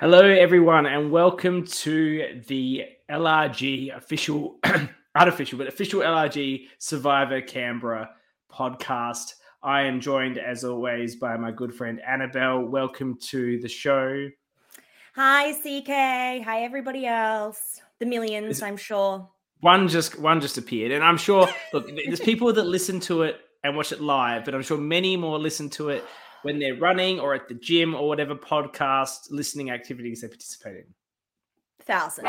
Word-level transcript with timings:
Hello, 0.00 0.22
everyone, 0.22 0.86
and 0.86 1.10
welcome 1.10 1.66
to 1.66 2.40
the 2.46 2.84
LRG 3.10 3.94
official, 3.94 4.56
artificial, 5.14 5.58
but 5.58 5.68
official 5.68 6.00
LRG 6.00 6.68
Survivor 6.78 7.42
Canberra 7.42 8.08
podcast. 8.50 9.34
I 9.62 9.82
am 9.82 10.00
joined, 10.00 10.38
as 10.38 10.64
always, 10.64 11.16
by 11.16 11.36
my 11.36 11.50
good 11.50 11.74
friend 11.74 12.00
Annabelle. 12.00 12.62
Welcome 12.62 13.18
to 13.28 13.60
the 13.60 13.68
show. 13.68 14.30
Hi, 15.16 15.52
CK. 15.52 16.46
Hi, 16.46 16.62
everybody 16.62 17.04
else. 17.04 17.82
The 17.98 18.06
millions, 18.06 18.62
I'm 18.62 18.78
sure. 18.78 19.28
One 19.60 19.86
just 19.86 20.18
one 20.18 20.40
just 20.40 20.56
appeared, 20.56 20.92
and 20.92 21.04
I'm 21.04 21.18
sure. 21.18 21.46
Look, 21.74 21.90
there's 22.06 22.20
people 22.20 22.50
that 22.54 22.64
listen 22.64 23.00
to 23.00 23.24
it 23.24 23.38
and 23.62 23.76
watch 23.76 23.92
it 23.92 24.00
live, 24.00 24.46
but 24.46 24.54
I'm 24.54 24.62
sure 24.62 24.78
many 24.78 25.18
more 25.18 25.38
listen 25.38 25.68
to 25.70 25.90
it 25.90 26.06
when 26.42 26.58
they're 26.58 26.76
running 26.76 27.20
or 27.20 27.34
at 27.34 27.48
the 27.48 27.54
gym 27.54 27.94
or 27.94 28.08
whatever 28.08 28.34
podcast 28.34 29.30
listening 29.30 29.70
activities 29.70 30.20
they 30.20 30.28
participate 30.28 30.76
in. 30.76 30.94
Thousands. 31.82 32.28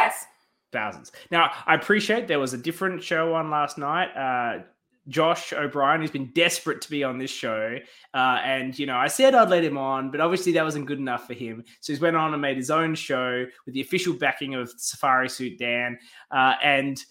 thousands. 0.72 1.12
Now, 1.30 1.52
I 1.66 1.76
appreciate 1.76 2.28
there 2.28 2.40
was 2.40 2.54
a 2.54 2.58
different 2.58 3.04
show 3.04 3.34
on 3.36 3.50
last 3.50 3.78
night. 3.78 4.10
Uh, 4.16 4.64
Josh 5.08 5.52
O'Brien, 5.52 6.00
who's 6.00 6.12
been 6.12 6.32
desperate 6.34 6.80
to 6.82 6.90
be 6.90 7.04
on 7.04 7.18
this 7.18 7.32
show, 7.32 7.78
uh, 8.14 8.40
and 8.44 8.78
you 8.78 8.86
know, 8.86 8.96
I 8.96 9.08
said 9.08 9.34
I'd 9.34 9.50
let 9.50 9.64
him 9.64 9.78
on, 9.78 10.12
but 10.12 10.22
obviously 10.22 10.52
that 10.54 10.64
wasn't 10.64 10.86
good 10.86 11.00
enough 11.00 11.26
for 11.26 11.34
him. 11.34 11.64
So 11.82 11.92
he's 11.92 12.02
went 12.02 12.16
on 12.16 12.34
and 12.34 12.42
made 12.42 12.56
his 12.56 12.70
own 12.70 12.94
show 12.96 13.46
with 13.66 13.74
the 13.74 13.82
official 13.82 14.14
backing 14.14 14.54
of 14.54 14.72
Safari 14.78 15.28
Suit 15.28 15.58
Dan. 15.58 15.98
Uh, 16.30 16.54
and 16.64 17.04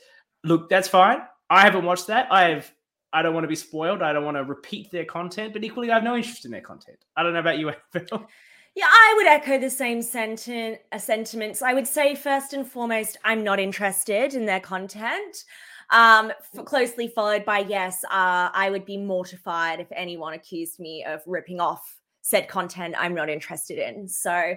look, 0.44 0.68
that's 0.68 0.88
fine. 0.88 1.18
I 1.50 1.62
haven't 1.62 1.84
watched 1.84 2.06
that. 2.06 2.28
I 2.30 2.50
have. 2.50 2.72
I 3.12 3.22
don't 3.22 3.34
want 3.34 3.44
to 3.44 3.48
be 3.48 3.56
spoiled. 3.56 4.02
I 4.02 4.12
don't 4.12 4.24
want 4.24 4.36
to 4.36 4.44
repeat 4.44 4.90
their 4.90 5.04
content, 5.04 5.52
but 5.52 5.64
equally, 5.64 5.90
I 5.90 5.94
have 5.94 6.04
no 6.04 6.16
interest 6.16 6.44
in 6.44 6.50
their 6.50 6.60
content. 6.60 6.98
I 7.16 7.22
don't 7.22 7.32
know 7.32 7.40
about 7.40 7.58
you, 7.58 7.72
Annabelle. 7.94 8.28
Yeah, 8.76 8.86
I 8.88 9.14
would 9.16 9.26
echo 9.26 9.58
the 9.58 9.68
same 9.68 10.00
senti- 10.00 10.78
uh, 10.92 10.98
sentiments. 10.98 11.60
I 11.60 11.74
would 11.74 11.88
say, 11.88 12.14
first 12.14 12.52
and 12.52 12.66
foremost, 12.66 13.18
I'm 13.24 13.42
not 13.42 13.58
interested 13.58 14.34
in 14.34 14.46
their 14.46 14.60
content. 14.60 15.44
Um, 15.90 16.30
f- 16.30 16.64
closely 16.64 17.08
followed 17.08 17.44
by, 17.44 17.58
yes, 17.58 18.04
uh, 18.04 18.50
I 18.54 18.70
would 18.70 18.84
be 18.84 18.96
mortified 18.96 19.80
if 19.80 19.88
anyone 19.90 20.34
accused 20.34 20.78
me 20.78 21.04
of 21.04 21.20
ripping 21.26 21.60
off 21.60 21.99
said 22.30 22.48
content 22.48 22.94
I'm 22.96 23.14
not 23.14 23.28
interested 23.28 23.78
in. 23.78 24.06
So 24.08 24.54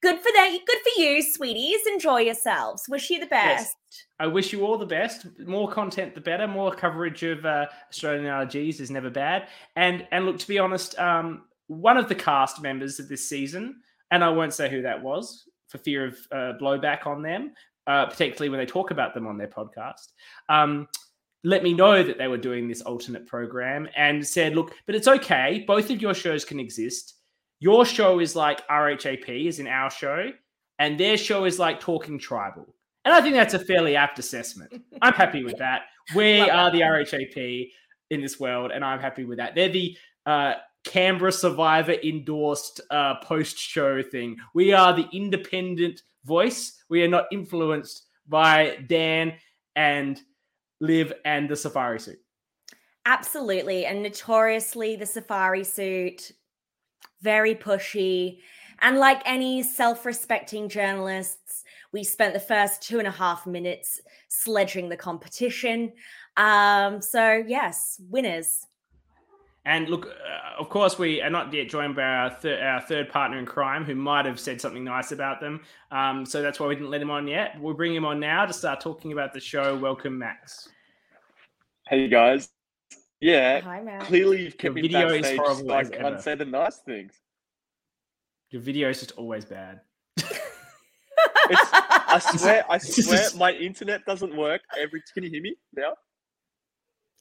good 0.00 0.16
for 0.16 0.30
that. 0.34 0.58
Good 0.66 0.78
for 0.78 1.00
you, 1.00 1.22
sweeties. 1.22 1.80
Enjoy 1.92 2.20
yourselves. 2.20 2.84
Wish 2.88 3.10
you 3.10 3.18
the 3.18 3.28
Yes. 3.30 3.62
best. 3.64 3.76
I 4.20 4.26
wish 4.28 4.52
you 4.52 4.64
all 4.64 4.78
the 4.78 4.86
best. 4.86 5.26
More 5.40 5.68
content, 5.68 6.14
the 6.14 6.20
better. 6.20 6.46
More 6.46 6.72
coverage 6.72 7.22
of 7.24 7.44
uh, 7.44 7.66
Australian 7.90 8.24
LRGs 8.24 8.80
is 8.80 8.90
never 8.90 9.10
bad. 9.10 9.48
And 9.74 10.06
and 10.12 10.24
look, 10.24 10.38
to 10.38 10.48
be 10.48 10.58
honest, 10.58 10.98
um, 10.98 11.42
one 11.66 11.96
of 11.96 12.08
the 12.08 12.14
cast 12.14 12.62
members 12.62 13.00
of 13.00 13.08
this 13.08 13.28
season, 13.28 13.80
and 14.12 14.22
I 14.22 14.28
won't 14.30 14.54
say 14.54 14.70
who 14.70 14.82
that 14.82 15.02
was 15.02 15.48
for 15.68 15.78
fear 15.78 16.06
of 16.06 16.16
uh, 16.30 16.52
blowback 16.60 17.06
on 17.06 17.22
them, 17.22 17.52
uh, 17.88 18.06
particularly 18.06 18.50
when 18.50 18.60
they 18.60 18.66
talk 18.66 18.92
about 18.92 19.14
them 19.14 19.26
on 19.26 19.36
their 19.36 19.48
podcast. 19.48 20.12
Um, 20.48 20.86
let 21.42 21.62
me 21.62 21.72
know 21.72 22.02
that 22.02 22.18
they 22.18 22.26
were 22.28 22.38
doing 22.38 22.66
this 22.66 22.82
alternate 22.82 23.26
program 23.26 23.88
and 23.96 24.26
said, 24.26 24.54
look, 24.56 24.74
but 24.86 24.94
it's 24.94 25.06
okay. 25.06 25.64
Both 25.66 25.90
of 25.90 26.00
your 26.02 26.14
shows 26.14 26.44
can 26.44 26.58
exist. 26.58 27.15
Your 27.58 27.84
show 27.86 28.20
is 28.20 28.36
like 28.36 28.66
RHAP, 28.68 29.46
is 29.48 29.58
in 29.58 29.66
our 29.66 29.90
show, 29.90 30.30
and 30.78 30.98
their 30.98 31.16
show 31.16 31.44
is 31.44 31.58
like 31.58 31.80
Talking 31.80 32.18
Tribal. 32.18 32.66
And 33.04 33.14
I 33.14 33.20
think 33.20 33.34
that's 33.34 33.54
a 33.54 33.64
fairly 33.64 33.96
apt 33.96 34.18
assessment. 34.18 34.82
I'm 35.00 35.14
happy 35.14 35.44
with 35.44 35.58
that. 35.58 35.82
We 36.14 36.38
Love 36.38 36.50
are 36.50 36.70
the 36.70 36.82
RHAP 36.82 37.68
in 38.10 38.20
this 38.20 38.38
world, 38.38 38.70
and 38.70 38.84
I'm 38.84 39.00
happy 39.00 39.24
with 39.24 39.38
that. 39.38 39.56
They're 39.56 39.68
the 39.68 39.96
uh, 40.24 40.54
Canberra 40.84 41.32
Survivor 41.32 41.94
endorsed 41.94 42.80
uh, 42.92 43.16
post 43.22 43.58
show 43.58 44.02
thing. 44.02 44.36
We 44.54 44.72
are 44.72 44.94
the 44.94 45.08
independent 45.12 46.02
voice. 46.24 46.80
We 46.88 47.02
are 47.02 47.08
not 47.08 47.26
influenced 47.32 48.06
by 48.28 48.84
Dan 48.86 49.34
and 49.74 50.20
Liv 50.80 51.12
and 51.24 51.48
the 51.48 51.56
Safari 51.56 51.98
suit. 51.98 52.18
Absolutely. 53.06 53.86
And 53.86 54.02
notoriously, 54.02 54.96
the 54.96 55.06
safari 55.06 55.62
suit, 55.62 56.32
very 57.26 57.56
pushy. 57.56 58.38
And 58.82 58.98
like 58.98 59.20
any 59.24 59.64
self 59.64 60.06
respecting 60.06 60.68
journalists, 60.68 61.64
we 61.90 62.04
spent 62.04 62.34
the 62.34 62.40
first 62.40 62.82
two 62.82 62.98
and 63.00 63.08
a 63.08 63.10
half 63.10 63.48
minutes 63.48 64.00
sledging 64.28 64.88
the 64.88 64.96
competition. 64.96 65.92
Um, 66.36 67.02
so, 67.02 67.42
yes, 67.46 68.00
winners. 68.08 68.66
And 69.64 69.88
look, 69.88 70.06
uh, 70.06 70.60
of 70.60 70.68
course, 70.68 71.00
we 71.00 71.20
are 71.20 71.30
not 71.30 71.52
yet 71.52 71.68
joined 71.68 71.96
by 71.96 72.02
our, 72.02 72.30
thir- 72.30 72.62
our 72.62 72.80
third 72.80 73.08
partner 73.08 73.38
in 73.38 73.46
crime 73.46 73.84
who 73.84 73.96
might 73.96 74.24
have 74.24 74.38
said 74.38 74.60
something 74.60 74.84
nice 74.84 75.10
about 75.10 75.40
them. 75.40 75.62
Um, 75.90 76.24
so 76.24 76.40
that's 76.42 76.60
why 76.60 76.68
we 76.68 76.76
didn't 76.76 76.90
let 76.90 77.02
him 77.02 77.10
on 77.10 77.26
yet. 77.26 77.60
We'll 77.60 77.74
bring 77.74 77.92
him 77.92 78.04
on 78.04 78.20
now 78.20 78.46
to 78.46 78.52
start 78.52 78.80
talking 78.80 79.10
about 79.10 79.32
the 79.32 79.40
show. 79.40 79.76
Welcome, 79.76 80.16
Max. 80.16 80.68
Hey 81.88 82.06
guys. 82.06 82.55
Yeah, 83.20 83.60
Hi, 83.60 83.80
Matt. 83.82 84.02
clearly 84.02 84.42
you've 84.42 84.58
kept 84.58 84.64
Your 84.64 84.74
me 84.74 84.82
video 84.82 85.08
is 85.08 85.22
backstage 85.22 85.38
horrible 85.38 85.68
so 85.68 85.74
I 85.74 85.80
as 85.80 85.90
can't 85.90 86.04
ever. 86.04 86.20
say 86.22 86.34
the 86.34 86.44
nice 86.44 86.76
things. 86.78 87.14
Your 88.50 88.60
video 88.62 88.90
is 88.90 88.98
just 89.00 89.12
always 89.12 89.44
bad. 89.44 89.80
It's, 91.48 91.60
I 91.72 92.18
swear, 92.36 92.64
I 92.68 92.78
swear, 92.78 93.28
my 93.36 93.52
internet 93.52 94.04
doesn't 94.04 94.36
work. 94.36 94.62
Every 94.78 95.02
can 95.14 95.22
you 95.24 95.30
hear 95.30 95.42
me 95.42 95.56
now? 95.74 95.94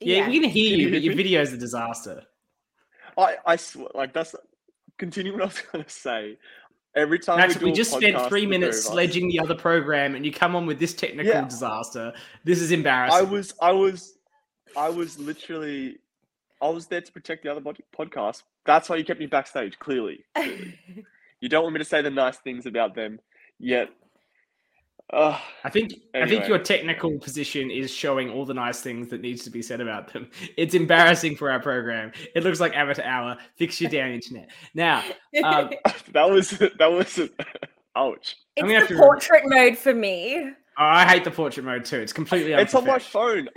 Yeah, 0.01 0.28
we 0.28 0.39
can 0.41 0.50
hear 0.50 0.72
Can 0.72 0.79
you, 0.79 0.88
you 0.88 0.91
but 0.91 1.01
your 1.01 1.11
me? 1.13 1.17
video 1.23 1.41
is 1.41 1.53
a 1.53 1.57
disaster. 1.57 2.23
I, 3.17 3.38
I 3.45 3.56
swear, 3.56 3.88
like 3.94 4.13
that's 4.13 4.35
continue 4.97 5.31
what 5.33 5.44
I 5.44 5.45
was 5.45 5.62
gonna 5.72 5.85
say. 5.88 6.38
Every 6.95 7.19
time 7.19 7.38
Max, 7.38 7.53
we, 7.56 7.59
do 7.59 7.66
we 7.67 7.72
a 7.72 7.75
just 7.75 7.91
spent 7.91 8.16
podcast, 8.16 8.29
three 8.29 8.41
the 8.41 8.47
minutes 8.47 8.77
three 8.77 8.81
of 8.81 8.85
us, 8.88 8.91
sledging 8.91 9.27
the 9.29 9.39
other 9.39 9.56
program, 9.56 10.16
and 10.16 10.25
you 10.25 10.31
come 10.31 10.56
on 10.56 10.66
with 10.66 10.79
this 10.79 10.94
technical 10.94 11.31
Yeah. 11.33 11.45
disaster. 11.45 12.12
This 12.44 12.62
is 12.62 12.72
embarrassing. 12.72 13.19
I 13.19 13.22
was, 13.29 13.53
I 13.62 13.72
was, 13.72 14.15
I 14.78 14.90
was 14.90 15.18
literally, 15.19 15.97
I 16.62 16.69
was 16.69 16.88
there 16.88 17.02
to 17.02 17.12
protect 17.12 17.44
the 17.44 17.52
other 17.52 17.62
podcast. 17.97 18.44
That's 18.66 18.90
why 18.90 18.97
you 18.97 19.06
kept 19.06 19.19
me 19.19 19.25
backstage. 19.28 19.78
Clearly, 19.80 20.25
clearly. 20.36 20.80
you 21.40 21.50
don't 21.50 21.63
want 21.63 21.74
me 21.74 21.80
to 21.80 21.86
say 21.86 22.02
the 22.02 22.09
nice 22.09 22.38
things 22.38 22.66
about 22.66 22.96
them, 22.96 23.19
yet. 23.59 23.90
Uh, 25.13 25.40
I 25.63 25.69
think 25.69 25.94
I 26.16 26.28
think 26.28 26.47
your 26.47 26.58
technical 26.58 27.19
position 27.19 27.69
is 27.69 27.91
showing 27.91 28.31
all 28.31 28.44
the 28.44 28.56
nice 28.56 28.81
things 28.81 29.08
that 29.09 29.22
needs 29.22 29.44
to 29.44 29.52
be 29.52 29.62
said 29.62 29.80
about 29.80 30.12
them. 30.12 30.31
It's 30.58 30.74
embarrassing 30.74 31.36
for 31.36 31.52
our 31.52 31.59
program. 31.59 32.12
It 32.34 32.44
looks 32.44 32.59
like 32.59 32.75
amateur 32.75 33.03
hour. 33.03 33.38
Fix 33.56 33.80
your 33.80 33.92
damn 33.92 34.12
internet. 34.13 34.50
Now, 34.74 35.03
um, 35.44 35.69
that 36.13 36.28
was 36.28 36.50
that 36.50 36.92
was 36.92 37.19
ouch. 37.96 38.36
I'm 38.57 38.66
gonna 38.66 38.74
have 38.74 38.84
it's 38.84 38.90
the 38.90 38.96
to- 38.96 39.03
portrait 39.03 39.44
mode 39.46 39.78
for 39.78 39.94
me. 39.94 40.50
I 40.75 41.06
hate 41.06 41.24
the 41.24 41.31
portrait 41.31 41.63
mode 41.63 41.86
too. 41.86 42.00
It's 42.00 42.12
completely 42.12 42.53
It's 42.53 42.74
on 42.74 42.86
my 42.86 42.97
phone. 42.97 43.47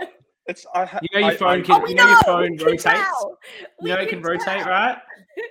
It's 0.49 0.65
I. 0.73 0.85
ha- 0.85 0.99
You 1.03 1.19
know 1.21 1.27
your 1.27 1.37
phone 1.37 1.59
I- 1.59 1.61
can- 1.61 1.81
oh, 1.81 1.87
you 1.87 1.95
know 1.95 2.07
your 2.07 2.21
phone 2.23 2.51
we 2.57 2.57
rotates? 2.63 2.83
tell. 2.83 3.37
You 3.81 3.89
know 3.89 3.97
it 3.99 4.09
can 4.09 4.21
rotate, 4.21 4.45
tell. 4.45 4.67
right? 4.67 4.97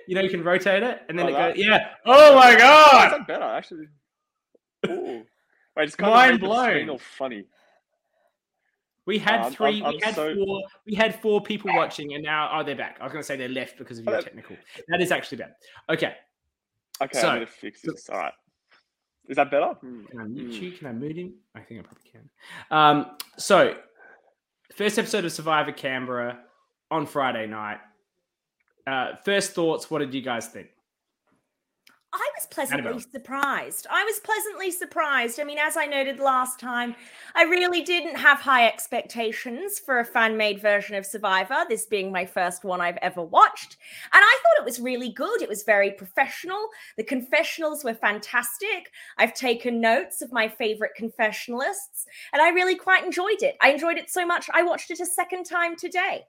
You 0.07 0.15
know 0.15 0.21
you 0.21 0.29
can 0.29 0.43
rotate 0.51 0.83
it, 0.83 1.01
and 1.07 1.17
then 1.17 1.25
Oh, 1.27 1.29
it 1.29 1.33
that- 1.33 1.55
goes. 1.55 1.65
Yeah. 1.65 1.93
Oh 2.05 2.35
my 2.35 2.51
is 2.51 2.57
god! 2.57 3.11
that 3.13 3.27
better 3.27 3.43
actually? 3.43 3.87
Ooh. 4.87 5.25
Wait, 5.75 5.83
it's 5.87 5.95
kind 5.95 6.11
Mind 6.13 6.33
of 6.35 6.41
made 6.41 6.41
the 6.41 6.45
blown. 6.53 6.89
all 6.89 6.97
funny. 6.99 7.45
We 9.05 9.17
had 9.17 9.39
I'm- 9.39 9.51
3 9.53 9.65
I'm- 9.67 9.93
we 9.93 9.95
I'm 9.95 9.99
had 10.01 10.15
so- 10.15 10.35
four. 10.35 10.63
We 10.85 10.95
had 10.95 11.19
four 11.21 11.41
people 11.41 11.73
watching, 11.73 12.13
and 12.13 12.23
now 12.23 12.49
oh, 12.53 12.63
they're 12.63 12.75
back. 12.75 12.97
I 12.99 13.03
was 13.05 13.13
going 13.13 13.21
to 13.23 13.25
say 13.25 13.37
they're 13.37 13.47
left 13.49 13.77
because 13.77 13.99
of 13.99 14.05
your 14.05 14.15
that- 14.15 14.23
technical. 14.25 14.55
That 14.89 15.01
is 15.01 15.11
actually 15.11 15.37
bad. 15.39 15.55
Okay. 15.89 16.15
Okay, 17.01 17.19
So- 17.19 17.27
I'm 17.29 17.35
gonna 17.37 17.47
fix 17.47 17.81
so- 17.81 17.91
this. 17.91 18.09
All 18.09 18.19
right. 18.19 18.33
Is 19.29 19.35
that 19.37 19.49
better? 19.51 19.67
Hmm. 19.73 20.05
Can 20.05 20.19
I 20.19 20.23
mute 20.23 20.51
Mm. 20.51 20.61
you? 20.61 20.71
Can 20.71 20.87
I 20.87 20.91
mute 20.91 21.15
him? 21.17 21.33
I 21.55 21.61
think 21.61 21.79
I 21.79 21.83
probably 21.83 22.09
can. 22.11 22.29
Um, 22.71 23.17
so, 23.37 23.77
first 24.79 24.97
episode 24.97 25.25
of 25.25 25.31
Survivor 25.33 25.73
Canberra 25.73 26.39
on 26.89 27.05
Friday 27.05 27.45
night. 27.47 27.79
Uh, 28.87 29.17
first 29.25 29.51
thoughts. 29.51 29.91
What 29.91 29.99
did 29.99 30.13
you 30.13 30.21
guys 30.21 30.47
think? 30.47 30.69
I 32.11 32.29
was 32.35 32.47
pleasantly 32.47 32.87
Annabelle. 32.87 33.11
surprised. 33.11 33.85
I 33.89 34.03
was 34.03 34.19
pleasantly 34.21 34.71
surprised. 34.71 35.39
I 35.39 35.43
mean, 35.43 35.59
as 35.59 35.77
I 35.77 35.85
noted 35.85 36.19
last 36.19 36.59
time, 36.59 36.95
I 37.35 37.43
really 37.43 37.83
didn't 37.83 38.15
have 38.15 38.39
high 38.39 38.67
expectations 38.67 39.77
for 39.77 39.99
a 39.99 40.05
fan 40.05 40.35
made 40.35 40.59
version 40.59 40.95
of 40.95 41.05
Survivor, 41.05 41.65
this 41.69 41.85
being 41.85 42.11
my 42.11 42.25
first 42.25 42.63
one 42.63 42.81
I've 42.81 42.97
ever 43.03 43.21
watched. 43.21 43.77
And 44.11 44.23
I 44.23 44.39
thought 44.41 44.61
it 44.61 44.65
was 44.65 44.79
really 44.79 45.11
good. 45.11 45.43
It 45.43 45.49
was 45.49 45.61
very 45.61 45.91
professional. 45.91 46.69
The 46.97 47.03
confessionals 47.03 47.83
were 47.83 47.93
fantastic. 47.93 48.91
I've 49.19 49.35
taken 49.35 49.79
notes 49.79 50.23
of 50.23 50.31
my 50.31 50.47
favorite 50.47 50.93
confessionalists, 50.99 52.05
and 52.33 52.41
I 52.41 52.49
really 52.49 52.75
quite 52.75 53.05
enjoyed 53.05 53.43
it. 53.43 53.55
I 53.61 53.71
enjoyed 53.71 53.97
it 53.97 54.09
so 54.09 54.25
much, 54.25 54.49
I 54.51 54.63
watched 54.63 54.89
it 54.89 54.99
a 54.99 55.05
second 55.05 55.43
time 55.43 55.75
today. 55.75 56.25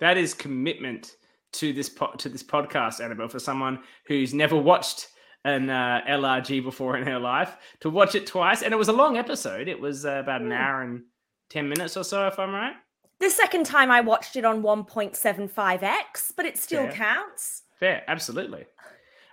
That 0.00 0.16
is 0.16 0.34
commitment 0.34 1.16
to 1.54 1.72
this 1.72 1.88
po- 1.88 2.12
to 2.18 2.28
this 2.28 2.42
podcast, 2.42 3.00
Annabelle, 3.02 3.28
for 3.28 3.38
someone 3.38 3.80
who's 4.06 4.32
never 4.34 4.56
watched 4.56 5.08
an 5.44 5.70
uh, 5.70 6.00
LRG 6.08 6.62
before 6.62 6.96
in 6.98 7.06
her 7.06 7.18
life 7.18 7.56
to 7.80 7.90
watch 7.90 8.14
it 8.14 8.26
twice, 8.26 8.62
and 8.62 8.72
it 8.72 8.76
was 8.76 8.88
a 8.88 8.92
long 8.92 9.16
episode. 9.16 9.68
It 9.68 9.80
was 9.80 10.04
uh, 10.04 10.20
about 10.22 10.40
an 10.42 10.48
Hmm. 10.48 10.52
hour 10.52 10.82
and 10.82 11.02
ten 11.48 11.68
minutes 11.68 11.96
or 11.96 12.04
so, 12.04 12.26
if 12.26 12.38
I'm 12.38 12.52
right. 12.52 12.74
The 13.20 13.30
second 13.30 13.66
time 13.66 13.90
I 13.90 14.00
watched 14.00 14.36
it 14.36 14.46
on 14.46 14.62
1.75x, 14.62 16.32
but 16.36 16.46
it 16.46 16.56
still 16.56 16.84
Fair. 16.84 16.92
counts. 16.92 17.62
Fair, 17.78 18.02
absolutely. 18.08 18.64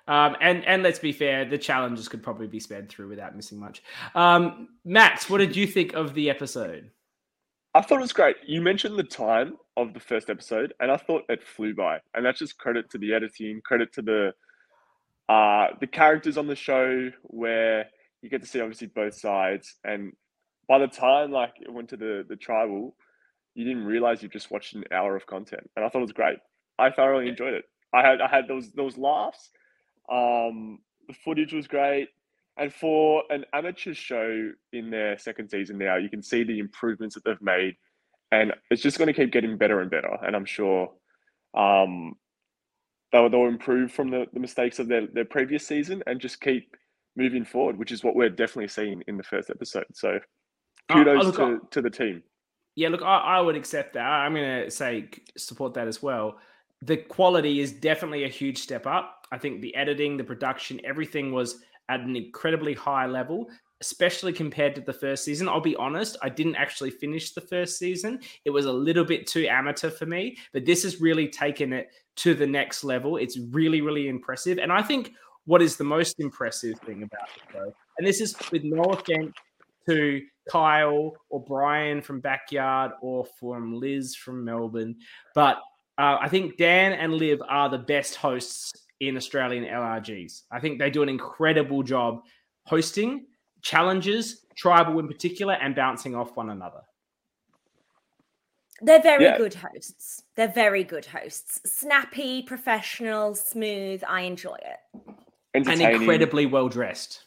Um, 0.09 0.35
and 0.39 0.63
and 0.65 0.83
let's 0.83 0.99
be 0.99 1.11
fair, 1.11 1.43
the 1.45 1.57
challenges 1.57 2.07
could 2.07 2.23
probably 2.23 2.47
be 2.47 2.59
sped 2.61 2.87
through 2.89 3.09
without 3.09 3.35
missing 3.35 3.59
much. 3.59 3.83
Um, 4.15 4.69
Max, 4.85 5.29
what 5.29 5.39
did 5.39 5.55
you 5.55 5.67
think 5.67 5.93
of 5.93 6.13
the 6.13 6.29
episode? 6.29 6.91
I 7.73 7.81
thought 7.81 7.99
it 7.99 8.01
was 8.01 8.13
great. 8.13 8.37
You 8.45 8.61
mentioned 8.61 8.97
the 8.97 9.03
time 9.03 9.57
of 9.77 9.93
the 9.93 9.99
first 9.99 10.29
episode, 10.29 10.73
and 10.79 10.91
I 10.91 10.97
thought 10.97 11.23
it 11.29 11.43
flew 11.43 11.73
by. 11.73 11.99
And 12.13 12.25
that's 12.25 12.39
just 12.39 12.57
credit 12.57 12.89
to 12.89 12.97
the 12.97 13.13
editing, 13.13 13.61
credit 13.63 13.93
to 13.93 14.01
the 14.01 14.33
uh, 15.29 15.67
the 15.79 15.87
characters 15.87 16.37
on 16.37 16.47
the 16.47 16.55
show, 16.55 17.11
where 17.23 17.87
you 18.21 18.29
get 18.29 18.41
to 18.41 18.47
see 18.47 18.59
obviously 18.59 18.87
both 18.87 19.13
sides. 19.13 19.75
And 19.83 20.13
by 20.67 20.79
the 20.79 20.87
time 20.87 21.31
like 21.31 21.53
it 21.61 21.71
went 21.71 21.89
to 21.89 21.97
the 21.97 22.25
the 22.27 22.35
tribal, 22.35 22.95
you 23.53 23.63
didn't 23.63 23.85
realize 23.85 24.21
you 24.21 24.29
just 24.29 24.51
watched 24.51 24.73
an 24.75 24.83
hour 24.91 25.15
of 25.15 25.27
content, 25.27 25.69
and 25.75 25.85
I 25.85 25.89
thought 25.89 25.99
it 25.99 26.01
was 26.01 26.11
great. 26.11 26.39
I 26.79 26.89
thoroughly 26.89 27.29
enjoyed 27.29 27.53
it. 27.53 27.65
I 27.93 28.01
had 28.01 28.19
I 28.19 28.27
had 28.27 28.47
those 28.47 28.71
those 28.71 28.97
laughs. 28.97 29.51
Um, 30.11 30.79
the 31.07 31.13
footage 31.13 31.53
was 31.53 31.67
great. 31.67 32.09
And 32.59 32.73
for 32.73 33.23
an 33.29 33.45
amateur 33.53 33.93
show 33.93 34.51
in 34.73 34.89
their 34.89 35.17
second 35.19 35.49
season 35.49 35.77
now, 35.77 35.97
you 35.97 36.09
can 36.09 36.23
see 36.23 36.43
the 36.43 36.57
improvements 36.57 37.13
that 37.13 37.23
they've 37.23 37.41
made. 37.41 37.75
And 38.31 38.53
it's 38.69 38.81
just 38.81 38.97
going 38.97 39.07
to 39.07 39.13
keep 39.13 39.31
getting 39.31 39.57
better 39.57 39.79
and 39.79 39.89
better. 39.89 40.17
And 40.25 40.35
I'm 40.35 40.45
sure 40.45 40.91
um, 41.55 42.15
they'll, 43.11 43.29
they'll 43.29 43.47
improve 43.47 43.91
from 43.91 44.09
the, 44.09 44.25
the 44.33 44.39
mistakes 44.39 44.79
of 44.79 44.87
their, 44.87 45.07
their 45.07 45.25
previous 45.25 45.65
season 45.65 46.03
and 46.07 46.19
just 46.19 46.41
keep 46.41 46.75
moving 47.15 47.45
forward, 47.45 47.77
which 47.77 47.91
is 47.91 48.03
what 48.03 48.15
we're 48.15 48.29
definitely 48.29 48.67
seeing 48.67 49.03
in 49.07 49.17
the 49.17 49.23
first 49.23 49.49
episode. 49.49 49.85
So 49.93 50.19
kudos 50.91 51.35
to, 51.37 51.61
to 51.71 51.81
the 51.81 51.89
team. 51.89 52.23
Yeah, 52.75 52.89
look, 52.89 53.01
I, 53.01 53.17
I 53.17 53.41
would 53.41 53.55
accept 53.55 53.93
that. 53.93 54.05
I'm 54.05 54.33
going 54.33 54.65
to 54.65 54.71
say 54.71 55.09
support 55.35 55.73
that 55.75 55.87
as 55.87 56.03
well. 56.03 56.37
The 56.83 56.97
quality 56.97 57.59
is 57.59 57.71
definitely 57.71 58.25
a 58.25 58.29
huge 58.29 58.59
step 58.59 58.85
up. 58.85 59.25
I 59.31 59.37
think 59.37 59.61
the 59.61 59.75
editing, 59.75 60.15
the 60.15 60.23
production, 60.23 60.79
everything 60.85 61.31
was 61.31 61.61
at 61.89 62.01
an 62.01 62.15
incredibly 62.15 62.73
high 62.73 63.07
level, 63.07 63.49
especially 63.81 64.33
compared 64.33 64.75
to 64.75 64.81
the 64.81 64.93
first 64.93 65.23
season. 65.23 65.47
I'll 65.47 65.61
be 65.61 65.75
honest, 65.75 66.17
I 66.21 66.29
didn't 66.29 66.55
actually 66.55 66.91
finish 66.91 67.33
the 67.33 67.41
first 67.41 67.77
season. 67.77 68.19
It 68.45 68.49
was 68.49 68.65
a 68.65 68.71
little 68.71 69.05
bit 69.05 69.27
too 69.27 69.47
amateur 69.47 69.89
for 69.89 70.05
me, 70.05 70.37
but 70.53 70.65
this 70.65 70.83
has 70.83 70.99
really 70.99 71.27
taken 71.27 71.73
it 71.73 71.89
to 72.17 72.33
the 72.33 72.47
next 72.47 72.83
level. 72.83 73.17
It's 73.17 73.37
really, 73.51 73.81
really 73.81 74.07
impressive. 74.07 74.57
And 74.57 74.71
I 74.71 74.81
think 74.81 75.11
what 75.45 75.61
is 75.61 75.77
the 75.77 75.83
most 75.83 76.19
impressive 76.19 76.79
thing 76.79 77.03
about 77.03 77.29
the 77.35 77.53
show, 77.53 77.73
and 77.97 78.07
this 78.07 78.21
is 78.21 78.35
with 78.51 78.63
no 78.63 78.83
offense 78.83 79.33
to 79.87 80.21
Kyle 80.49 81.13
or 81.29 81.43
Brian 81.43 82.01
from 82.01 82.19
Backyard 82.19 82.91
or 83.01 83.25
from 83.39 83.79
Liz 83.79 84.15
from 84.15 84.43
Melbourne, 84.43 84.95
but 85.33 85.57
uh, 85.99 86.17
I 86.21 86.29
think 86.29 86.57
Dan 86.57 86.93
and 86.93 87.13
Liv 87.13 87.41
are 87.47 87.69
the 87.69 87.77
best 87.77 88.15
hosts 88.15 88.71
in 88.99 89.17
Australian 89.17 89.63
LRGs. 89.63 90.43
I 90.51 90.59
think 90.59 90.79
they 90.79 90.89
do 90.89 91.03
an 91.03 91.09
incredible 91.09 91.81
job 91.81 92.21
hosting 92.65 93.25
challenges, 93.67 94.45
tribal 94.55 94.97
in 94.99 95.07
particular, 95.07 95.53
and 95.53 95.75
bouncing 95.75 96.15
off 96.15 96.35
one 96.35 96.49
another. 96.49 96.81
They're 98.81 99.01
very 99.01 99.25
yeah. 99.25 99.37
good 99.37 99.55
hosts. 99.55 100.23
They're 100.35 100.47
very 100.47 100.83
good 100.83 101.05
hosts. 101.05 101.59
Snappy, 101.65 102.43
professional, 102.43 103.35
smooth. 103.35 104.03
I 104.07 104.21
enjoy 104.21 104.55
it. 104.55 105.01
And 105.53 105.67
incredibly 105.67 106.45
well 106.45 106.69
dressed. 106.69 107.25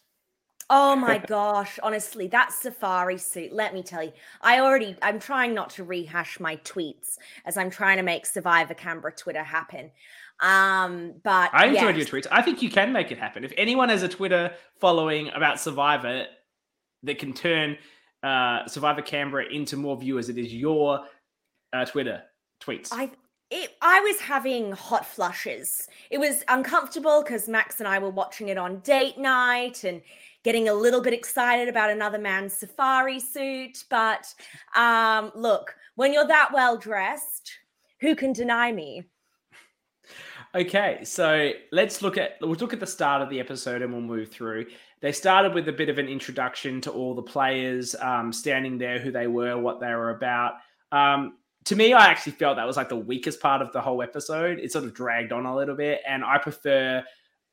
Oh 0.70 0.94
my 0.94 1.18
gosh, 1.26 1.80
honestly, 1.82 2.28
that 2.28 2.52
safari 2.52 3.18
suit, 3.18 3.52
let 3.52 3.74
me 3.74 3.82
tell 3.82 4.04
you. 4.04 4.12
I 4.40 4.60
already 4.60 4.96
I'm 5.02 5.18
trying 5.18 5.52
not 5.52 5.70
to 5.70 5.84
rehash 5.84 6.38
my 6.38 6.56
tweets 6.58 7.18
as 7.44 7.56
I'm 7.56 7.70
trying 7.70 7.96
to 7.96 8.04
make 8.04 8.24
Survivor 8.24 8.74
Canberra 8.74 9.12
Twitter 9.12 9.42
happen. 9.42 9.90
Um, 10.40 11.14
but 11.22 11.50
I 11.52 11.66
enjoyed 11.66 11.96
your 11.96 12.06
tweets. 12.06 12.26
I 12.30 12.42
think 12.42 12.62
you 12.62 12.70
can 12.70 12.92
make 12.92 13.12
it 13.12 13.18
happen. 13.18 13.44
If 13.44 13.52
anyone 13.56 13.88
has 13.90 14.02
a 14.02 14.08
Twitter 14.08 14.52
following 14.80 15.28
about 15.34 15.60
Survivor 15.60 16.26
that 17.02 17.18
can 17.18 17.32
turn 17.32 17.76
uh, 18.22 18.66
Survivor 18.66 19.02
Canberra 19.02 19.46
into 19.46 19.76
more 19.76 19.96
viewers, 19.96 20.28
it 20.28 20.38
is 20.38 20.52
your 20.54 21.04
uh, 21.72 21.84
Twitter 21.84 22.22
tweets. 22.62 22.88
I 22.92 23.10
it, 23.50 23.76
I 23.82 24.00
was 24.00 24.20
having 24.20 24.72
hot 24.72 25.04
flushes. 25.04 25.88
It 26.08 26.18
was 26.18 26.44
uncomfortable 26.48 27.22
because 27.22 27.48
Max 27.48 27.80
and 27.80 27.88
I 27.88 27.98
were 27.98 28.10
watching 28.10 28.48
it 28.48 28.56
on 28.56 28.78
date 28.80 29.18
night 29.18 29.82
and 29.82 30.00
getting 30.44 30.68
a 30.68 30.74
little 30.74 31.00
bit 31.00 31.12
excited 31.12 31.68
about 31.68 31.90
another 31.90 32.18
man's 32.18 32.54
safari 32.54 33.18
suit. 33.18 33.84
But 33.90 34.32
um, 34.76 35.32
look, 35.34 35.74
when 35.96 36.12
you're 36.12 36.28
that 36.28 36.50
well 36.54 36.76
dressed, 36.76 37.50
who 38.00 38.14
can 38.14 38.32
deny 38.32 38.70
me? 38.70 39.04
Okay, 40.52 41.04
so 41.04 41.52
let's 41.70 42.02
look 42.02 42.18
at 42.18 42.36
we'll 42.40 42.54
look 42.54 42.72
at 42.72 42.80
the 42.80 42.86
start 42.86 43.22
of 43.22 43.30
the 43.30 43.38
episode 43.38 43.82
and 43.82 43.92
we'll 43.92 44.02
move 44.02 44.30
through. 44.30 44.66
They 45.00 45.12
started 45.12 45.54
with 45.54 45.68
a 45.68 45.72
bit 45.72 45.88
of 45.88 45.98
an 45.98 46.08
introduction 46.08 46.80
to 46.82 46.90
all 46.90 47.14
the 47.14 47.22
players 47.22 47.94
um, 48.00 48.32
standing 48.32 48.76
there, 48.76 48.98
who 48.98 49.12
they 49.12 49.28
were, 49.28 49.56
what 49.56 49.78
they 49.78 49.94
were 49.94 50.10
about. 50.10 50.54
Um, 50.90 51.38
to 51.66 51.76
me, 51.76 51.92
I 51.92 52.06
actually 52.06 52.32
felt 52.32 52.56
that 52.56 52.66
was 52.66 52.76
like 52.76 52.88
the 52.88 52.96
weakest 52.96 53.40
part 53.40 53.62
of 53.62 53.72
the 53.72 53.80
whole 53.80 54.02
episode. 54.02 54.58
It 54.58 54.72
sort 54.72 54.84
of 54.84 54.92
dragged 54.92 55.30
on 55.30 55.46
a 55.46 55.54
little 55.54 55.76
bit, 55.76 56.00
and 56.06 56.24
I 56.24 56.38
prefer 56.38 57.04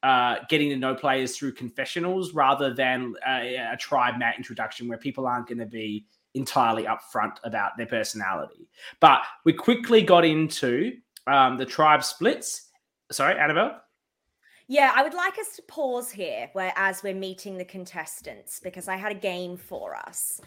uh, 0.02 0.38
getting 0.50 0.70
to 0.70 0.76
know 0.76 0.96
players 0.96 1.38
through 1.38 1.54
confessionals 1.54 2.34
rather 2.34 2.74
than 2.74 3.14
a, 3.28 3.58
a 3.74 3.78
tribe 3.78 4.18
mat 4.18 4.36
introduction 4.38 4.88
where 4.88 4.98
people 4.98 5.28
aren't 5.28 5.48
going 5.48 5.60
to 5.60 5.68
be 5.68 6.06
entirely 6.34 6.86
upfront 6.86 7.36
about 7.44 7.78
their 7.78 7.86
personality. 7.86 8.68
But 9.00 9.22
we 9.46 9.54
quickly 9.54 10.02
got 10.02 10.26
into 10.26 10.94
um, 11.28 11.58
the 11.58 11.66
tribe 11.66 12.04
splits 12.04 12.67
Sorry, 13.12 13.38
Annabelle? 13.39 13.81
Yeah, 14.68 14.92
I 14.94 15.04
would 15.04 15.13
like 15.13 15.39
us 15.39 15.56
to 15.56 15.62
pause 15.63 16.12
here 16.12 16.50
where 16.54 16.74
as 16.75 17.01
we're 17.01 17.13
meeting 17.13 17.57
the 17.57 17.65
contestants 17.65 18.59
because 18.59 18.89
I 18.89 18.98
had 18.98 19.13
a 19.13 19.19
game 19.19 19.56
for 19.56 19.95
us. 19.95 20.42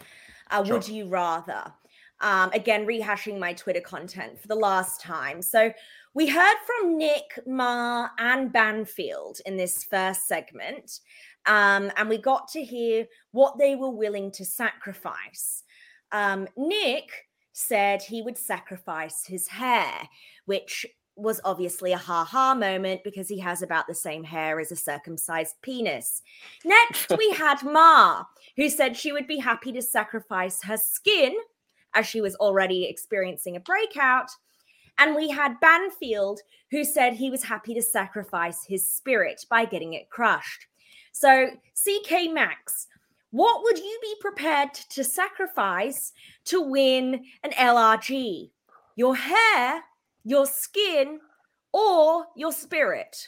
Uh, 0.51 0.63
sure. 0.63 0.75
Would 0.75 0.87
you 0.87 1.07
rather? 1.07 1.73
Um, 2.19 2.51
again, 2.53 2.85
rehashing 2.85 3.39
my 3.39 3.53
Twitter 3.53 3.81
content 3.81 4.39
for 4.39 4.47
the 4.47 4.55
last 4.55 5.01
time. 5.01 5.41
So 5.41 5.73
we 6.13 6.27
heard 6.27 6.57
from 6.67 6.97
Nick, 6.97 7.39
Ma, 7.47 8.09
and 8.19 8.53
Banfield 8.53 9.39
in 9.45 9.57
this 9.57 9.83
first 9.83 10.27
segment, 10.27 10.99
um, 11.47 11.91
and 11.97 12.07
we 12.07 12.19
got 12.19 12.47
to 12.49 12.63
hear 12.63 13.07
what 13.31 13.57
they 13.57 13.75
were 13.75 13.89
willing 13.89 14.29
to 14.33 14.45
sacrifice. 14.45 15.63
Um, 16.11 16.47
Nick 16.55 17.09
said 17.53 18.03
he 18.03 18.21
would 18.21 18.37
sacrifice 18.37 19.25
his 19.25 19.47
hair, 19.47 20.07
which 20.45 20.85
was 21.21 21.39
obviously 21.45 21.93
a 21.93 21.97
ha 21.97 22.23
ha 22.25 22.53
moment 22.53 23.03
because 23.03 23.27
he 23.27 23.39
has 23.39 23.61
about 23.61 23.87
the 23.87 23.95
same 23.95 24.23
hair 24.23 24.59
as 24.59 24.71
a 24.71 24.75
circumcised 24.75 25.55
penis. 25.61 26.21
Next, 26.65 27.11
we 27.17 27.31
had 27.37 27.63
Ma, 27.63 28.23
who 28.57 28.69
said 28.69 28.97
she 28.97 29.11
would 29.11 29.27
be 29.27 29.37
happy 29.37 29.71
to 29.71 29.81
sacrifice 29.81 30.61
her 30.63 30.77
skin 30.77 31.35
as 31.93 32.07
she 32.07 32.21
was 32.21 32.35
already 32.35 32.85
experiencing 32.85 33.55
a 33.55 33.59
breakout. 33.59 34.31
And 34.97 35.15
we 35.15 35.29
had 35.29 35.59
Banfield, 35.59 36.41
who 36.69 36.83
said 36.83 37.13
he 37.13 37.29
was 37.29 37.43
happy 37.43 37.73
to 37.73 37.81
sacrifice 37.81 38.65
his 38.65 38.93
spirit 38.93 39.45
by 39.49 39.65
getting 39.65 39.93
it 39.93 40.09
crushed. 40.09 40.67
So, 41.11 41.47
CK 41.75 42.31
Max, 42.31 42.87
what 43.31 43.63
would 43.63 43.77
you 43.77 43.99
be 44.01 44.15
prepared 44.19 44.73
to 44.73 45.03
sacrifice 45.03 46.13
to 46.45 46.61
win 46.61 47.23
an 47.43 47.51
LRG? 47.51 48.51
Your 48.95 49.15
hair 49.15 49.83
your 50.23 50.45
skin, 50.45 51.19
or 51.73 52.25
your 52.35 52.51
spirit? 52.51 53.27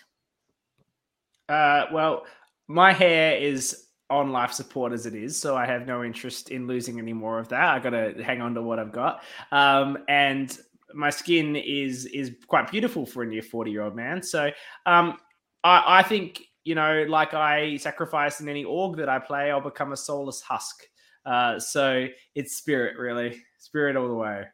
Uh, 1.49 1.85
well, 1.91 2.25
my 2.67 2.93
hair 2.93 3.37
is 3.37 3.87
on 4.09 4.31
life 4.31 4.51
support 4.51 4.93
as 4.93 5.05
it 5.05 5.15
is, 5.15 5.37
so 5.37 5.55
I 5.55 5.65
have 5.65 5.87
no 5.87 6.03
interest 6.03 6.51
in 6.51 6.67
losing 6.67 6.99
any 6.99 7.13
more 7.13 7.39
of 7.39 7.49
that. 7.49 7.65
I 7.65 7.79
got 7.79 7.91
to 7.91 8.23
hang 8.23 8.41
on 8.41 8.53
to 8.55 8.61
what 8.61 8.79
I've 8.79 8.91
got, 8.91 9.23
um, 9.51 9.97
and 10.07 10.57
my 10.93 11.09
skin 11.09 11.55
is 11.55 12.05
is 12.05 12.31
quite 12.47 12.69
beautiful 12.69 13.05
for 13.05 13.23
a 13.23 13.25
near 13.25 13.41
forty 13.41 13.71
year 13.71 13.81
old 13.83 13.95
man. 13.95 14.21
So 14.21 14.51
um, 14.85 15.17
I, 15.63 15.99
I 15.99 16.03
think 16.03 16.43
you 16.63 16.75
know, 16.75 17.05
like 17.09 17.33
I 17.33 17.77
sacrifice 17.77 18.39
in 18.39 18.47
any 18.47 18.63
org 18.63 18.97
that 18.97 19.09
I 19.09 19.19
play, 19.19 19.51
I'll 19.51 19.61
become 19.61 19.91
a 19.91 19.97
soulless 19.97 20.41
husk. 20.41 20.83
Uh, 21.25 21.59
so 21.59 22.07
it's 22.35 22.57
spirit, 22.57 22.97
really, 22.97 23.41
spirit 23.57 23.95
all 23.95 24.07
the 24.07 24.13
way. 24.13 24.45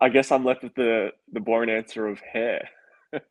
I 0.00 0.08
guess 0.08 0.32
I'm 0.32 0.44
left 0.44 0.62
with 0.62 0.74
the 0.74 1.10
the 1.32 1.40
boring 1.40 1.70
answer 1.70 2.06
of 2.06 2.20
hair. 2.20 2.68
but 3.12 3.22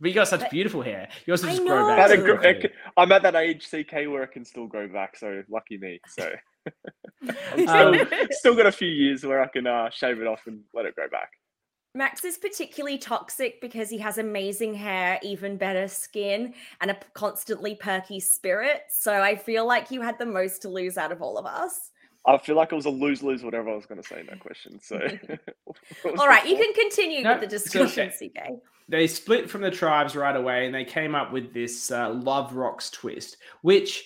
you 0.00 0.12
got 0.12 0.28
such 0.28 0.50
beautiful 0.50 0.82
hair. 0.82 1.08
You 1.26 1.32
also 1.32 1.46
just 1.46 1.64
grow 1.64 1.86
back. 1.86 2.60
Gr- 2.60 2.66
I'm 2.96 3.12
at 3.12 3.22
that 3.22 3.34
age, 3.34 3.68
CK, 3.68 3.92
where 4.08 4.22
it 4.22 4.32
can 4.32 4.44
still 4.44 4.66
grow 4.66 4.88
back. 4.88 5.16
So 5.16 5.42
lucky 5.48 5.78
me. 5.78 6.00
So 6.08 6.30
still, 7.52 7.70
um, 7.70 8.08
still 8.30 8.54
got 8.54 8.66
a 8.66 8.72
few 8.72 8.88
years 8.88 9.24
where 9.24 9.42
I 9.42 9.48
can 9.48 9.66
uh, 9.66 9.90
shave 9.90 10.20
it 10.20 10.26
off 10.26 10.40
and 10.46 10.60
let 10.74 10.86
it 10.86 10.94
grow 10.94 11.08
back. 11.08 11.30
Max 11.94 12.24
is 12.24 12.38
particularly 12.38 12.98
toxic 12.98 13.60
because 13.60 13.90
he 13.90 13.98
has 13.98 14.16
amazing 14.16 14.74
hair, 14.74 15.18
even 15.22 15.56
better 15.56 15.88
skin, 15.88 16.54
and 16.80 16.92
a 16.92 16.96
constantly 17.14 17.74
perky 17.74 18.20
spirit. 18.20 18.82
So 18.90 19.20
I 19.20 19.34
feel 19.34 19.66
like 19.66 19.90
you 19.90 20.00
had 20.00 20.16
the 20.16 20.26
most 20.26 20.62
to 20.62 20.68
lose 20.68 20.96
out 20.96 21.10
of 21.10 21.20
all 21.20 21.36
of 21.36 21.46
us. 21.46 21.90
I 22.26 22.38
feel 22.38 22.56
like 22.56 22.70
it 22.72 22.74
was 22.74 22.86
a 22.86 22.90
lose 22.90 23.22
lose, 23.22 23.42
whatever 23.42 23.70
I 23.70 23.74
was 23.74 23.86
going 23.86 24.00
to 24.00 24.06
say 24.06 24.20
in 24.20 24.26
that 24.26 24.40
question. 24.40 24.78
So, 24.80 24.96
all 26.18 26.28
right, 26.28 26.46
you 26.46 26.56
can 26.56 26.72
continue 26.74 27.22
no, 27.22 27.32
with 27.32 27.40
the 27.40 27.46
discussion, 27.46 28.10
CK. 28.10 28.60
they 28.88 29.06
split 29.06 29.48
from 29.48 29.62
the 29.62 29.70
tribes 29.70 30.14
right 30.14 30.36
away 30.36 30.66
and 30.66 30.74
they 30.74 30.84
came 30.84 31.14
up 31.14 31.32
with 31.32 31.54
this 31.54 31.90
uh, 31.90 32.10
love 32.10 32.54
rocks 32.54 32.90
twist 32.90 33.36
which 33.62 34.04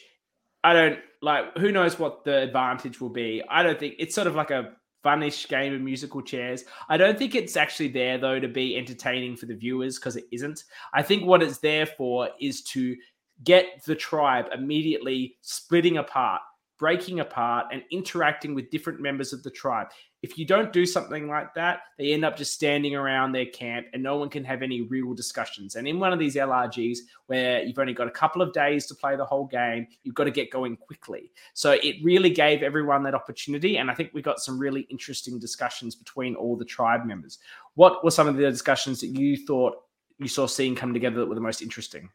i 0.62 0.72
don't 0.72 0.98
like 1.24 1.56
who 1.58 1.72
knows 1.72 1.98
what 1.98 2.22
the 2.24 2.42
advantage 2.42 3.00
will 3.00 3.08
be. 3.08 3.42
I 3.48 3.62
don't 3.62 3.78
think 3.78 3.94
it's 3.98 4.14
sort 4.14 4.26
of 4.26 4.36
like 4.36 4.50
a 4.50 4.72
funnish 5.02 5.48
game 5.48 5.74
of 5.74 5.80
musical 5.80 6.22
chairs. 6.22 6.64
I 6.88 6.96
don't 6.96 7.18
think 7.18 7.34
it's 7.34 7.56
actually 7.56 7.88
there 7.88 8.18
though 8.18 8.38
to 8.38 8.48
be 8.48 8.76
entertaining 8.76 9.36
for 9.36 9.46
the 9.46 9.54
viewers 9.54 9.98
because 9.98 10.16
it 10.16 10.24
isn't. 10.30 10.64
I 10.92 11.02
think 11.02 11.24
what 11.24 11.42
it's 11.42 11.58
there 11.58 11.86
for 11.86 12.28
is 12.40 12.62
to 12.64 12.94
get 13.42 13.82
the 13.84 13.94
tribe 13.94 14.46
immediately 14.54 15.36
splitting 15.40 15.96
apart 15.96 16.42
breaking 16.84 17.20
apart 17.20 17.64
and 17.72 17.82
interacting 17.90 18.54
with 18.54 18.68
different 18.68 19.00
members 19.00 19.32
of 19.32 19.42
the 19.42 19.50
tribe. 19.50 19.86
If 20.22 20.36
you 20.36 20.44
don't 20.44 20.70
do 20.70 20.84
something 20.84 21.28
like 21.28 21.54
that, 21.54 21.80
they 21.96 22.12
end 22.12 22.26
up 22.26 22.36
just 22.36 22.52
standing 22.52 22.94
around 22.94 23.32
their 23.32 23.46
camp 23.46 23.86
and 23.94 24.02
no 24.02 24.18
one 24.18 24.28
can 24.28 24.44
have 24.44 24.60
any 24.60 24.82
real 24.82 25.14
discussions. 25.14 25.76
And 25.76 25.88
in 25.88 25.98
one 25.98 26.12
of 26.12 26.18
these 26.18 26.34
LRGs 26.34 26.98
where 27.28 27.62
you've 27.62 27.78
only 27.78 27.94
got 27.94 28.06
a 28.06 28.10
couple 28.10 28.42
of 28.42 28.52
days 28.52 28.84
to 28.88 28.94
play 28.94 29.16
the 29.16 29.24
whole 29.24 29.46
game, 29.46 29.86
you've 30.02 30.14
got 30.14 30.24
to 30.24 30.30
get 30.30 30.50
going 30.50 30.76
quickly. 30.76 31.32
So 31.54 31.70
it 31.82 31.96
really 32.02 32.28
gave 32.28 32.62
everyone 32.62 33.02
that 33.04 33.14
opportunity. 33.14 33.78
And 33.78 33.90
I 33.90 33.94
think 33.94 34.10
we 34.12 34.20
got 34.20 34.40
some 34.40 34.58
really 34.58 34.82
interesting 34.90 35.38
discussions 35.38 35.94
between 35.94 36.34
all 36.34 36.54
the 36.54 36.66
tribe 36.66 37.06
members. 37.06 37.38
What 37.76 38.04
were 38.04 38.10
some 38.10 38.28
of 38.28 38.36
the 38.36 38.42
discussions 38.50 39.00
that 39.00 39.18
you 39.18 39.38
thought 39.38 39.74
you 40.18 40.28
saw 40.28 40.46
seeing 40.46 40.74
come 40.74 40.92
together 40.92 41.20
that 41.20 41.26
were 41.30 41.34
the 41.34 41.40
most 41.40 41.62
interesting? 41.62 42.10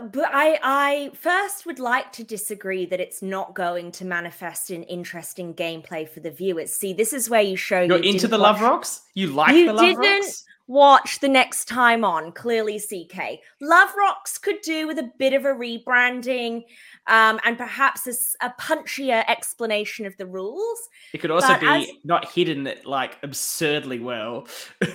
But 0.00 0.30
I, 0.32 0.58
I 0.62 1.10
first 1.14 1.66
would 1.66 1.78
like 1.78 2.12
to 2.12 2.24
disagree 2.24 2.86
that 2.86 3.00
it's 3.00 3.22
not 3.22 3.54
going 3.54 3.92
to 3.92 4.04
manifest 4.04 4.70
in 4.70 4.82
interesting 4.84 5.54
gameplay 5.54 6.08
for 6.08 6.20
the 6.20 6.30
viewers. 6.30 6.72
See, 6.72 6.92
this 6.92 7.12
is 7.12 7.30
where 7.30 7.42
you 7.42 7.56
show 7.56 7.82
you're 7.82 8.02
you 8.02 8.12
into 8.12 8.28
the 8.28 8.38
watch, 8.38 8.60
Love 8.60 8.62
Rocks. 8.62 9.02
You 9.14 9.28
like 9.28 9.54
you 9.54 9.66
the 9.66 9.72
Love 9.72 9.84
didn't 9.84 10.20
Rocks. 10.22 10.44
Watch 10.66 11.18
the 11.18 11.28
next 11.28 11.66
time 11.66 12.04
on. 12.04 12.30
Clearly, 12.30 12.78
CK 12.78 13.40
Love 13.60 13.90
Rocks 13.98 14.38
could 14.38 14.60
do 14.62 14.86
with 14.86 14.98
a 15.00 15.10
bit 15.18 15.32
of 15.32 15.44
a 15.44 15.48
rebranding, 15.48 16.64
um, 17.08 17.40
and 17.44 17.58
perhaps 17.58 18.06
a, 18.06 18.46
a, 18.46 18.54
punchier 18.60 19.24
explanation 19.26 20.06
of 20.06 20.16
the 20.16 20.26
rules. 20.26 20.88
It 21.12 21.18
could 21.18 21.32
also 21.32 21.48
but 21.48 21.60
be 21.60 21.66
as... 21.66 21.86
not 22.04 22.30
hidden 22.30 22.72
like 22.84 23.18
absurdly 23.24 23.98
well. 23.98 24.46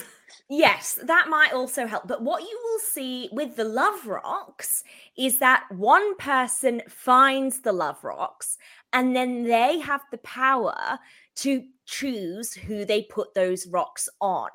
Yes, 0.50 1.00
that 1.04 1.28
might 1.28 1.54
also 1.54 1.88
help. 1.88 2.08
But 2.08 2.22
what 2.22 2.44
you 2.44 2.60
will 2.64 2.80
see 2.80 3.30
with 3.32 3.56
the 3.56 3.64
love 3.64 4.06
rocks 4.06 4.84
is 5.18 5.40
that 5.40 5.64
one 5.72 6.16
person 6.18 6.84
finds 6.88 7.62
the 7.62 7.74
love 7.74 8.04
rocks 8.04 8.58
and 8.94 9.16
then 9.16 9.44
they 9.44 9.80
have 9.80 10.02
the 10.12 10.20
power 10.20 11.00
to 11.38 11.64
choose 11.86 12.54
who 12.54 12.86
they 12.86 13.04
put 13.04 13.34
those 13.34 13.66
rocks 13.68 14.08
on. 14.22 14.50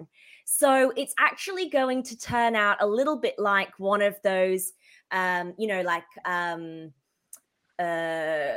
So 0.44 0.92
it's 0.96 1.14
actually 1.18 1.68
going 1.68 2.04
to 2.04 2.16
turn 2.16 2.54
out 2.54 2.76
a 2.80 2.86
little 2.86 3.18
bit 3.18 3.34
like 3.38 3.76
one 3.78 4.00
of 4.00 4.16
those, 4.22 4.72
um, 5.10 5.54
you 5.58 5.66
know, 5.66 5.82
like 5.82 6.04
um, 6.24 6.92
uh, 7.78 8.54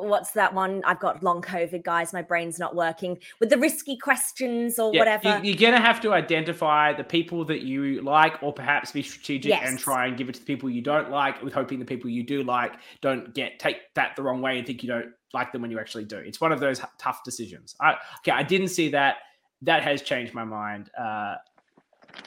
what's 0.00 0.32
that 0.32 0.54
one? 0.54 0.82
I've 0.84 1.00
got 1.00 1.22
long 1.22 1.42
COVID, 1.42 1.84
guys. 1.84 2.12
My 2.12 2.22
brain's 2.22 2.58
not 2.58 2.74
working 2.74 3.18
with 3.38 3.50
the 3.50 3.58
risky 3.58 3.96
questions 3.96 4.78
or 4.78 4.92
yeah, 4.92 5.00
whatever. 5.00 5.40
You, 5.42 5.54
are 5.54 5.58
going 5.58 5.72
to 5.74 5.80
have 5.80 6.00
to 6.02 6.12
identify 6.12 6.92
the 6.92 7.04
people 7.04 7.44
that 7.46 7.62
you 7.62 8.02
like, 8.02 8.42
or 8.42 8.52
perhaps 8.52 8.92
be 8.92 9.02
strategic 9.02 9.50
yes. 9.50 9.68
and 9.68 9.78
try 9.78 10.06
and 10.06 10.16
give 10.16 10.28
it 10.28 10.34
to 10.34 10.40
the 10.40 10.46
people 10.46 10.70
you 10.70 10.82
don't 10.82 11.10
like, 11.10 11.42
with 11.42 11.52
hoping 11.52 11.78
the 11.78 11.84
people 11.84 12.10
you 12.10 12.22
do 12.22 12.42
like 12.42 12.74
don't 13.00 13.34
get 13.34 13.58
take 13.58 13.92
that 13.94 14.16
the 14.16 14.22
wrong 14.22 14.40
way 14.40 14.58
and 14.58 14.66
think 14.66 14.82
you 14.82 14.88
don't 14.88 15.12
like 15.32 15.52
them 15.52 15.62
when 15.62 15.70
you 15.70 15.78
actually 15.78 16.04
do. 16.04 16.18
It's 16.18 16.40
one 16.40 16.52
of 16.52 16.60
those 16.60 16.80
tough 16.98 17.22
decisions. 17.24 17.74
I 17.80 17.94
okay, 18.20 18.32
I 18.32 18.42
didn't 18.42 18.68
see 18.68 18.90
that. 18.90 19.16
That 19.62 19.82
has 19.82 20.00
changed 20.00 20.32
my 20.32 20.44
mind. 20.44 20.90
Uh, 20.98 21.34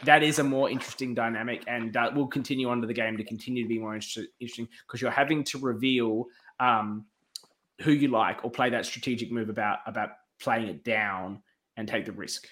that 0.05 0.24
is 0.24 0.39
a 0.39 0.43
more 0.43 0.70
interesting 0.70 1.13
dynamic 1.13 1.63
and 1.67 1.96
uh, 1.98 2.12
will 2.13 2.27
continue 2.27 2.70
onto 2.70 2.88
the 2.88 2.93
game 2.93 3.17
to 3.17 3.24
continue 3.24 3.63
to 3.63 3.70
be 3.70 3.79
more 3.79 3.96
inter- 3.96 4.27
interesting 4.39 4.67
because 4.88 5.01
you're 5.01 5.12
having 5.12 5.43
to 5.43 5.58
reveal 5.58 6.27
um, 6.60 7.05
who 7.82 7.92
you 7.92 8.08
like 8.08 8.44
or 8.44 8.51
play 8.51 8.70
that 8.70 8.86
strategic 8.86 9.32
move 9.32 9.50
about 9.50 9.80
about 9.86 10.10
playing 10.39 10.68
it 10.68 10.84
down 10.84 11.42
and 11.77 11.88
take 11.88 12.06
the 12.06 12.12
risk. 12.12 12.48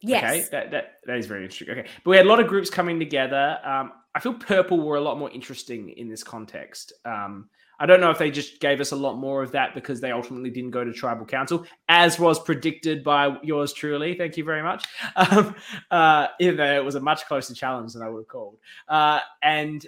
Yes. 0.00 0.22
Okay, 0.22 0.48
that, 0.50 0.70
that, 0.72 0.84
that 1.06 1.16
is 1.16 1.26
very 1.26 1.44
interesting. 1.44 1.70
Okay, 1.70 1.88
but 2.04 2.10
we 2.10 2.16
had 2.16 2.26
a 2.26 2.28
lot 2.28 2.40
of 2.40 2.46
groups 2.46 2.68
coming 2.68 2.98
together. 2.98 3.58
Um, 3.64 3.92
I 4.14 4.20
feel 4.20 4.34
purple 4.34 4.78
were 4.80 4.96
a 4.96 5.00
lot 5.00 5.18
more 5.18 5.30
interesting 5.30 5.90
in 5.90 6.08
this 6.08 6.22
context. 6.22 6.92
Um, 7.04 7.48
I 7.80 7.86
don't 7.86 8.00
know 8.00 8.10
if 8.10 8.18
they 8.18 8.30
just 8.30 8.60
gave 8.60 8.80
us 8.80 8.92
a 8.92 8.96
lot 8.96 9.16
more 9.16 9.42
of 9.42 9.50
that 9.52 9.74
because 9.74 10.00
they 10.00 10.12
ultimately 10.12 10.50
didn't 10.50 10.70
go 10.70 10.84
to 10.84 10.92
tribal 10.92 11.26
council, 11.26 11.66
as 11.88 12.20
was 12.20 12.38
predicted 12.38 13.02
by 13.02 13.36
yours 13.42 13.72
truly. 13.72 14.14
Thank 14.14 14.36
you 14.36 14.44
very 14.44 14.62
much. 14.62 14.84
Um, 15.16 15.54
uh, 15.90 16.26
even 16.40 16.56
though 16.56 16.74
it 16.74 16.84
was 16.84 16.96
a 16.96 17.00
much 17.00 17.26
closer 17.26 17.54
challenge 17.54 17.92
than 17.92 18.02
I 18.02 18.08
would 18.08 18.20
have 18.20 18.28
called. 18.28 18.58
Uh, 18.88 19.20
and 19.42 19.84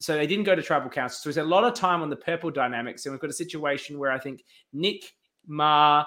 so 0.00 0.16
they 0.16 0.26
didn't 0.26 0.44
go 0.44 0.54
to 0.54 0.62
tribal 0.62 0.90
council. 0.90 1.18
So 1.18 1.28
there's 1.28 1.44
a 1.44 1.48
lot 1.48 1.64
of 1.64 1.74
time 1.74 2.02
on 2.02 2.10
the 2.10 2.16
purple 2.16 2.50
dynamics. 2.50 3.04
And 3.04 3.12
we've 3.12 3.20
got 3.20 3.30
a 3.30 3.34
situation 3.34 3.98
where 3.98 4.12
I 4.12 4.18
think 4.18 4.44
Nick, 4.72 5.12
Ma, 5.46 6.04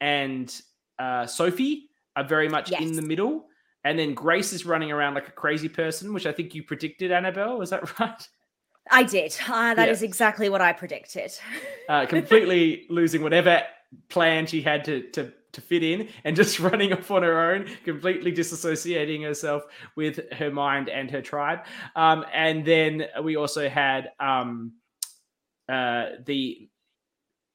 and 0.00 0.54
uh, 0.98 1.26
Sophie 1.26 1.88
are 2.14 2.24
very 2.24 2.48
much 2.48 2.70
yes. 2.70 2.82
in 2.82 2.92
the 2.92 3.02
middle. 3.02 3.46
And 3.84 3.98
then 3.98 4.14
Grace 4.14 4.52
is 4.52 4.64
running 4.64 4.92
around 4.92 5.14
like 5.14 5.28
a 5.28 5.32
crazy 5.32 5.68
person, 5.68 6.12
which 6.12 6.26
I 6.26 6.32
think 6.32 6.54
you 6.54 6.62
predicted, 6.62 7.10
Annabelle. 7.12 7.58
Was 7.58 7.70
that 7.70 7.98
right? 8.00 8.28
I 8.90 9.02
did. 9.02 9.36
Uh, 9.48 9.74
that 9.74 9.86
yeah. 9.86 9.92
is 9.92 10.02
exactly 10.02 10.48
what 10.48 10.60
I 10.60 10.72
predicted. 10.72 11.32
uh, 11.88 12.06
completely 12.06 12.86
losing 12.90 13.22
whatever 13.22 13.62
plan 14.08 14.46
she 14.46 14.62
had 14.62 14.84
to 14.84 15.02
to 15.10 15.32
to 15.56 15.60
fit 15.60 15.82
in 15.82 16.08
and 16.24 16.36
just 16.36 16.60
running 16.68 16.92
off 16.92 17.10
on 17.10 17.22
her 17.22 17.52
own, 17.52 17.66
completely 17.84 18.32
disassociating 18.32 19.24
herself 19.24 19.64
with 19.96 20.32
her 20.32 20.50
mind 20.50 20.88
and 20.88 21.10
her 21.10 21.20
tribe. 21.20 21.60
Um, 21.96 22.24
and 22.32 22.64
then 22.64 23.06
we 23.22 23.36
also 23.36 23.68
had 23.68 24.12
um, 24.20 24.72
uh, 25.68 26.10
the 26.24 26.68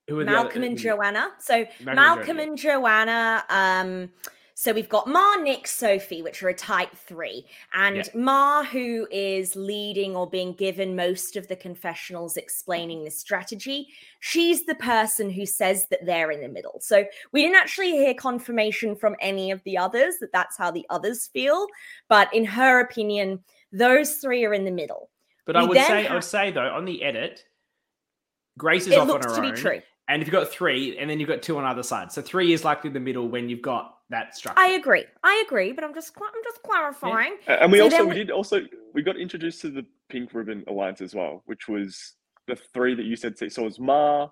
who 0.09 0.25
Malcolm 0.25 0.63
and 0.63 0.77
Joanna. 0.77 1.29
So 1.39 1.65
Malcolm, 1.83 1.95
Malcolm 1.95 2.39
and 2.39 2.57
Joanna. 2.57 3.43
Um, 3.49 4.09
so 4.53 4.73
we've 4.73 4.89
got 4.89 5.07
Ma, 5.07 5.35
Nick, 5.35 5.67
Sophie, 5.67 6.21
which 6.21 6.43
are 6.43 6.49
a 6.49 6.53
type 6.53 6.93
three, 6.95 7.45
and 7.73 7.97
yeah. 7.97 8.03
Ma, 8.13 8.63
who 8.63 9.07
is 9.11 9.55
leading 9.55 10.15
or 10.15 10.29
being 10.29 10.53
given 10.53 10.95
most 10.95 11.35
of 11.35 11.47
the 11.47 11.55
confessionals 11.55 12.37
explaining 12.37 13.03
the 13.03 13.11
strategy. 13.11 13.87
She's 14.19 14.65
the 14.65 14.75
person 14.75 15.29
who 15.29 15.45
says 15.45 15.87
that 15.89 16.05
they're 16.05 16.31
in 16.31 16.41
the 16.41 16.49
middle. 16.49 16.79
So 16.81 17.05
we 17.31 17.41
didn't 17.41 17.57
actually 17.57 17.91
hear 17.91 18.13
confirmation 18.13 18.95
from 18.95 19.15
any 19.19 19.51
of 19.51 19.63
the 19.63 19.77
others 19.77 20.15
that 20.21 20.31
that's 20.31 20.57
how 20.57 20.71
the 20.71 20.85
others 20.89 21.27
feel, 21.27 21.67
but 22.07 22.33
in 22.33 22.45
her 22.45 22.79
opinion, 22.81 23.39
those 23.71 24.15
three 24.15 24.43
are 24.45 24.53
in 24.53 24.65
the 24.65 24.71
middle. 24.71 25.09
But 25.45 25.55
we 25.55 25.61
I 25.61 25.65
would 25.65 25.77
say, 25.77 26.07
I 26.07 26.13
would 26.13 26.23
say 26.23 26.51
though, 26.51 26.73
on 26.73 26.85
the 26.85 27.03
edit, 27.03 27.45
Grace 28.57 28.87
is 28.87 28.93
off 28.93 29.09
on 29.09 29.21
her 29.21 29.43
own. 29.43 29.81
And 30.07 30.21
if 30.21 30.27
you've 30.27 30.33
got 30.33 30.49
three, 30.49 30.97
and 30.97 31.09
then 31.09 31.19
you've 31.19 31.29
got 31.29 31.41
two 31.41 31.57
on 31.57 31.63
either 31.63 31.83
side, 31.83 32.11
so 32.11 32.21
three 32.21 32.51
is 32.51 32.65
likely 32.65 32.89
the 32.89 32.99
middle 32.99 33.29
when 33.29 33.47
you've 33.47 33.61
got 33.61 33.97
that 34.11 34.35
structure. 34.35 34.59
I 34.59 34.71
agree. 34.71 35.05
I 35.23 35.43
agree, 35.45 35.71
but 35.71 35.83
I'm 35.83 35.93
just 35.93 36.13
I'm 36.17 36.43
just 36.43 36.61
clarifying. 36.63 37.37
Yeah. 37.47 37.63
And 37.63 37.71
we 37.71 37.79
so 37.79 37.85
also 37.85 38.03
we, 38.03 38.09
we 38.09 38.15
did 38.15 38.31
also 38.31 38.61
we 38.93 39.01
got 39.01 39.17
introduced 39.17 39.61
to 39.61 39.69
the 39.69 39.85
Pink 40.09 40.33
Ribbon 40.33 40.63
Alliance 40.67 41.01
as 41.01 41.15
well, 41.15 41.41
which 41.45 41.67
was 41.67 42.13
the 42.47 42.55
three 42.55 42.93
that 42.95 43.05
you 43.05 43.15
said. 43.15 43.37
So 43.37 43.45
it 43.45 43.57
was 43.57 43.79
Ma, 43.79 44.27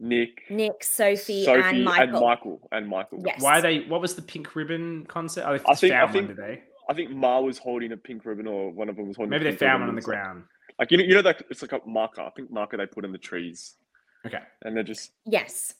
Nick, 0.00 0.42
Nick, 0.50 0.82
Sophie, 0.82 1.44
Sophie 1.44 1.60
and 1.62 1.84
Michael. 1.84 2.02
And 2.02 2.12
Michael 2.12 2.68
and 2.72 2.88
Michael. 2.88 3.22
Yes. 3.24 3.40
Why 3.40 3.60
they? 3.60 3.80
What 3.80 4.00
was 4.00 4.14
the 4.14 4.22
pink 4.22 4.56
ribbon 4.56 5.06
concept? 5.06 5.46
Oh, 5.46 5.52
I 5.52 5.74
think 5.74 5.92
I 5.92 6.10
think, 6.10 6.28
one, 6.28 6.36
they? 6.36 6.62
I 6.88 6.94
think 6.94 7.10
Ma 7.10 7.40
was 7.40 7.58
holding 7.58 7.92
a 7.92 7.96
pink 7.96 8.24
ribbon, 8.24 8.46
or 8.46 8.72
one 8.72 8.88
of 8.88 8.96
them 8.96 9.08
was 9.08 9.16
holding. 9.16 9.30
Maybe 9.30 9.44
they 9.44 9.56
found 9.56 9.82
one 9.82 9.88
on 9.90 9.94
the 9.94 10.02
ground. 10.02 10.44
Like 10.78 10.90
you 10.90 10.98
know, 10.98 11.04
you 11.04 11.14
know 11.14 11.22
that 11.22 11.44
it's 11.50 11.62
like 11.62 11.72
a 11.72 11.80
marker. 11.86 12.22
I 12.22 12.30
think 12.30 12.50
marker 12.50 12.76
they 12.76 12.86
put 12.86 13.04
in 13.04 13.12
the 13.12 13.18
trees. 13.18 13.74
Okay. 14.26 14.40
And 14.62 14.74
they're 14.74 14.82
just 14.82 15.12
yes. 15.26 15.74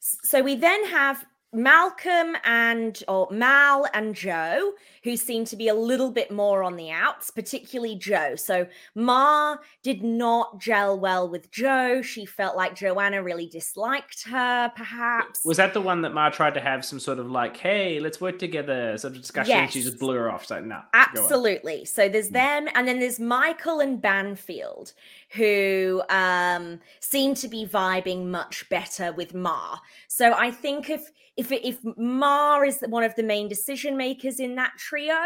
So 0.00 0.42
we 0.42 0.54
then 0.54 0.84
have 0.86 1.24
Malcolm 1.52 2.36
and 2.44 3.02
or 3.08 3.26
Mal 3.30 3.86
and 3.94 4.14
Joe, 4.14 4.72
who 5.02 5.16
seem 5.16 5.44
to 5.46 5.56
be 5.56 5.68
a 5.68 5.74
little 5.74 6.10
bit 6.10 6.30
more 6.30 6.62
on 6.62 6.76
the 6.76 6.90
outs, 6.90 7.30
particularly 7.30 7.96
Joe. 7.96 8.36
So 8.36 8.66
Ma 8.94 9.56
did 9.82 10.02
not 10.02 10.60
gel 10.60 10.98
well 10.98 11.28
with 11.28 11.50
Joe. 11.50 12.02
She 12.02 12.26
felt 12.26 12.56
like 12.56 12.74
Joanna 12.74 13.22
really 13.22 13.46
disliked 13.46 14.28
her, 14.28 14.70
perhaps. 14.76 15.44
Was 15.44 15.56
that 15.56 15.72
the 15.72 15.80
one 15.80 16.02
that 16.02 16.12
Ma 16.12 16.28
tried 16.28 16.54
to 16.54 16.60
have 16.60 16.84
some 16.84 17.00
sort 17.00 17.18
of 17.18 17.30
like, 17.30 17.56
hey, 17.56 17.98
let's 17.98 18.20
work 18.20 18.38
together 18.38 18.98
sort 18.98 19.14
of 19.14 19.20
discussion? 19.20 19.50
Yes. 19.50 19.72
she 19.72 19.82
just 19.82 19.98
blew 19.98 20.14
her 20.16 20.30
off. 20.30 20.44
So 20.44 20.60
no. 20.60 20.80
Absolutely. 20.92 21.86
So 21.86 22.08
there's 22.08 22.28
hmm. 22.28 22.34
them, 22.34 22.68
and 22.74 22.86
then 22.86 22.98
there's 23.00 23.18
Michael 23.18 23.80
and 23.80 24.00
Banfield, 24.00 24.92
who 25.34 26.02
um 26.08 26.80
seem 27.00 27.34
to 27.34 27.48
be 27.48 27.66
vibing 27.66 28.26
much 28.26 28.68
better 28.68 29.12
with 29.12 29.34
Ma. 29.34 29.78
So 30.08 30.32
I 30.32 30.50
think 30.50 30.90
if 30.90 31.10
if 31.36 31.52
if 31.52 31.78
Ma 31.96 32.60
is 32.62 32.82
one 32.88 33.04
of 33.04 33.14
the 33.14 33.22
main 33.22 33.48
decision 33.48 33.96
makers 33.96 34.40
in 34.40 34.56
that 34.56 34.72
trio, 34.78 35.16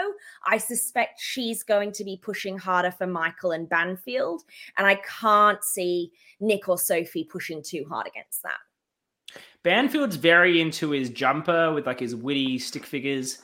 I 0.46 0.58
suspect 0.58 1.20
she's 1.20 1.62
going 1.62 1.92
to 1.92 2.04
be 2.04 2.18
pushing 2.20 2.58
harder 2.58 2.90
for 2.90 3.06
Michael 3.06 3.52
and 3.52 3.68
Banfield, 3.68 4.42
and 4.76 4.86
I 4.86 4.96
can't 5.20 5.62
see 5.64 6.12
Nick 6.40 6.68
or 6.68 6.78
Sophie 6.78 7.24
pushing 7.24 7.62
too 7.62 7.84
hard 7.88 8.06
against 8.06 8.42
that. 8.42 8.58
Banfield's 9.62 10.16
very 10.16 10.60
into 10.60 10.90
his 10.90 11.08
jumper 11.08 11.72
with 11.72 11.86
like 11.86 12.00
his 12.00 12.16
witty 12.16 12.58
stick 12.58 12.84
figures. 12.84 13.38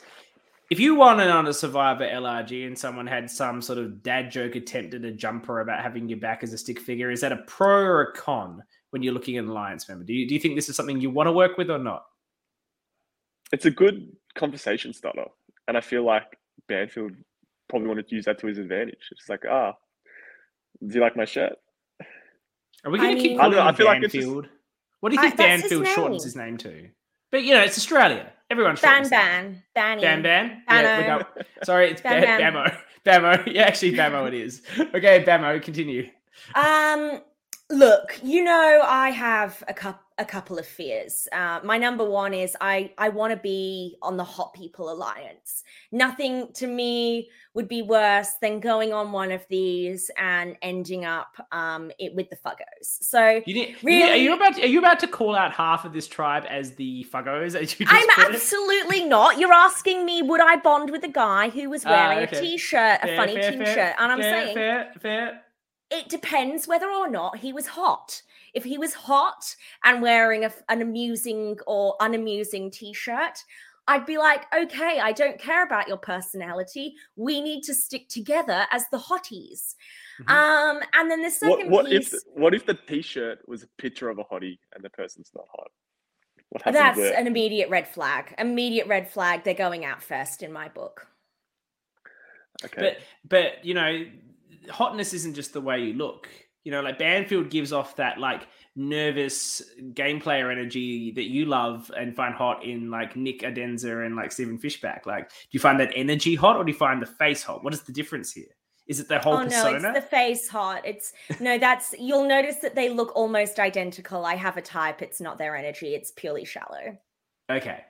If 0.69 0.79
you 0.79 0.95
wanted 0.95 1.29
on 1.29 1.47
a 1.47 1.53
Survivor 1.53 2.05
LRG 2.07 2.67
and 2.67 2.77
someone 2.77 3.07
had 3.07 3.29
some 3.29 3.61
sort 3.61 3.79
of 3.79 4.03
dad 4.03 4.29
joke 4.31 4.55
attempt 4.55 4.93
at 4.93 5.03
a 5.03 5.11
jumper 5.11 5.61
about 5.61 5.81
having 5.81 6.07
your 6.07 6.19
back 6.19 6.43
as 6.43 6.53
a 6.53 6.57
stick 6.57 6.79
figure, 6.79 7.09
is 7.09 7.21
that 7.21 7.31
a 7.31 7.37
pro 7.47 7.81
or 7.83 8.01
a 8.01 8.13
con 8.13 8.61
when 8.91 9.01
you're 9.01 9.13
looking 9.13 9.37
at 9.37 9.43
an 9.45 9.49
alliance 9.49 9.89
member? 9.89 10.03
Do 10.03 10.13
you, 10.13 10.27
do 10.27 10.33
you 10.35 10.39
think 10.39 10.55
this 10.55 10.69
is 10.69 10.75
something 10.75 10.99
you 11.01 11.09
want 11.09 11.27
to 11.27 11.31
work 11.31 11.57
with 11.57 11.69
or 11.71 11.79
not? 11.79 12.05
It's 13.51 13.65
a 13.65 13.71
good 13.71 14.11
conversation 14.35 14.93
starter, 14.93 15.25
and 15.67 15.75
I 15.75 15.81
feel 15.81 16.05
like 16.05 16.37
Banfield 16.67 17.13
probably 17.67 17.87
wanted 17.87 18.07
to 18.09 18.15
use 18.15 18.25
that 18.25 18.37
to 18.39 18.47
his 18.47 18.59
advantage. 18.59 19.09
It's 19.11 19.27
like, 19.27 19.43
ah, 19.49 19.73
do 20.85 20.93
you 20.93 21.01
like 21.01 21.17
my 21.17 21.25
shirt? 21.25 21.53
Are 22.85 22.91
we 22.91 22.99
going 22.99 23.15
to 23.15 23.21
keep 23.21 23.37
calling 23.37 23.53
I 23.53 23.55
don't 23.55 23.65
know, 23.65 23.71
I 23.71 23.75
feel 23.75 23.85
like 23.87 24.03
it's 24.03 24.13
just- 24.13 24.27
What 24.99 25.09
do 25.09 25.15
you 25.15 25.19
I- 25.19 25.23
think 25.23 25.37
that's 25.37 25.61
his 25.63 25.71
Banfield 25.71 25.87
shortens 25.95 26.23
his 26.23 26.35
name 26.35 26.57
to? 26.59 26.89
But 27.31 27.43
you 27.43 27.53
know, 27.55 27.61
it's 27.61 27.77
Australia. 27.77 28.31
Everyone 28.49 28.75
Ban 28.81 29.07
ban. 29.09 29.63
Banny. 29.75 30.01
Ban 30.01 30.21
Ban. 30.23 30.63
Yeah, 30.67 30.97
we 30.97 31.03
Bano. 31.03 31.17
don't- 31.19 31.47
Sorry, 31.63 31.91
it's 31.91 32.01
Ban 32.01 32.21
Ban, 32.21 32.53
Ban. 32.53 32.53
Bamo. 32.53 32.77
Bamo. 33.05 33.53
Yeah, 33.53 33.63
actually, 33.63 33.93
Bamo 33.93 34.27
it 34.27 34.33
is. 34.33 34.61
Okay, 34.79 35.23
Bamo, 35.23 35.61
continue. 35.61 36.09
Um, 36.55 37.21
look, 37.69 38.19
you 38.23 38.43
know, 38.43 38.81
I 38.85 39.09
have 39.11 39.63
a 39.67 39.73
couple 39.73 40.01
a 40.17 40.25
couple 40.25 40.59
of 40.59 40.65
fears. 40.67 41.29
Uh, 41.31 41.61
my 41.63 41.77
number 41.77 42.03
one 42.03 42.33
is 42.33 42.53
I 42.59 42.91
I 42.97 43.07
want 43.07 43.31
to 43.31 43.37
be 43.37 43.95
on 44.01 44.17
the 44.17 44.23
Hot 44.25 44.53
People 44.53 44.91
Alliance. 44.91 45.63
Nothing 45.93 46.51
to 46.55 46.67
me 46.67 47.29
would 47.53 47.69
be 47.69 47.81
worse 47.81 48.31
than 48.41 48.59
going 48.59 48.91
on 48.91 49.13
one 49.13 49.31
of 49.31 49.45
these 49.49 50.11
and 50.17 50.57
ending 50.61 51.05
up 51.05 51.37
um 51.53 51.89
it 51.99 52.13
with 52.15 52.29
the 52.29 52.35
Fuggos. 52.35 52.57
So 53.01 53.41
You 53.45 53.53
did, 53.53 53.75
Really? 53.81 54.11
Are 54.11 54.15
you 54.17 54.33
about? 54.33 54.55
To, 54.55 54.63
are 54.63 54.67
you 54.67 54.79
about 54.79 54.99
to 54.99 55.07
call 55.07 55.35
out 55.37 55.53
half 55.53 55.85
of 55.85 55.93
this 55.93 56.05
tribe 56.07 56.43
as 56.49 56.75
the 56.75 57.05
Fuggos? 57.09 57.55
As 57.55 57.79
you 57.79 57.85
I'm 57.89 58.09
absolutely 58.17 59.05
not. 59.05 59.39
You're 59.39 59.53
asking 59.53 60.05
me, 60.05 60.21
would 60.21 60.41
I 60.41 60.57
bond 60.57 60.89
with 60.89 61.05
a 61.05 61.09
guy 61.09 61.47
who 61.49 61.69
was 61.69 61.85
Ah, 61.85 61.91
wearing 61.91 62.27
okay. 62.27 62.37
a 62.37 62.41
t-shirt, 62.41 62.99
a 63.03 63.07
Fair, 63.07 63.15
funny 63.15 63.35
fair, 63.35 63.51
t-shirt? 63.51 63.67
fair, 63.67 63.95
and 63.99 64.11
I'm 64.11 64.19
fair, 64.19 64.43
saying 64.45 64.55
fair, 64.55 64.93
fair. 64.99 65.41
It 65.91 66.09
depends 66.09 66.67
whether 66.67 66.89
or 66.89 67.09
not 67.09 67.37
he 67.37 67.53
was 67.53 67.67
hot. 67.67 68.21
If 68.53 68.63
he 68.63 68.77
was 68.77 68.93
hot 68.93 69.55
and 69.83 70.01
wearing 70.01 70.45
a, 70.45 70.51
an 70.69 70.81
amusing 70.81 71.57
or 71.67 71.95
unamusing 71.99 72.71
t-shirt, 72.71 73.43
I'd 73.87 74.05
be 74.05 74.19
like, 74.19 74.45
okay, 74.55 74.99
I 74.99 75.11
don't 75.11 75.39
care 75.39 75.63
about 75.63 75.87
your 75.87 75.97
personality. 75.97 76.93
We 77.15 77.41
need 77.41 77.63
to 77.63 77.73
stick 77.73 78.07
together 78.07 78.67
as 78.71 78.85
the 78.91 78.99
hotties. 78.99 79.73
Mhm. 80.21 80.29
Um, 80.29 80.83
and 80.93 81.09
then 81.09 81.23
the 81.23 81.31
second 81.31 81.71
what 81.71 81.91
if 81.91 82.03
piece, 82.03 82.11
the, 82.11 82.21
what 82.35 82.53
if 82.53 82.65
the 82.65 82.75
T-shirt 82.75 83.39
was 83.47 83.63
a 83.63 83.67
picture 83.79 84.09
of 84.09 84.19
a 84.19 84.23
hottie 84.23 84.59
and 84.75 84.83
the 84.83 84.91
person's 84.91 85.31
not 85.35 85.45
hot? 85.51 85.71
What 86.49 86.61
happens 86.63 86.77
that's 86.77 86.97
there? 86.97 87.19
an 87.19 87.25
immediate 87.25 87.69
red 87.69 87.87
flag. 87.87 88.35
Immediate 88.37 88.87
red 88.87 89.09
flag. 89.09 89.43
They're 89.43 89.53
going 89.53 89.85
out 89.85 90.03
first 90.03 90.43
in 90.43 90.51
my 90.51 90.67
book. 90.67 91.07
okay. 92.63 92.81
But 92.81 92.97
but 93.27 93.65
you 93.65 93.73
know, 93.73 94.05
hotness 94.69 95.13
isn't 95.13 95.35
just 95.35 95.53
the 95.53 95.61
way 95.61 95.79
you 95.79 95.93
look. 95.93 96.29
You 96.63 96.71
know, 96.71 96.81
like 96.81 96.99
Banfield 96.99 97.49
gives 97.49 97.71
off 97.71 97.95
that 97.95 98.19
like 98.19 98.47
nervous 98.75 99.61
game 99.93 100.19
player 100.19 100.51
energy 100.51 101.11
that 101.11 101.29
you 101.29 101.45
love 101.45 101.91
and 101.97 102.15
find 102.15 102.33
hot 102.33 102.63
in 102.63 102.91
like 102.91 103.15
Nick 103.15 103.41
Iadanza 103.41 104.05
and 104.05 104.15
like 104.15 104.31
Stephen 104.31 104.57
Fishbach. 104.57 105.05
Like, 105.05 105.29
do 105.29 105.35
you 105.51 105.59
find 105.59 105.79
that 105.79 105.91
energy 105.95 106.35
hot 106.35 106.57
or 106.57 106.63
do 106.63 106.71
you 106.71 106.77
find 106.77 107.01
the 107.01 107.05
face 107.05 107.43
hot? 107.43 107.63
What 107.63 107.73
is 107.73 107.81
the 107.81 107.93
difference 107.93 108.31
here? 108.31 108.55
Is 108.87 108.99
it 108.99 109.07
the 109.07 109.19
whole 109.19 109.35
oh 109.35 109.43
no, 109.43 109.75
it's 109.75 109.83
the 109.93 110.01
face 110.01 110.49
hot. 110.49 110.81
It's 110.83 111.13
no, 111.39 111.59
that's 111.59 111.93
you'll 111.99 112.27
notice 112.27 112.55
that 112.57 112.73
they 112.73 112.89
look 112.89 113.15
almost 113.15 113.59
identical. 113.59 114.25
I 114.25 114.35
have 114.35 114.57
a 114.57 114.63
type. 114.63 115.03
It's 115.03 115.21
not 115.21 115.37
their 115.37 115.55
energy. 115.55 115.93
It's 115.93 116.11
purely 116.11 116.43
shallow. 116.43 116.97
Okay. 117.51 117.83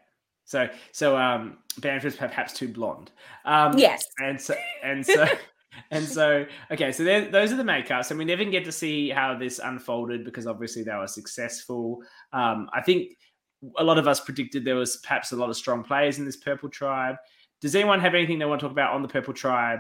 So 0.44 0.68
so 0.92 1.16
um 1.18 1.60
Banfield's 1.78 2.18
perhaps 2.18 2.52
too 2.54 2.68
blonde. 2.68 3.12
Um 3.46 3.78
Yes. 3.78 4.04
and 4.18 4.40
so 4.40 4.56
and 4.84 5.06
so 5.06 5.26
and 5.92 6.06
so 6.06 6.46
okay 6.72 6.92
so 6.92 7.04
there- 7.04 7.30
those 7.30 7.52
are 7.52 7.56
the 7.58 7.64
makeups 7.64 8.10
and 8.10 8.18
we 8.20 8.26
never 8.26 8.44
get 8.46 8.66
to 8.66 8.72
see 8.72 9.10
how 9.10 9.38
this 9.38 9.60
unfolded 9.60 10.24
because 10.26 10.46
obviously 10.48 10.84
they 10.84 10.94
were 10.94 11.08
successful 11.08 12.02
um 12.34 12.70
i 12.74 12.82
think 12.82 13.14
a 13.78 13.84
lot 13.84 13.98
of 13.98 14.08
us 14.08 14.20
predicted 14.20 14.64
there 14.64 14.76
was 14.76 14.98
perhaps 14.98 15.32
a 15.32 15.36
lot 15.36 15.50
of 15.50 15.56
strong 15.58 15.84
players 15.84 16.18
in 16.20 16.26
this 16.26 16.38
purple 16.38 16.70
tribe 16.70 17.16
does 17.62 17.76
anyone 17.76 18.00
have 18.00 18.16
anything 18.16 18.40
they 18.40 18.46
want 18.46 18.60
to 18.60 18.66
talk 18.66 18.72
about 18.72 18.94
on 18.94 19.02
the 19.02 19.08
purple 19.08 19.34
tribe 19.34 19.80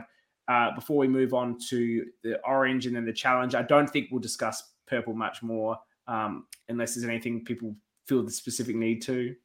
uh, 0.49 0.73
before 0.73 0.97
we 0.97 1.07
move 1.07 1.33
on 1.35 1.57
to 1.69 2.03
the 2.23 2.39
orange 2.43 2.87
and 2.87 2.95
then 2.95 3.05
the 3.05 3.13
challenge 3.13 3.55
i 3.55 3.61
don't 3.61 3.89
think 3.89 4.07
we'll 4.11 4.19
discuss 4.21 4.73
purple 4.87 5.13
much 5.13 5.41
more 5.43 5.77
um, 6.07 6.45
unless 6.69 6.95
there's 6.95 7.05
anything 7.07 7.43
people 7.45 7.75
feel 8.07 8.23
the 8.23 8.31
specific 8.31 8.75
need 8.75 8.99
to 9.01 9.35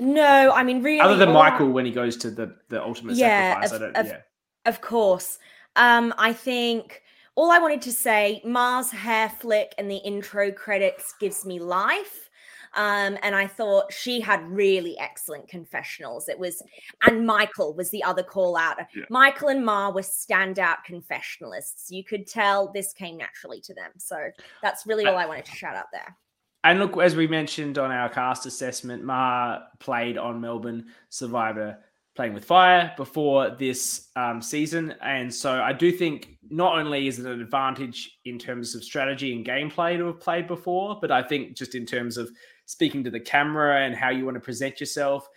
No, 0.00 0.52
I 0.54 0.62
mean 0.64 0.82
really. 0.82 1.00
other 1.00 1.16
than 1.16 1.32
michael 1.32 1.68
when 1.70 1.84
he 1.84 1.92
goes 1.92 2.16
to 2.18 2.30
the 2.30 2.56
the 2.70 2.82
ultimate 2.82 3.16
Yeah, 3.16 3.60
sacrifice 3.60 3.72
of- 3.72 3.82
i 3.82 3.84
don't 3.84 3.96
of- 3.96 4.06
yeah 4.06 4.20
Of 4.66 4.80
course. 4.80 5.38
Um, 5.76 6.14
I 6.18 6.32
think 6.32 7.02
all 7.34 7.50
I 7.50 7.58
wanted 7.58 7.82
to 7.82 7.92
say, 7.92 8.40
Ma's 8.44 8.90
hair 8.90 9.28
flick 9.28 9.74
and 9.78 9.90
the 9.90 9.96
intro 9.96 10.52
credits 10.52 11.14
gives 11.18 11.44
me 11.44 11.58
life. 11.58 12.30
Um, 12.76 13.16
and 13.22 13.36
I 13.36 13.46
thought 13.46 13.92
she 13.92 14.20
had 14.20 14.48
really 14.48 14.98
excellent 14.98 15.48
confessionals. 15.48 16.28
It 16.28 16.38
was, 16.38 16.60
and 17.06 17.24
Michael 17.24 17.72
was 17.74 17.90
the 17.90 18.02
other 18.02 18.24
call 18.24 18.56
out. 18.56 18.78
Yeah. 18.94 19.04
Michael 19.10 19.48
and 19.48 19.64
Ma 19.64 19.90
were 19.90 20.00
standout 20.00 20.78
confessionalists. 20.88 21.90
You 21.90 22.02
could 22.02 22.26
tell 22.26 22.72
this 22.72 22.92
came 22.92 23.16
naturally 23.16 23.60
to 23.60 23.74
them. 23.74 23.92
So 23.98 24.16
that's 24.60 24.86
really 24.86 25.06
all 25.06 25.16
I 25.16 25.26
wanted 25.26 25.44
to 25.44 25.52
shout 25.52 25.76
out 25.76 25.86
there. 25.92 26.16
And 26.64 26.80
look, 26.80 26.96
as 26.96 27.14
we 27.14 27.28
mentioned 27.28 27.78
on 27.78 27.92
our 27.92 28.08
cast 28.08 28.46
assessment, 28.46 29.04
Ma 29.04 29.60
played 29.78 30.18
on 30.18 30.40
Melbourne 30.40 30.86
Survivor 31.10 31.78
playing 32.14 32.32
with 32.32 32.44
fire 32.44 32.92
before 32.96 33.50
this 33.50 34.08
um, 34.14 34.40
season. 34.40 34.94
And 35.02 35.32
so 35.32 35.60
I 35.62 35.72
do 35.72 35.90
think 35.90 36.38
not 36.48 36.78
only 36.78 37.08
is 37.08 37.18
it 37.18 37.26
an 37.26 37.40
advantage 37.40 38.18
in 38.24 38.38
terms 38.38 38.74
of 38.74 38.84
strategy 38.84 39.34
and 39.34 39.44
gameplay 39.44 39.96
to 39.96 40.06
have 40.06 40.20
played 40.20 40.46
before, 40.46 40.98
but 41.00 41.10
I 41.10 41.22
think 41.22 41.56
just 41.56 41.74
in 41.74 41.84
terms 41.84 42.16
of 42.16 42.30
speaking 42.66 43.02
to 43.04 43.10
the 43.10 43.20
camera 43.20 43.84
and 43.84 43.94
how 43.94 44.10
you 44.10 44.24
want 44.24 44.36
to 44.36 44.40
present 44.40 44.78
yourself, 44.78 45.28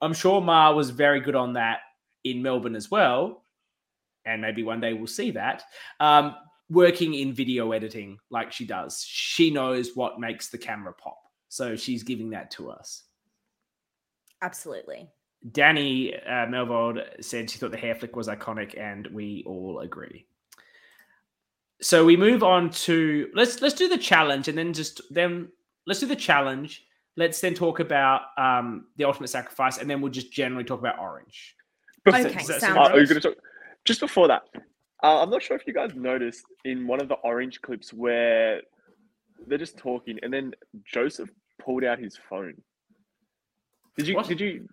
I'm 0.00 0.14
sure 0.14 0.40
Ma 0.40 0.72
was 0.72 0.90
very 0.90 1.20
good 1.20 1.34
on 1.34 1.54
that 1.54 1.80
in 2.24 2.42
Melbourne 2.42 2.76
as 2.76 2.90
well. 2.90 3.42
And 4.24 4.40
maybe 4.40 4.62
one 4.62 4.80
day 4.80 4.92
we'll 4.92 5.06
see 5.06 5.32
that. 5.32 5.64
Um, 5.98 6.36
working 6.68 7.14
in 7.14 7.32
video 7.32 7.72
editing 7.72 8.18
like 8.30 8.52
she 8.52 8.64
does. 8.64 9.04
She 9.04 9.50
knows 9.50 9.96
what 9.96 10.20
makes 10.20 10.48
the 10.48 10.58
camera 10.58 10.92
pop. 10.92 11.18
So 11.48 11.74
she's 11.74 12.04
giving 12.04 12.30
that 12.30 12.52
to 12.52 12.70
us. 12.70 13.02
Absolutely. 14.40 15.08
Danny 15.52 16.14
uh, 16.14 16.46
Melvold 16.46 17.02
said 17.24 17.48
she 17.50 17.58
thought 17.58 17.70
the 17.70 17.76
hair 17.76 17.94
flick 17.94 18.14
was 18.14 18.28
iconic, 18.28 18.78
and 18.78 19.06
we 19.08 19.42
all 19.46 19.80
agree. 19.80 20.26
So 21.80 22.04
we 22.04 22.16
move 22.16 22.42
on 22.42 22.70
to 22.70 23.30
let's 23.34 23.62
let's 23.62 23.74
do 23.74 23.88
the 23.88 23.96
challenge, 23.98 24.48
and 24.48 24.58
then 24.58 24.72
just 24.74 25.00
then 25.10 25.48
let's 25.86 26.00
do 26.00 26.06
the 26.06 26.16
challenge. 26.16 26.84
Let's 27.16 27.40
then 27.40 27.54
talk 27.54 27.80
about 27.80 28.22
um, 28.36 28.86
the 28.96 29.04
ultimate 29.04 29.28
sacrifice, 29.28 29.78
and 29.78 29.88
then 29.88 30.00
we'll 30.00 30.12
just 30.12 30.30
generally 30.32 30.64
talk 30.64 30.78
about 30.78 30.98
Orange. 30.98 31.56
Bef- 32.06 32.26
Okay, 32.26 32.34
Does 32.34 32.46
sounds 32.46 32.60
sound 32.60 32.78
Uh, 32.78 32.82
right? 32.82 32.92
are 32.92 33.00
you 33.00 33.06
gonna 33.06 33.20
talk? 33.20 33.34
Just 33.84 34.00
before 34.00 34.28
that, 34.28 34.42
uh, 35.02 35.22
I'm 35.22 35.30
not 35.30 35.42
sure 35.42 35.56
if 35.56 35.66
you 35.66 35.72
guys 35.72 35.94
noticed 35.94 36.44
in 36.64 36.86
one 36.86 37.00
of 37.00 37.08
the 37.08 37.14
orange 37.14 37.62
clips 37.62 37.92
where 37.94 38.60
they're 39.46 39.58
just 39.58 39.78
talking, 39.78 40.18
and 40.22 40.32
then 40.32 40.54
Joseph 40.84 41.30
pulled 41.58 41.84
out 41.84 41.98
his 41.98 42.18
phone. 42.28 42.54
Did 43.96 44.06
you? 44.06 44.16
What? 44.16 44.28
Did 44.28 44.40
you? 44.40 44.68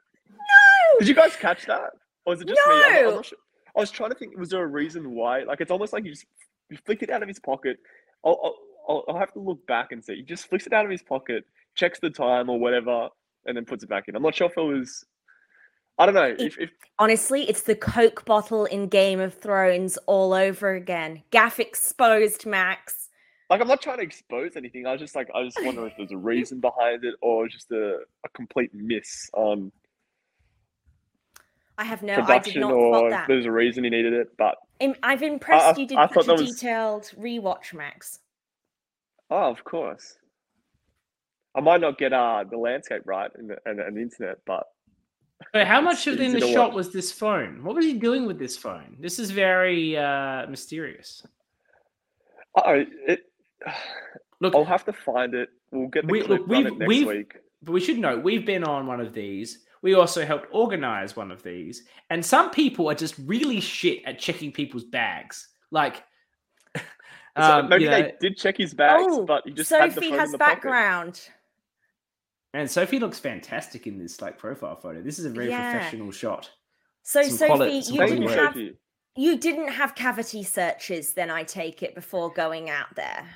No. 0.97 1.05
Did 1.05 1.07
you 1.07 1.15
guys 1.15 1.35
catch 1.35 1.65
that? 1.65 1.91
Or 2.25 2.33
was 2.33 2.41
it 2.41 2.47
just 2.47 2.59
me? 2.67 2.73
I'm, 2.73 3.07
I'm 3.07 3.15
not 3.15 3.25
sure. 3.25 3.37
I 3.75 3.79
was 3.79 3.91
trying 3.91 4.09
to 4.09 4.15
think. 4.15 4.37
Was 4.37 4.49
there 4.49 4.63
a 4.63 4.67
reason 4.67 5.11
why? 5.11 5.43
Like, 5.43 5.61
it's 5.61 5.71
almost 5.71 5.93
like 5.93 6.03
he 6.03 6.09
just 6.09 6.25
he 6.69 6.75
flicked 6.77 7.03
it 7.03 7.09
out 7.09 7.21
of 7.21 7.27
his 7.27 7.39
pocket. 7.39 7.77
I'll, 8.25 8.39
I'll, 8.43 8.55
I'll, 8.89 9.03
I'll 9.09 9.17
have 9.19 9.31
to 9.33 9.39
look 9.39 9.65
back 9.67 9.91
and 9.91 10.03
see. 10.03 10.15
He 10.15 10.21
just 10.23 10.47
flicks 10.47 10.65
it 10.65 10.73
out 10.73 10.85
of 10.85 10.91
his 10.91 11.03
pocket, 11.03 11.45
checks 11.75 11.99
the 11.99 12.09
time 12.09 12.49
or 12.49 12.59
whatever, 12.59 13.09
and 13.45 13.55
then 13.55 13.65
puts 13.65 13.83
it 13.83 13.89
back 13.89 14.05
in. 14.07 14.15
I'm 14.15 14.23
not 14.23 14.35
sure 14.35 14.47
if 14.47 14.57
it 14.57 14.61
was. 14.61 15.05
I 15.99 16.05
don't 16.05 16.15
know. 16.15 16.35
If, 16.37 16.59
if 16.59 16.69
Honestly, 16.99 17.49
it's 17.49 17.61
the 17.61 17.75
Coke 17.75 18.25
bottle 18.25 18.65
in 18.65 18.87
Game 18.87 19.19
of 19.19 19.33
Thrones 19.33 19.97
all 20.05 20.33
over 20.33 20.73
again. 20.73 21.23
Gaff 21.31 21.59
exposed, 21.59 22.45
Max. 22.45 23.09
like 23.49 23.61
I'm 23.61 23.67
not 23.67 23.81
trying 23.81 23.97
to 23.97 24.03
expose 24.03 24.55
anything. 24.55 24.85
I 24.85 24.91
was 24.91 25.01
just 25.01 25.15
like 25.15 25.29
I 25.33 25.43
just 25.43 25.63
wonder 25.63 25.87
if 25.87 25.93
there's 25.97 26.11
a 26.11 26.17
reason 26.17 26.59
behind 26.59 27.03
it 27.03 27.15
or 27.21 27.47
just 27.47 27.71
a, 27.71 27.99
a 28.25 28.29
complete 28.35 28.71
miss 28.73 29.29
on 29.33 29.71
I 31.77 31.83
have 31.83 32.01
no, 32.01 32.13
I 32.13 32.15
did 32.17 32.25
production 32.25 32.61
not 32.61 32.71
or 32.73 32.97
spot 32.99 33.09
that. 33.11 33.27
there's 33.27 33.45
a 33.45 33.51
reason 33.51 33.83
he 33.83 33.89
needed 33.89 34.13
it. 34.13 34.29
But 34.37 34.55
I've 35.03 35.21
impressed 35.23 35.77
I- 35.77 35.81
you 35.81 35.87
did 35.87 35.97
I 35.97 36.07
such 36.07 36.27
a 36.27 36.33
was- 36.33 36.55
detailed 36.55 37.03
rewatch, 37.19 37.73
Max. 37.73 38.19
oh, 39.29 39.49
of 39.51 39.63
course. 39.63 40.17
I 41.55 41.61
might 41.61 41.81
not 41.81 41.97
get 41.97 42.13
uh 42.13 42.43
the 42.49 42.57
landscape 42.57 43.01
right 43.05 43.31
and 43.35 43.49
the, 43.49 43.57
and, 43.65 43.79
and 43.79 43.97
the 43.97 44.01
internet, 44.01 44.37
but 44.45 44.65
So 45.53 45.65
how 45.65 45.81
much 45.81 46.05
of 46.07 46.19
in 46.19 46.31
the 46.33 46.41
shot 46.41 46.69
watch. 46.69 46.75
was 46.75 46.93
this 46.93 47.11
phone? 47.11 47.63
What 47.63 47.75
was 47.75 47.85
he 47.85 47.93
doing 47.93 48.25
with 48.27 48.37
this 48.39 48.55
phone? 48.57 48.97
This 48.99 49.17
is 49.19 49.31
very 49.31 49.97
uh, 49.97 50.45
mysterious. 50.47 51.25
oh, 52.55 52.83
it. 53.07 53.21
Look, 54.39 54.53
I'll 54.55 54.65
have 54.65 54.85
to 54.85 54.93
find 54.93 55.33
it. 55.33 55.49
We'll 55.71 55.87
get 55.89 56.05
the 56.05 56.11
We- 56.11 56.21
clip 56.21 56.41
look, 56.41 56.47
we've- 56.47 56.67
it 56.67 56.77
next 56.77 56.87
we've- 56.87 57.05
week. 57.05 57.33
but 57.63 57.71
we 57.71 57.79
should 57.81 57.97
know 57.97 58.17
we've 58.19 58.45
been 58.45 58.63
on 58.63 58.85
one 58.87 58.99
of 59.01 59.13
these 59.13 59.65
we 59.81 59.93
also 59.93 60.25
helped 60.25 60.47
organize 60.51 61.15
one 61.15 61.31
of 61.31 61.43
these. 61.43 61.83
And 62.09 62.25
some 62.25 62.49
people 62.51 62.89
are 62.89 62.95
just 62.95 63.15
really 63.25 63.59
shit 63.59 64.01
at 64.05 64.19
checking 64.19 64.51
people's 64.51 64.83
bags. 64.85 65.47
Like, 65.71 66.03
So 66.75 67.43
um, 67.43 67.69
maybe 67.69 67.83
you 67.83 67.89
know, 67.91 68.01
they 68.01 68.13
did 68.19 68.35
check 68.37 68.57
his 68.57 68.73
bags, 68.73 69.03
oh, 69.07 69.23
but 69.25 69.43
he 69.45 69.51
just 69.51 69.69
had 69.69 69.91
the 69.91 69.93
Sophie 69.95 70.09
phone 70.09 70.19
has 70.19 70.29
in 70.29 70.31
the 70.31 70.37
pocket. 70.39 70.53
background. 70.63 71.29
and 72.53 72.69
Sophie 72.71 72.97
looks 72.99 73.19
fantastic 73.19 73.85
in 73.85 73.99
this 73.99 74.21
like 74.21 74.39
profile 74.39 74.75
photo. 74.75 75.01
This 75.03 75.19
is 75.19 75.25
a 75.25 75.29
very 75.29 75.49
Yeah. 75.49 75.71
professional 75.71 76.11
shot. 76.11 76.49
So 77.03 77.21
Some 77.21 77.37
Sophie, 77.37 77.47
quali- 77.55 77.77
you 77.79 78.07
didn't 78.07 78.23
work. 78.25 78.35
have 78.55 78.57
you 79.15 79.37
didn't 79.37 79.67
have 79.69 79.93
cavity 79.95 80.41
searches. 80.43 81.13
Then 81.13 81.29
I 81.29 81.43
take 81.43 81.83
it 81.83 81.93
before 81.95 82.31
going 82.31 82.69
out 82.71 82.95
there. 82.95 83.27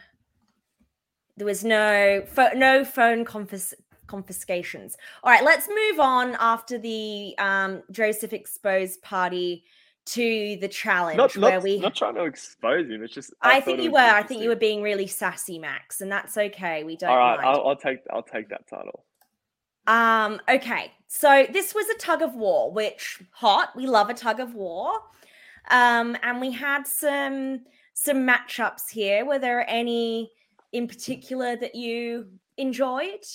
There 1.37 1.45
was 1.45 1.63
no 1.63 2.23
pho- 2.27 2.53
no 2.55 2.83
phone 2.83 3.23
confis- 3.23 3.73
confiscations. 4.11 4.97
All 5.23 5.31
right, 5.31 5.43
let's 5.43 5.69
move 5.69 5.99
on 5.99 6.35
after 6.39 6.77
the 6.77 7.33
um, 7.39 7.81
Joseph 7.91 8.33
exposed 8.33 9.01
party 9.01 9.63
to 10.03 10.57
the 10.59 10.67
challenge 10.67 11.17
Not, 11.17 11.37
where 11.37 11.53
not, 11.53 11.63
we. 11.63 11.79
not 11.79 11.95
trying 11.95 12.15
to 12.15 12.25
expose 12.25 12.89
him. 12.89 13.03
It's 13.03 13.13
just 13.13 13.33
I, 13.41 13.55
thought 13.55 13.65
think 13.65 13.81
you 13.81 13.91
were. 13.91 13.99
I 13.99 14.23
think 14.23 14.41
you 14.41 14.49
were 14.49 14.55
being 14.55 14.81
really 14.81 15.07
sassy, 15.07 15.57
Max, 15.57 16.01
and 16.01 16.11
that's 16.11 16.37
okay. 16.37 16.83
We 16.83 16.97
don't 16.97 17.09
All 17.09 17.17
right. 17.17 17.39
I'll, 17.39 17.69
I'll 17.69 17.75
take 17.75 17.99
I'll 18.11 18.23
take 18.23 18.49
that 18.49 18.67
title. 18.67 19.05
Um, 19.87 20.41
okay, 20.49 20.91
so 21.07 21.47
this 21.51 21.73
was 21.73 21.87
a 21.89 21.97
tug 21.97 22.21
of 22.21 22.35
war, 22.35 22.71
which 22.71 23.21
hot. 23.31 23.69
We 23.75 23.87
love 23.87 24.09
a 24.09 24.13
tug 24.13 24.39
of 24.39 24.53
war. 24.53 24.91
Um, 25.69 26.17
and 26.23 26.41
we 26.41 26.51
had 26.51 26.85
some 26.85 27.61
some 27.93 28.27
matchups 28.27 28.89
here. 28.91 29.23
Were 29.25 29.39
there 29.39 29.65
any 29.69 30.31
in 30.73 30.87
particular 30.87 31.55
that 31.55 31.75
you 31.75 32.27
enjoyed? 32.57 33.25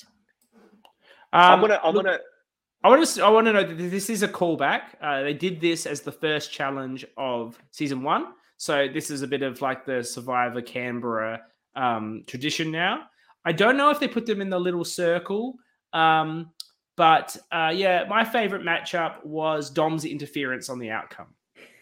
I'm 1.37 1.55
Um, 1.55 1.61
gonna 1.61 1.81
I'm 1.83 1.95
look, 1.95 2.05
gonna 2.05 2.19
I 2.85 2.89
want 2.89 3.07
to. 3.07 3.25
I 3.25 3.29
want 3.31 3.47
to 3.47 3.53
know 3.53 3.65
that 3.65 3.75
this 3.75 4.09
is 4.11 4.23
a 4.23 4.29
callback. 4.29 4.83
Uh, 5.01 5.23
they 5.23 5.35
did 5.35 5.61
this 5.61 5.87
as 5.87 6.03
the 6.03 6.13
first 6.13 6.53
challenge 6.53 7.05
of 7.17 7.59
season 7.73 8.03
one, 8.03 8.27
so 8.59 8.87
this 8.93 9.11
is 9.11 9.23
a 9.23 9.27
bit 9.27 9.43
of 9.43 9.61
like 9.61 9.85
the 9.85 10.05
Survivor 10.05 10.63
Canberra 10.63 11.43
um, 11.75 12.23
tradition 12.27 12.71
now. 12.71 13.05
I 13.45 13.53
don't 13.53 13.77
know 13.77 13.91
if 13.91 13.99
they 13.99 14.09
put 14.09 14.25
them 14.27 14.41
in 14.41 14.51
the 14.51 14.59
little 14.59 14.85
circle, 14.85 15.57
um, 15.93 16.51
but 16.97 17.37
uh, 17.51 17.73
yeah, 17.75 18.05
my 18.09 18.25
favorite 18.25 18.63
matchup 18.63 19.25
was 19.25 19.71
Dom's 19.71 20.05
interference 20.05 20.69
on 20.69 20.79
the 20.79 20.91
outcome. 20.91 21.35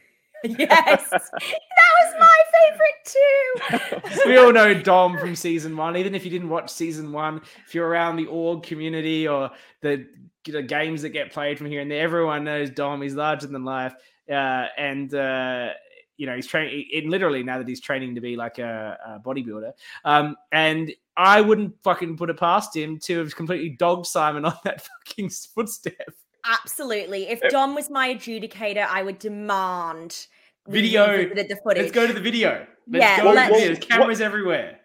yes, 0.44 1.10
that 1.10 1.20
was 1.20 1.93
my 2.18 2.38
favorite 2.52 3.04
too. 3.04 4.20
we 4.26 4.36
all 4.36 4.52
know 4.52 4.74
Dom 4.74 5.18
from 5.18 5.34
season 5.36 5.76
one. 5.76 5.96
Even 5.96 6.14
if 6.14 6.24
you 6.24 6.30
didn't 6.30 6.48
watch 6.48 6.70
season 6.70 7.12
one, 7.12 7.40
if 7.66 7.74
you're 7.74 7.88
around 7.88 8.16
the 8.16 8.26
org 8.26 8.62
community 8.62 9.28
or 9.28 9.50
the 9.80 10.06
you 10.46 10.52
know, 10.52 10.62
games 10.62 11.02
that 11.02 11.10
get 11.10 11.32
played 11.32 11.58
from 11.58 11.66
here 11.68 11.80
and 11.80 11.90
there, 11.90 12.02
everyone 12.02 12.44
knows 12.44 12.70
Dom. 12.70 13.02
He's 13.02 13.14
larger 13.14 13.46
than 13.46 13.64
life, 13.64 13.94
uh, 14.30 14.66
and 14.76 15.14
uh, 15.14 15.70
you 16.16 16.26
know 16.26 16.36
he's 16.36 16.46
training. 16.46 16.86
In 16.92 17.10
literally 17.10 17.42
now 17.42 17.58
that 17.58 17.68
he's 17.68 17.80
training 17.80 18.14
to 18.14 18.20
be 18.20 18.36
like 18.36 18.58
a, 18.58 18.98
a 19.06 19.20
bodybuilder, 19.20 19.72
um, 20.04 20.36
and 20.52 20.92
I 21.16 21.40
wouldn't 21.40 21.74
fucking 21.82 22.16
put 22.16 22.30
it 22.30 22.38
past 22.38 22.76
him 22.76 22.98
to 23.00 23.18
have 23.18 23.34
completely 23.34 23.70
dogged 23.70 24.06
Simon 24.06 24.44
on 24.44 24.54
that 24.64 24.82
fucking 24.82 25.30
footstep. 25.30 26.10
Absolutely. 26.44 27.28
If. 27.28 27.40
Dom 27.48 27.74
was 27.74 27.88
my 27.88 28.14
adjudicator, 28.14 28.86
I 28.86 29.02
would 29.02 29.18
demand 29.18 30.26
we 30.32 30.33
Video. 30.68 31.10
revisited 31.10 31.48
the 31.48 31.56
footage. 31.62 31.82
Let's 31.82 31.94
go 31.94 32.06
to 32.06 32.12
the 32.12 32.20
video. 32.20 32.66
Let's 32.88 33.02
Yeah, 33.02 33.16
go 33.18 33.22
to 33.24 33.28
the 33.30 33.34
let's- 33.34 33.52
video. 33.52 33.66
There's 33.74 33.78
cameras 33.86 34.20
everywhere. 34.20 34.80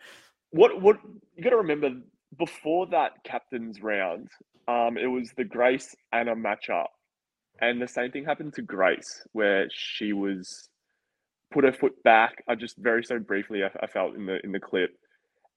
what 0.52 0.82
what 0.82 0.98
you 1.36 1.44
got 1.44 1.52
to 1.52 1.58
remember 1.58 1.92
before 2.38 2.88
that 2.88 3.24
captain's 3.24 3.82
round, 3.82 4.28
um, 4.68 4.98
it 4.98 5.06
was 5.08 5.32
the 5.38 5.44
Grace 5.44 5.96
Anna 6.12 6.36
matchup, 6.36 6.88
and 7.62 7.82
the 7.82 7.88
same 7.88 8.12
thing 8.12 8.26
happened 8.26 8.54
to 8.56 8.62
Grace 8.62 9.26
where 9.34 9.68
she 9.72 10.12
was 10.14 10.70
put 11.52 11.64
her 11.64 11.72
foot 11.72 12.02
back. 12.04 12.44
I 12.48 12.56
just 12.56 12.78
very 12.78 13.04
so 13.04 13.20
briefly 13.20 13.64
I, 13.64 13.70
I 13.82 13.88
felt 13.88 14.16
in 14.16 14.26
the 14.26 14.40
in 14.44 14.52
the 14.52 14.60
clip, 14.60 14.92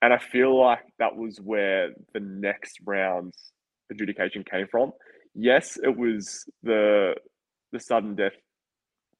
and 0.02 0.12
I 0.12 0.18
feel 0.18 0.58
like 0.58 0.84
that 0.98 1.16
was 1.16 1.38
where 1.40 1.90
the 2.12 2.20
next 2.20 2.78
round's 2.84 3.52
adjudication 3.90 4.44
came 4.44 4.66
from. 4.70 4.92
Yes, 5.34 5.78
it 5.82 5.96
was 5.96 6.44
the 6.62 7.14
the 7.72 7.80
sudden 7.80 8.14
death 8.14 8.32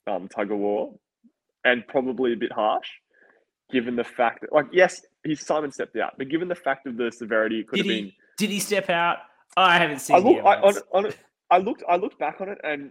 um, 0.07 0.29
tug 0.29 0.51
of 0.51 0.59
war, 0.59 0.95
and 1.65 1.87
probably 1.87 2.33
a 2.33 2.37
bit 2.37 2.53
harsh 2.53 2.89
given 3.71 3.97
the 3.97 4.05
fact 4.05 4.43
that, 4.43 4.53
like, 4.53 4.67
yes, 4.73 5.01
he 5.25 5.35
Simon 5.35 5.73
stepped 5.73 5.97
out, 5.97 6.13
but 6.19 6.29
given 6.29 6.49
the 6.49 6.55
fact 6.55 6.87
of 6.87 6.97
the 6.97 7.11
severity, 7.11 7.61
it 7.61 7.69
could 7.69 7.77
Did 7.77 7.87
have 7.87 7.95
he? 7.95 8.03
been. 8.03 8.13
Did 8.37 8.51
he 8.51 8.59
step 8.61 8.91
out? 8.91 9.19
I 9.57 9.79
haven't 9.79 10.01
seen. 10.01 10.17
I 10.17 10.19
look, 10.19 10.37
the 10.37 10.43
I, 10.43 10.61
on, 10.61 10.75
on, 10.93 11.07
it- 11.07 11.19
I 11.51 11.59
looked, 11.59 11.83
I 11.89 11.97
looked 11.97 12.19
back 12.19 12.41
on 12.41 12.49
it, 12.49 12.59
and 12.65 12.91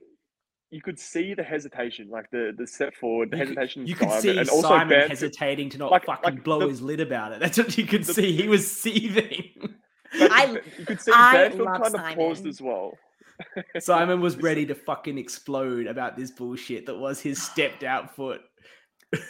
you 0.72 0.82
could 0.82 0.98
see 0.98 1.34
the 1.34 1.44
hesitation, 1.44 2.08
like 2.10 2.30
the 2.32 2.54
the 2.58 2.66
step 2.66 2.96
forward, 2.96 3.30
the 3.32 3.38
You 3.38 3.44
hesitation. 3.44 3.82
in 3.82 3.88
You 3.88 3.96
could 3.96 4.12
see 4.12 4.38
and 4.38 4.50
also 4.50 4.70
Simon 4.70 4.90
Banter- 4.90 5.08
hesitating 5.10 5.70
to 5.70 5.78
not 5.78 5.92
like- 5.92 6.06
fucking 6.06 6.36
like 6.36 6.44
blow 6.44 6.60
the- 6.62 6.70
his 6.70 6.82
lid 6.82 7.00
about 7.02 7.34
it. 7.34 7.40
That's 7.42 7.58
what 7.58 7.78
you 7.78 7.86
could 7.86 8.04
the- 8.06 8.14
see. 8.14 8.32
He 8.36 8.48
was 8.48 8.70
seething. 8.72 9.76
but 10.18 10.32
I- 10.32 10.62
you 10.80 10.86
could 10.86 11.02
see 11.02 11.12
I 11.14 11.34
Banfield 11.50 11.68
love 11.68 11.82
kind 11.82 11.96
of 11.96 12.16
paused 12.16 12.46
as 12.48 12.62
well. 12.62 12.98
Simon 13.80 14.22
was 14.22 14.38
ready 14.38 14.66
to 14.66 14.76
fucking 14.76 15.18
explode 15.18 15.88
about 15.88 16.16
this 16.18 16.32
bullshit 16.32 16.86
that 16.86 16.96
was 16.98 17.20
his 17.22 17.42
stepped 17.42 17.84
out 17.84 18.16
foot. 18.16 18.42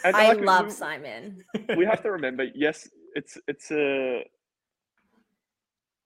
And, 0.04 0.15
I 0.15 0.30
like, 0.30 0.41
love 0.41 0.65
we- 0.65 0.71
Simon. 0.71 1.43
We 1.78 1.86
have 1.86 2.04
to 2.04 2.12
remember, 2.12 2.45
yes, 2.54 2.88
it's 3.15 3.38
it's 3.47 3.71
a 3.71 4.24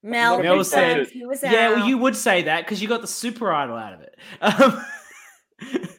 Mel, 0.04 0.40
a 0.40 0.44
Mel 0.44 0.56
Mel 0.56 0.64
said- 0.64 1.08
said 1.08 1.14
he 1.14 1.26
was 1.26 1.42
Yeah, 1.44 1.70
well, 1.72 1.88
you 1.88 1.98
would 1.98 2.16
say 2.16 2.44
that 2.44 2.66
because 2.66 2.82
you 2.82 2.88
got 2.88 3.02
the 3.02 3.08
super 3.08 3.52
idol 3.52 3.76
out 3.76 3.94
of 3.94 4.02
it. 4.02 4.16
Um, 4.42 4.86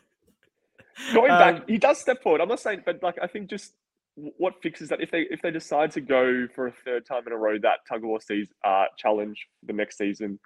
going 1.13 1.31
Um, 1.31 1.39
back. 1.39 1.69
He 1.69 1.79
does 1.79 1.99
step 1.99 2.23
forward. 2.23 2.41
I'm 2.41 2.49
not 2.49 2.61
saying, 2.61 2.83
but 2.87 3.03
like 3.03 3.17
I 3.23 3.27
think 3.27 3.49
just 3.51 3.75
what 4.39 4.55
fixes 4.63 4.89
that 4.89 5.01
if 5.03 5.11
they 5.11 5.23
if 5.31 5.43
they 5.43 5.51
decide 5.51 5.91
to 5.93 6.01
go 6.01 6.47
for 6.55 6.69
a 6.69 6.73
third 6.85 7.05
time 7.05 7.23
in 7.27 7.33
a 7.33 7.37
row 7.37 7.59
that 7.59 7.81
tug 7.87 7.99
of 7.99 8.05
war 8.09 8.21
season 8.21 8.55
uh, 8.65 8.85
challenge 8.97 9.47
the 9.65 9.73
next 9.75 9.99
season, 9.99 10.39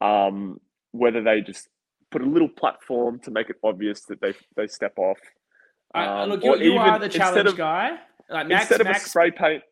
um, 0.00 0.60
whether 0.94 1.20
they 1.22 1.40
just 1.40 1.68
put 2.10 2.22
a 2.22 2.24
little 2.24 2.48
platform 2.48 3.18
to 3.18 3.30
make 3.30 3.50
it 3.50 3.56
obvious 3.64 4.02
that 4.02 4.20
they 4.20 4.32
they 4.56 4.66
step 4.66 4.96
off. 4.96 5.18
I- 5.94 6.22
um, 6.22 6.30
look, 6.30 6.42
you, 6.44 6.56
you 6.56 6.78
are 6.78 6.98
the 6.98 7.08
challenge 7.08 7.48
of- 7.48 7.56
guy. 7.56 7.98
Like 8.30 8.46
Max, 8.48 8.70
Instead 8.70 8.80
of 8.80 8.86
a 8.86 8.98
spray 8.98 9.30
paint, 9.30 9.62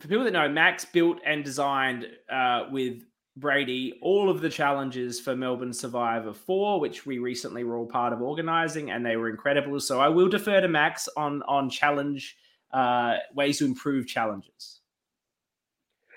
for 0.00 0.08
people 0.08 0.24
that 0.24 0.32
know, 0.32 0.48
Max 0.48 0.84
built 0.84 1.18
and 1.24 1.44
designed 1.44 2.08
uh, 2.28 2.64
with 2.72 3.04
Brady 3.36 3.96
all 4.02 4.28
of 4.28 4.40
the 4.40 4.48
challenges 4.50 5.20
for 5.20 5.36
Melbourne 5.36 5.72
Survivor 5.72 6.32
4, 6.32 6.80
which 6.80 7.06
we 7.06 7.18
recently 7.18 7.62
were 7.62 7.76
all 7.76 7.86
part 7.86 8.12
of 8.12 8.20
organizing, 8.20 8.90
and 8.90 9.06
they 9.06 9.16
were 9.16 9.30
incredible. 9.30 9.78
So 9.78 10.00
I 10.00 10.08
will 10.08 10.28
defer 10.28 10.60
to 10.60 10.68
Max 10.68 11.08
on 11.16 11.42
on 11.42 11.70
challenge 11.70 12.36
uh, 12.72 13.18
ways 13.34 13.58
to 13.58 13.66
improve 13.66 14.06
challenges. 14.08 14.80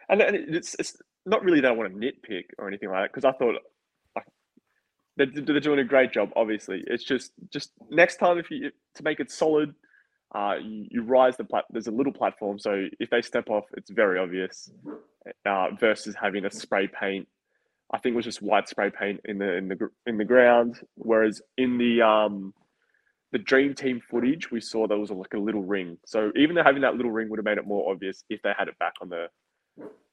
and, 0.09 0.21
and 0.21 0.55
it's 0.55 0.75
it's 0.79 0.97
not 1.25 1.43
really 1.43 1.59
that 1.61 1.67
I 1.67 1.75
want 1.75 1.91
to 1.93 1.99
nitpick 1.99 2.45
or 2.57 2.67
anything 2.67 2.89
like 2.89 3.03
that 3.03 3.13
because 3.13 3.25
I 3.25 3.31
thought 3.37 3.55
they're, 5.17 5.27
they're 5.33 5.59
doing 5.59 5.79
a 5.79 5.83
great 5.83 6.11
job. 6.11 6.29
Obviously, 6.35 6.83
it's 6.87 7.03
just 7.03 7.31
just 7.51 7.71
next 7.89 8.17
time 8.17 8.37
if 8.37 8.49
you 8.51 8.71
to 8.95 9.03
make 9.03 9.19
it 9.19 9.31
solid, 9.31 9.73
uh, 10.33 10.55
you, 10.61 10.85
you 10.91 11.01
rise 11.03 11.37
the 11.37 11.43
plat. 11.43 11.65
There's 11.69 11.87
a 11.87 11.91
little 11.91 12.13
platform, 12.13 12.59
so 12.59 12.87
if 12.99 13.09
they 13.09 13.21
step 13.21 13.49
off, 13.49 13.65
it's 13.77 13.89
very 13.89 14.19
obvious. 14.19 14.69
Uh, 15.45 15.67
versus 15.79 16.15
having 16.21 16.45
a 16.45 16.51
spray 16.51 16.87
paint, 16.87 17.27
I 17.91 17.97
think 17.97 18.13
it 18.13 18.15
was 18.15 18.25
just 18.25 18.41
white 18.43 18.69
spray 18.69 18.91
paint 18.91 19.21
in 19.25 19.39
the 19.39 19.53
in 19.53 19.67
the 19.69 19.89
in 20.05 20.17
the 20.17 20.25
ground. 20.25 20.79
Whereas 20.95 21.41
in 21.57 21.77
the 21.77 22.01
um 22.01 22.53
the 23.31 23.39
dream 23.39 23.73
team 23.73 24.01
footage, 24.09 24.51
we 24.51 24.61
saw 24.61 24.87
there 24.87 24.97
was 24.99 25.09
like 25.11 25.33
a 25.33 25.39
little 25.39 25.63
ring. 25.63 25.97
So 26.05 26.31
even 26.35 26.55
though 26.55 26.63
having 26.63 26.83
that 26.83 26.95
little 26.95 27.11
ring 27.11 27.29
would 27.29 27.39
have 27.39 27.45
made 27.45 27.57
it 27.57 27.65
more 27.67 27.91
obvious 27.91 28.23
if 28.29 28.41
they 28.43 28.51
had 28.57 28.67
it 28.67 28.77
back 28.79 28.93
on 29.01 29.09
the 29.09 29.27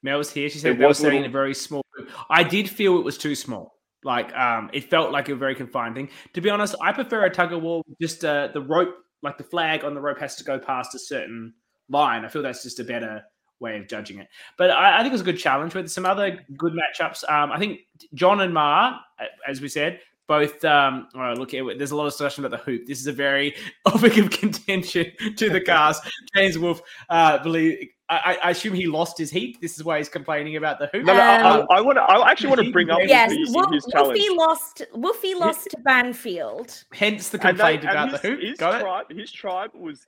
Mel's 0.01 0.31
here. 0.31 0.49
She 0.49 0.57
said 0.59 0.73
It 0.73 0.79
Mel 0.79 0.89
was 0.89 0.99
little- 1.01 1.23
a 1.23 1.29
very 1.29 1.53
small. 1.53 1.83
I 2.29 2.43
did 2.43 2.69
feel 2.69 2.97
it 2.97 3.05
was 3.05 3.17
too 3.17 3.35
small. 3.35 3.72
Like 4.03 4.35
um, 4.35 4.69
it 4.73 4.89
felt 4.89 5.11
like 5.11 5.29
a 5.29 5.35
very 5.35 5.55
confined 5.55 5.95
thing. 5.95 6.09
To 6.33 6.41
be 6.41 6.49
honest, 6.49 6.75
I 6.81 6.91
prefer 6.91 7.25
a 7.25 7.29
tug 7.29 7.53
of 7.53 7.61
war. 7.61 7.83
Just 8.01 8.23
uh, 8.25 8.49
the 8.53 8.61
rope, 8.61 8.95
like 9.21 9.37
the 9.37 9.43
flag 9.43 9.83
on 9.83 9.93
the 9.93 10.01
rope, 10.01 10.19
has 10.19 10.35
to 10.37 10.43
go 10.43 10.59
past 10.59 10.95
a 10.95 10.99
certain 10.99 11.53
line. 11.89 12.25
I 12.25 12.29
feel 12.29 12.41
that's 12.41 12.63
just 12.63 12.79
a 12.79 12.83
better 12.83 13.23
way 13.59 13.77
of 13.77 13.87
judging 13.87 14.19
it. 14.19 14.27
But 14.57 14.71
I, 14.71 14.95
I 14.95 14.97
think 14.99 15.11
it 15.11 15.13
was 15.13 15.21
a 15.21 15.25
good 15.25 15.39
challenge 15.39 15.73
with 15.73 15.89
some 15.89 16.05
other 16.05 16.39
good 16.57 16.73
matchups. 16.73 17.29
Um, 17.29 17.51
I 17.51 17.59
think 17.59 17.81
John 18.13 18.41
and 18.41 18.53
Ma, 18.53 18.99
as 19.47 19.61
we 19.61 19.69
said, 19.69 19.99
both. 20.27 20.63
Um, 20.65 21.07
oh, 21.15 21.33
look, 21.33 21.51
there's 21.51 21.91
a 21.91 21.95
lot 21.95 22.05
of 22.05 22.11
discussion 22.13 22.45
about 22.45 22.57
the 22.57 22.63
hoop. 22.63 22.85
This 22.85 22.99
is 22.99 23.07
a 23.07 23.11
very 23.13 23.55
topic 23.87 24.17
of 24.17 24.29
contention 24.29 25.11
to 25.37 25.49
the 25.49 25.61
cast. 25.61 26.03
James 26.35 26.57
Wolf, 26.57 26.81
uh, 27.09 27.41
believe. 27.43 27.89
I, 28.09 28.37
I 28.43 28.49
assume 28.51 28.73
he 28.75 28.85
lost 28.85 29.17
his 29.17 29.31
heat. 29.31 29.57
This 29.59 29.75
is 29.77 29.83
why 29.83 29.97
he's 29.97 30.09
complaining 30.09 30.55
about 30.57 30.77
the 30.77 30.85
hoop. 30.87 31.05
No, 31.05 31.13
no, 31.15 31.21
Um, 31.61 31.67
I, 31.71 31.77
I 31.77 31.81
want 31.81 31.97
to. 31.97 32.01
I 32.03 32.29
actually 32.29 32.49
want 32.49 32.61
to 32.63 32.71
bring 32.71 32.89
up 32.91 32.99
Yes, 33.01 33.31
his, 33.31 33.49
Wolf, 33.51 33.71
his. 33.73 33.87
Wolfie 33.93 34.29
lost. 34.29 34.81
Wolfie 34.93 35.33
lost 35.33 35.69
to 35.71 35.77
Banfield. 35.79 36.83
Hence 36.93 37.29
the 37.29 37.37
And 37.37 37.57
they- 37.57 37.77
complaint 37.77 37.81
and 37.85 37.89
about 37.91 38.11
his, 38.11 38.21
the 38.21 38.27
hoop. 38.27 38.39
His 38.41 38.57
Got 38.59 38.75
it? 38.75 38.79
tribe, 38.83 39.05
his 39.17 39.31
tribe 39.31 39.71
was 39.73 40.05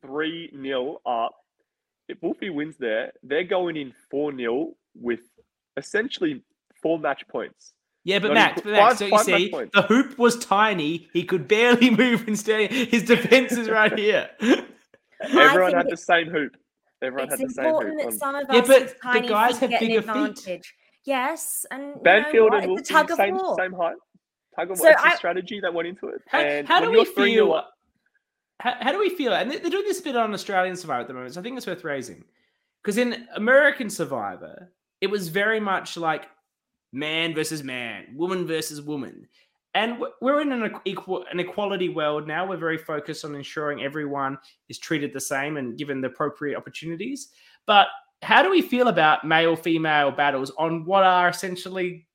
three 0.00 0.50
0 0.62 1.00
up. 1.04 1.34
If 2.08 2.22
Wolfie 2.22 2.50
wins 2.50 2.76
there, 2.78 3.12
they're 3.22 3.44
going 3.44 3.76
in 3.76 3.92
four 4.10 4.34
0 4.34 4.72
with 4.94 5.20
essentially 5.76 6.42
four 6.80 6.98
match 6.98 7.26
points. 7.28 7.74
Yeah, 8.04 8.18
but 8.18 8.32
Max, 8.34 8.60
but 8.62 8.72
Max, 8.72 8.98
five- 8.98 8.98
so 8.98 9.04
you 9.06 9.18
see, 9.38 9.50
points. 9.50 9.70
the 9.74 9.82
hoop 9.82 10.18
was 10.18 10.36
tiny. 10.38 11.08
He 11.12 11.24
could 11.24 11.46
barely 11.46 11.90
move 12.04 12.26
and 12.26 12.36
stay. 12.38 12.66
His 12.86 13.04
defense 13.04 13.52
is 13.52 13.68
right 13.70 13.96
here. 13.96 14.28
Everyone 15.20 15.72
had 15.72 15.88
the 15.88 15.96
same 15.96 16.28
hoop. 16.28 16.56
Everyone 17.00 17.28
It's 17.32 17.40
had 17.40 17.48
the 17.48 17.52
same 17.54 17.64
important 17.66 18.00
hoop. 18.02 18.10
that 18.10 18.18
some 18.18 18.34
of 18.34 18.46
Yeah, 18.50 18.58
us 18.60 18.66
but 18.68 18.80
with 18.82 19.22
the 19.22 19.28
guys 19.28 19.52
feet 19.52 19.60
have 19.60 19.70
get 19.70 19.82
an 19.82 19.88
bigger 19.88 20.02
feet. 20.02 20.08
advantage. 20.10 20.74
Yes, 21.04 21.66
and 21.70 21.82
you 21.82 21.88
know 21.94 22.00
Banfield 22.02 22.54
and 22.54 22.56
it's 22.62 22.66
a 22.66 22.70
Wilson, 22.70 22.94
tug 22.94 23.10
of 23.10 23.16
same, 23.16 23.34
war. 23.36 23.56
same 23.58 23.72
height. 23.72 23.96
Tug 24.56 24.70
of 24.70 24.76
So 24.78 24.84
war. 24.84 24.92
It's 24.92 25.02
I- 25.02 25.10
the 25.10 25.16
strategy 25.16 25.60
that 25.60 25.72
went 25.74 25.88
into 25.88 26.08
it. 26.08 26.22
How, 26.28 26.38
and 26.40 26.66
how 26.68 26.80
do 26.80 26.90
we 26.90 26.96
you're 26.96 27.04
three 27.06 27.34
nil 27.34 27.46
feel? 27.46 27.54
up- 27.54 27.70
How, 28.60 28.74
how 28.80 28.92
do 28.92 28.98
we 28.98 29.10
feel? 29.10 29.32
And 29.34 29.50
they're 29.50 29.58
doing 29.70 29.84
this 29.84 30.00
bit 30.00 30.16
on 30.16 30.32
Australian 30.34 30.76
Survivor 30.76 31.02
at 31.02 31.08
the 31.08 31.14
moment, 31.14 31.34
so 31.34 31.40
I 31.40 31.42
think 31.42 31.56
it's 31.56 31.66
worth 31.66 31.82
raising. 31.84 32.24
Because 32.82 32.98
in 32.98 33.26
American 33.36 33.90
Survivor, 33.90 34.72
it 35.00 35.08
was 35.08 35.28
very 35.28 35.60
much 35.60 35.96
like 35.96 36.26
man 36.92 37.34
versus 37.34 37.62
man, 37.62 38.06
woman 38.14 38.46
versus 38.46 38.82
woman. 38.82 39.26
And 39.74 40.02
we're 40.20 40.42
in 40.42 40.52
an 40.52 40.70
equal 40.84 41.24
an 41.30 41.40
equality 41.40 41.88
world 41.88 42.28
now. 42.28 42.46
We're 42.46 42.58
very 42.58 42.76
focused 42.76 43.24
on 43.24 43.34
ensuring 43.34 43.82
everyone 43.82 44.36
is 44.68 44.78
treated 44.78 45.14
the 45.14 45.20
same 45.20 45.56
and 45.56 45.78
given 45.78 46.02
the 46.02 46.08
appropriate 46.08 46.56
opportunities. 46.58 47.30
But 47.66 47.86
how 48.20 48.42
do 48.42 48.50
we 48.50 48.60
feel 48.60 48.88
about 48.88 49.26
male 49.26 49.56
female 49.56 50.10
battles 50.10 50.52
on 50.58 50.84
what 50.84 51.04
are 51.04 51.28
essentially 51.28 52.06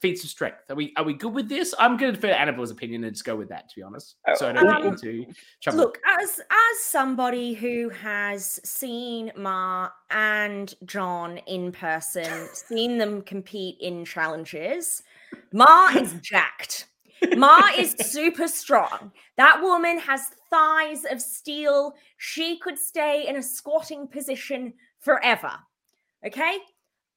feats 0.00 0.24
of 0.24 0.30
strength? 0.30 0.58
Are 0.70 0.76
we 0.76 0.92
are 0.96 1.04
we 1.04 1.14
good 1.14 1.32
with 1.34 1.48
this? 1.48 1.74
I'm 1.78 1.96
going 1.96 2.12
to 2.12 2.16
defer 2.16 2.28
to 2.28 2.40
Annabelle's 2.40 2.70
opinion 2.70 3.04
and 3.04 3.12
just 3.14 3.24
go 3.24 3.36
with 3.36 3.48
that, 3.48 3.68
to 3.70 3.76
be 3.76 3.82
honest. 3.82 4.16
So 4.34 4.48
I 4.48 4.52
don't 4.52 4.68
Um, 4.68 4.82
get 4.82 5.04
into 5.04 5.32
trouble. 5.62 5.78
Look, 5.78 5.98
as 6.20 6.38
as 6.38 6.80
somebody 6.80 7.54
who 7.54 7.88
has 7.90 8.60
seen 8.64 9.32
Ma 9.36 9.90
and 10.10 10.74
John 10.84 11.38
in 11.46 11.72
person, 11.72 12.48
seen 12.52 12.98
them 12.98 13.22
compete 13.22 13.78
in 13.80 14.04
challenges, 14.04 15.02
Ma 15.52 15.88
is 15.96 16.12
jacked. 16.22 16.86
Ma 17.36 17.70
is 17.78 17.92
super 17.98 18.46
strong. 18.46 19.10
That 19.38 19.62
woman 19.62 19.98
has 20.00 20.28
thighs 20.50 21.06
of 21.10 21.20
steel. 21.22 21.94
She 22.18 22.58
could 22.58 22.78
stay 22.78 23.26
in 23.26 23.36
a 23.36 23.42
squatting 23.42 24.06
position 24.06 24.74
forever. 25.00 25.52
Okay? 26.26 26.58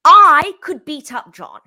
I 0.06 0.54
could 0.62 0.86
beat 0.86 1.12
up 1.14 1.34
John. 1.34 1.60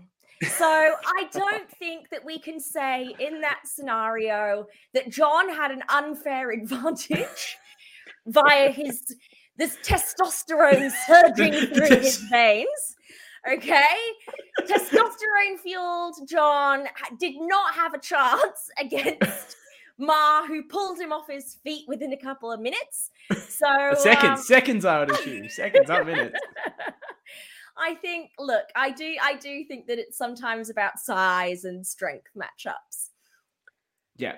So 0.42 0.66
I 0.66 1.28
don't 1.32 1.70
think 1.70 2.10
that 2.10 2.24
we 2.24 2.38
can 2.38 2.58
say 2.58 3.14
in 3.18 3.40
that 3.42 3.60
scenario 3.64 4.66
that 4.94 5.10
John 5.10 5.48
had 5.48 5.70
an 5.70 5.82
unfair 5.88 6.50
advantage 6.50 7.56
via 8.26 8.70
his 8.70 9.16
this 9.56 9.76
testosterone 9.84 10.90
surging 11.06 11.52
through 11.52 11.96
his 11.96 12.18
veins. 12.30 12.96
Okay, 13.50 13.96
testosterone 14.60 15.58
fueled 15.62 16.16
John 16.28 16.86
did 17.18 17.34
not 17.38 17.74
have 17.74 17.92
a 17.92 17.98
chance 17.98 18.70
against 18.78 19.56
Ma, 19.98 20.46
who 20.46 20.62
pulled 20.64 20.98
him 20.98 21.12
off 21.12 21.28
his 21.28 21.56
feet 21.64 21.84
within 21.88 22.12
a 22.12 22.16
couple 22.16 22.50
of 22.52 22.60
minutes. 22.60 23.10
So 23.48 23.94
seconds, 23.94 24.40
um, 24.40 24.44
seconds, 24.44 24.84
I 24.84 25.00
would 25.00 25.10
assume. 25.10 25.48
Seconds, 25.48 25.88
not 25.88 26.06
minutes. 26.06 26.38
I 27.82 27.96
think, 27.96 28.30
look, 28.38 28.64
I 28.76 28.90
do, 28.90 29.16
I 29.20 29.34
do 29.34 29.64
think 29.64 29.88
that 29.88 29.98
it's 29.98 30.16
sometimes 30.16 30.70
about 30.70 30.98
size 30.98 31.64
and 31.64 31.84
strength 31.84 32.28
matchups. 32.36 33.08
Yeah. 34.16 34.36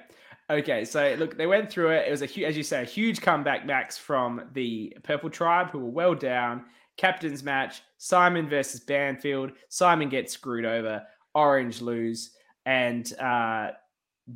Okay. 0.49 0.85
So 0.85 1.15
look, 1.19 1.37
they 1.37 1.47
went 1.47 1.71
through 1.71 1.91
it. 1.91 2.09
It 2.09 2.11
was 2.11 2.23
a 2.23 2.27
huge, 2.27 2.47
as 2.49 2.57
you 2.57 2.63
say, 2.63 2.83
a 2.83 2.87
huge 2.87 3.21
comeback, 3.21 3.67
Max, 3.67 3.99
from 3.99 4.49
the 4.53 4.97
Purple 5.03 5.31
Tribe, 5.31 5.71
who 5.71 5.79
were 5.79 5.91
well 5.91 6.15
down. 6.15 6.65
Captain's 6.97 7.43
match: 7.43 7.83
Simon 7.99 8.49
versus 8.49 8.81
Banfield. 8.81 9.53
Simon 9.69 10.09
gets 10.09 10.33
screwed 10.33 10.65
over. 10.65 11.03
Orange 11.35 11.83
lose. 11.83 12.31
And 12.67 13.13
uh, 13.19 13.73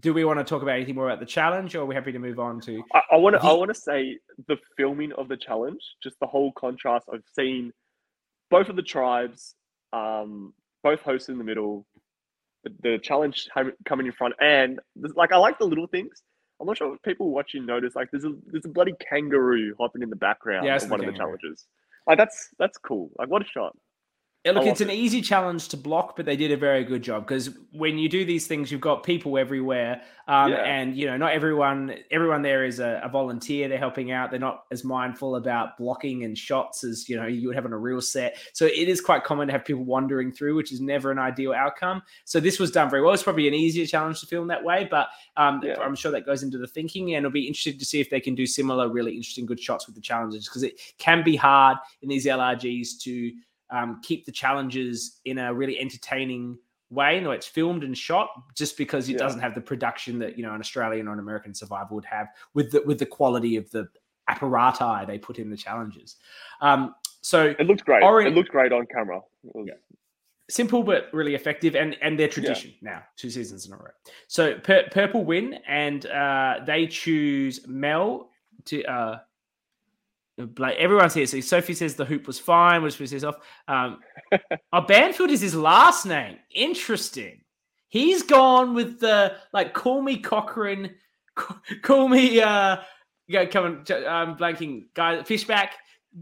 do 0.01 0.13
we 0.13 0.25
want 0.25 0.39
to 0.39 0.45
talk 0.45 0.63
about 0.63 0.77
anything 0.77 0.97
more 0.97 1.09
about 1.09 1.21
the 1.21 1.27
challenge, 1.27 1.75
or 1.75 1.83
are 1.83 1.87
we 1.87 1.95
happy 1.95 2.13
to 2.13 2.19
move 2.19 2.39
on 2.39 2.61
to? 2.63 2.83
I, 2.93 3.03
I 3.13 3.17
want 3.17 3.37
to. 3.37 3.43
I 3.43 3.53
want 3.53 3.73
to 3.73 3.81
say 3.81 4.19
the 4.49 4.57
filming 4.77 5.13
of 5.13 5.29
the 5.29 5.37
challenge, 5.37 5.81
just 6.03 6.19
the 6.21 6.27
whole 6.27 6.53
contrast. 6.53 7.07
I've 7.13 7.23
seen 7.35 7.73
both 8.51 8.69
of 8.69 8.77
the 8.77 8.83
tribes, 8.83 9.55
um, 9.93 10.53
both 10.83 11.01
hosts 11.01 11.29
in 11.29 11.39
the 11.39 11.45
middle, 11.45 11.87
the, 12.65 12.71
the 12.83 12.99
challenge 12.99 13.49
coming 13.87 14.07
in 14.07 14.13
front, 14.13 14.35
and 14.41 14.81
like 15.15 15.33
I 15.33 15.37
like 15.37 15.59
the 15.59 15.67
little 15.67 15.87
things. 15.87 16.23
I'm 16.61 16.67
not 16.67 16.77
sure 16.79 16.95
if 16.95 17.03
people 17.03 17.31
watching 17.31 17.67
notice. 17.67 17.95
Like 17.95 18.11
there's 18.11 18.25
a 18.25 18.33
there's 18.47 18.65
a 18.65 18.69
bloody 18.71 18.95
kangaroo 19.09 19.75
hopping 19.79 20.03
in 20.03 20.11
the 20.11 20.17
background 20.17 20.67
Yeah, 20.67 20.77
of 20.77 20.91
one 20.91 21.01
of 21.01 21.07
the 21.07 21.13
challenges. 21.13 21.67
Like 22.07 22.19
that's 22.19 22.49
that's 22.59 22.79
cool. 22.79 23.11
Like 23.19 23.29
what 23.29 23.43
a 23.43 23.47
shot. 23.47 23.77
Yeah, 24.49 24.59
look, 24.59 24.67
it's 24.67 24.81
an 24.81 24.91
easy 24.91 25.21
challenge 25.21 25.69
to 25.69 25.77
block, 25.77 26.17
but 26.17 26.25
they 26.27 26.37
did 26.37 26.51
a 26.53 26.57
very 26.57 26.85
good 26.85 27.03
job 27.03 27.27
because 27.27 27.51
when 27.73 27.99
you 27.99 28.09
do 28.09 28.25
these 28.25 28.47
things, 28.47 28.73
you've 28.73 28.81
got 28.81 29.03
people 29.03 29.37
everywhere, 29.37 30.01
um, 30.27 30.53
Yeah. 30.53 30.59
and 30.65 30.97
you 30.97 31.07
know 31.07 31.17
not 31.17 31.33
everyone 31.33 31.95
everyone 32.11 32.43
there 32.43 32.65
is 32.65 32.81
a, 32.81 33.01
a 33.05 33.09
volunteer. 33.09 33.69
They're 33.69 33.79
helping 33.79 34.11
out. 34.11 34.31
They're 34.31 34.41
not 34.41 34.65
as 34.71 34.85
mindful 34.85 35.37
about 35.37 35.77
blocking 35.77 36.25
and 36.25 36.37
shots 36.37 36.85
as 36.85 37.09
you 37.09 37.17
know 37.17 37.27
you 37.27 37.49
would 37.49 37.57
have 37.57 37.67
on 37.67 37.73
a 37.73 37.79
real 37.79 38.01
set. 38.01 38.39
So 38.53 38.65
it 38.67 38.89
is 38.89 39.01
quite 39.01 39.25
common 39.25 39.49
to 39.49 39.53
have 39.53 39.65
people 39.65 39.85
wandering 39.85 40.33
through, 40.33 40.55
which 40.55 40.73
is 40.73 40.81
never 40.81 41.11
an 41.11 41.19
ideal 41.19 41.53
outcome. 41.53 42.03
So 42.25 42.41
this 42.41 42.59
was 42.59 42.71
done 42.71 42.89
very 42.91 43.03
well. 43.03 43.13
It's 43.15 43.23
probably 43.23 43.49
an 43.49 43.55
easier 43.55 43.87
challenge 43.87 44.21
to 44.21 44.27
film 44.27 44.49
that 44.49 44.65
way, 44.65 44.89
but 44.91 45.09
um, 45.37 45.61
Yeah. 45.63 45.79
I'm 45.81 45.95
sure 45.95 46.11
that 46.13 46.25
goes 46.27 46.43
into 46.43 46.59
the 46.59 46.67
thinking, 46.67 47.15
and 47.15 47.25
it'll 47.27 47.33
be 47.33 47.47
interesting 47.47 47.79
to 47.79 47.85
see 47.85 48.01
if 48.01 48.09
they 48.11 48.21
can 48.21 48.35
do 48.35 48.47
similar, 48.47 48.89
really 48.89 49.13
interesting, 49.15 49.47
good 49.47 49.61
shots 49.61 49.87
with 49.87 49.95
the 49.95 50.01
challenges 50.01 50.47
because 50.49 50.63
it 50.63 50.81
can 50.99 51.23
be 51.23 51.37
hard 51.37 51.77
in 52.03 52.09
these 52.09 52.27
LRGs 52.27 52.99
to 53.03 53.33
um, 53.71 54.01
keep 54.03 54.25
the 54.27 54.33
challenges 54.33 55.21
in 55.25 55.39
a 55.39 55.53
really 55.53 55.79
entertaining 55.79 56.59
way. 56.91 57.21
No, 57.21 57.33
it's 57.33 57.47
filmed 57.47 57.85
and 57.85 57.97
shot 57.97 58.29
just 58.55 58.77
because 58.79 59.09
it 59.09 59.13
Yeah. 59.13 59.19
doesn't 59.19 59.41
have 59.41 59.55
the 59.55 59.61
production 59.61 60.19
that 60.21 60.37
you 60.39 60.43
know 60.45 60.55
an 60.55 60.61
Australian 60.61 61.07
or 61.09 61.13
an 61.13 61.19
American 61.19 61.55
Survivor 61.55 61.95
would 61.95 62.05
have 62.07 62.29
with 62.55 62.71
the 62.73 62.83
with 62.87 62.99
the 62.99 63.07
quality 63.07 63.57
of 63.57 63.71
the 63.71 63.89
apparati 64.31 65.07
they 65.07 65.19
put 65.19 65.39
in 65.39 65.51
the 65.51 65.57
challenges. 65.57 66.17
Um, 66.61 66.95
so 67.21 67.55
It 67.59 67.67
looked 67.67 67.85
great. 67.85 68.03
It 68.03 68.35
looked 68.35 68.51
great 68.51 68.73
on 68.73 68.87
camera. 68.87 69.21
Was- 69.43 69.67
Yeah. 69.69 69.75
simple 70.51 70.83
but 70.83 71.09
really 71.13 71.35
effective, 71.35 71.77
and 71.77 71.95
and 72.01 72.19
their 72.19 72.29
tradition 72.29 72.73
now 72.81 73.03
two 73.17 73.29
seasons 73.31 73.67
in 73.67 73.73
a 73.75 73.77
row. 73.77 73.91
So 74.29 74.59
Pur- 74.61 74.89
Purple 74.91 75.25
win, 75.25 75.55
and 75.67 76.07
uh, 76.07 76.61
they 76.67 76.87
choose 76.87 77.67
Mel 77.67 78.31
to. 78.67 78.83
Uh, 78.85 79.19
like 80.59 80.77
everyone's 80.77 81.15
here. 81.15 81.27
So 81.27 81.41
Sophie 81.41 81.75
says 81.75 81.95
the 81.95 82.05
hoop 82.05 82.27
was 82.27 82.39
fine, 82.39 82.83
which 82.83 82.99
was 82.99 83.11
his 83.11 83.25
off. 83.25 83.37
Um, 83.67 83.99
oh, 84.73 84.81
Banfield 84.83 85.31
is 85.31 85.41
his 85.41 85.55
last 85.55 86.07
name. 86.07 86.37
Interesting. 86.55 87.41
He's 87.89 88.23
gone 88.23 88.75
with 88.75 89.01
the 89.01 89.37
like 89.53 89.73
call 89.73 90.03
me 90.03 90.19
Cochran, 90.19 90.95
call 91.83 92.09
me 92.09 92.41
uh 92.41 92.79
yeah, 93.27 93.45
come 93.47 93.65
on, 93.65 93.85
I'm 94.07 94.37
blanking 94.37 94.87
guy 94.95 95.19
Fishbach. 95.19 95.71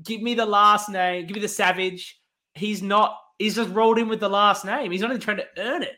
Give 0.02 0.22
me 0.22 0.34
the 0.34 0.46
last 0.46 0.88
name, 0.88 1.26
give 1.26 1.34
me 1.34 1.40
the 1.40 1.48
savage. 1.48 2.20
He's 2.54 2.82
not 2.82 3.18
he's 3.38 3.56
just 3.56 3.70
rolled 3.70 3.98
in 3.98 4.08
with 4.08 4.20
the 4.20 4.28
last 4.28 4.64
name. 4.64 4.92
He's 4.92 5.00
not 5.00 5.10
even 5.10 5.20
trying 5.20 5.38
to 5.38 5.46
earn 5.58 5.82
it. 5.82 5.96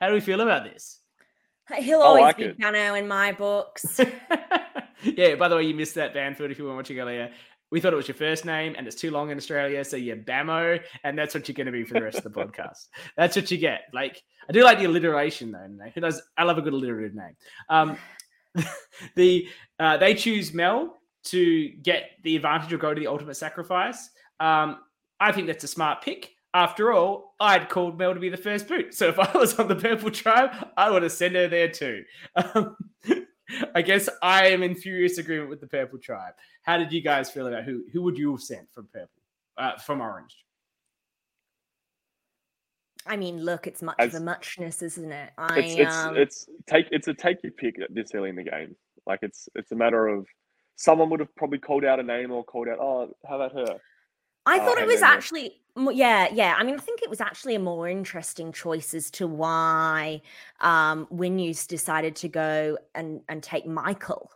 How 0.00 0.08
do 0.08 0.14
we 0.14 0.20
feel 0.20 0.40
about 0.40 0.64
this? 0.64 1.00
He'll 1.78 2.00
always 2.00 2.22
like 2.22 2.36
be 2.36 2.44
it. 2.44 2.58
Dano 2.58 2.94
in 2.94 3.06
my 3.06 3.32
books. 3.32 4.00
yeah, 5.02 5.34
by 5.36 5.48
the 5.48 5.56
way, 5.56 5.64
you 5.64 5.74
missed 5.74 5.94
that 5.94 6.14
Banfield 6.14 6.50
if 6.50 6.58
you 6.58 6.64
weren't 6.64 6.76
watching 6.76 6.98
earlier. 6.98 7.30
We 7.70 7.80
thought 7.80 7.92
it 7.92 7.96
was 7.96 8.08
your 8.08 8.16
first 8.16 8.44
name 8.44 8.74
and 8.76 8.86
it's 8.86 8.96
too 8.96 9.10
long 9.10 9.30
in 9.30 9.38
Australia, 9.38 9.84
so 9.84 9.96
you're 9.96 10.16
Bamo, 10.16 10.80
and 11.04 11.18
that's 11.18 11.34
what 11.34 11.46
you're 11.48 11.54
going 11.54 11.66
to 11.66 11.72
be 11.72 11.84
for 11.84 11.94
the 11.94 12.02
rest 12.02 12.18
of 12.18 12.24
the 12.24 12.30
podcast. 12.30 12.88
That's 13.16 13.36
what 13.36 13.50
you 13.50 13.58
get. 13.58 13.82
Like, 13.92 14.22
I 14.48 14.52
do 14.52 14.64
like 14.64 14.78
the 14.78 14.86
alliteration 14.86 15.52
though. 15.52 15.68
Who 15.94 16.00
does? 16.00 16.20
I 16.36 16.44
love 16.44 16.58
a 16.58 16.62
good 16.62 16.72
alliterative 16.72 17.14
name. 17.14 17.36
Um, 17.68 17.96
the 19.14 19.48
uh, 19.78 19.96
they 19.96 20.14
choose 20.14 20.52
Mel 20.52 20.98
to 21.22 21.68
get 21.82 22.10
the 22.24 22.36
advantage 22.36 22.72
of 22.72 22.80
go 22.80 22.94
to 22.94 23.00
the 23.00 23.06
ultimate 23.06 23.36
sacrifice. 23.36 24.10
Um, 24.40 24.78
I 25.20 25.32
think 25.32 25.46
that's 25.46 25.64
a 25.64 25.68
smart 25.68 26.02
pick. 26.02 26.30
After 26.52 26.92
all, 26.92 27.36
I'd 27.38 27.68
called 27.68 27.98
Mel 27.98 28.14
to 28.14 28.20
be 28.20 28.28
the 28.28 28.36
first 28.36 28.66
boot. 28.66 28.94
So 28.94 29.08
if 29.08 29.18
I 29.18 29.30
was 29.38 29.58
on 29.58 29.68
the 29.68 29.76
purple 29.76 30.10
tribe, 30.10 30.50
I 30.76 30.90
would 30.90 31.02
have 31.02 31.12
sent 31.12 31.36
her 31.36 31.48
there 31.48 31.68
too. 31.68 32.04
Um, 32.54 32.76
I 33.74 33.82
guess 33.82 34.08
I 34.22 34.48
am 34.48 34.62
in 34.62 34.74
furious 34.74 35.18
agreement 35.18 35.50
with 35.50 35.60
the 35.60 35.66
purple 35.66 35.98
tribe. 35.98 36.34
How 36.62 36.78
did 36.78 36.92
you 36.92 37.00
guys 37.00 37.30
feel 37.30 37.46
about 37.46 37.64
who 37.64 37.84
who 37.92 38.02
would 38.02 38.18
you 38.18 38.30
have 38.32 38.40
sent 38.40 38.72
from 38.72 38.88
purple, 38.92 39.22
uh, 39.58 39.78
from 39.78 40.00
orange? 40.00 40.36
I 43.06 43.16
mean, 43.16 43.42
look, 43.42 43.66
it's 43.66 43.82
much 43.82 43.96
As- 43.98 44.14
of 44.14 44.22
a 44.22 44.24
muchness, 44.24 44.82
isn't 44.82 45.10
it? 45.10 45.30
I 45.38 45.58
It's 45.58 45.74
it's 45.76 45.96
um, 45.96 46.16
it's 46.16 46.48
take 46.66 46.86
it's 46.90 47.08
a 47.08 47.14
take 47.14 47.42
your 47.42 47.52
pick 47.52 47.76
this 47.90 48.10
early 48.14 48.30
in 48.30 48.36
the 48.36 48.44
game. 48.44 48.76
Like 49.06 49.20
it's 49.22 49.48
it's 49.54 49.72
a 49.72 49.76
matter 49.76 50.06
of 50.08 50.26
someone 50.80 51.10
would 51.10 51.20
have 51.20 51.34
probably 51.36 51.58
called 51.58 51.84
out 51.84 52.00
a 52.00 52.02
name 52.02 52.32
or 52.32 52.42
called 52.42 52.68
out, 52.68 52.78
oh, 52.80 53.14
how 53.28 53.36
about 53.36 53.52
her? 53.52 53.76
I 54.46 54.58
uh, 54.58 54.64
thought 54.64 54.78
it 54.78 54.86
was 54.86 55.02
actually, 55.02 55.42
mo- 55.44 55.54
yeah, 55.76 56.28
yeah. 56.32 56.54
I 56.58 56.64
mean, 56.64 56.74
I 56.74 56.78
think 56.78 57.02
it 57.02 57.10
was 57.10 57.20
actually 57.20 57.54
a 57.54 57.60
more 57.60 57.88
interesting 57.88 58.52
choice 58.52 58.94
as 58.94 59.10
to 59.12 59.26
why 59.26 60.22
um, 60.60 61.06
Winuse 61.12 61.66
decided 61.66 62.16
to 62.16 62.28
go 62.28 62.78
and 62.94 63.20
and 63.28 63.42
take 63.42 63.66
Michael. 63.66 64.30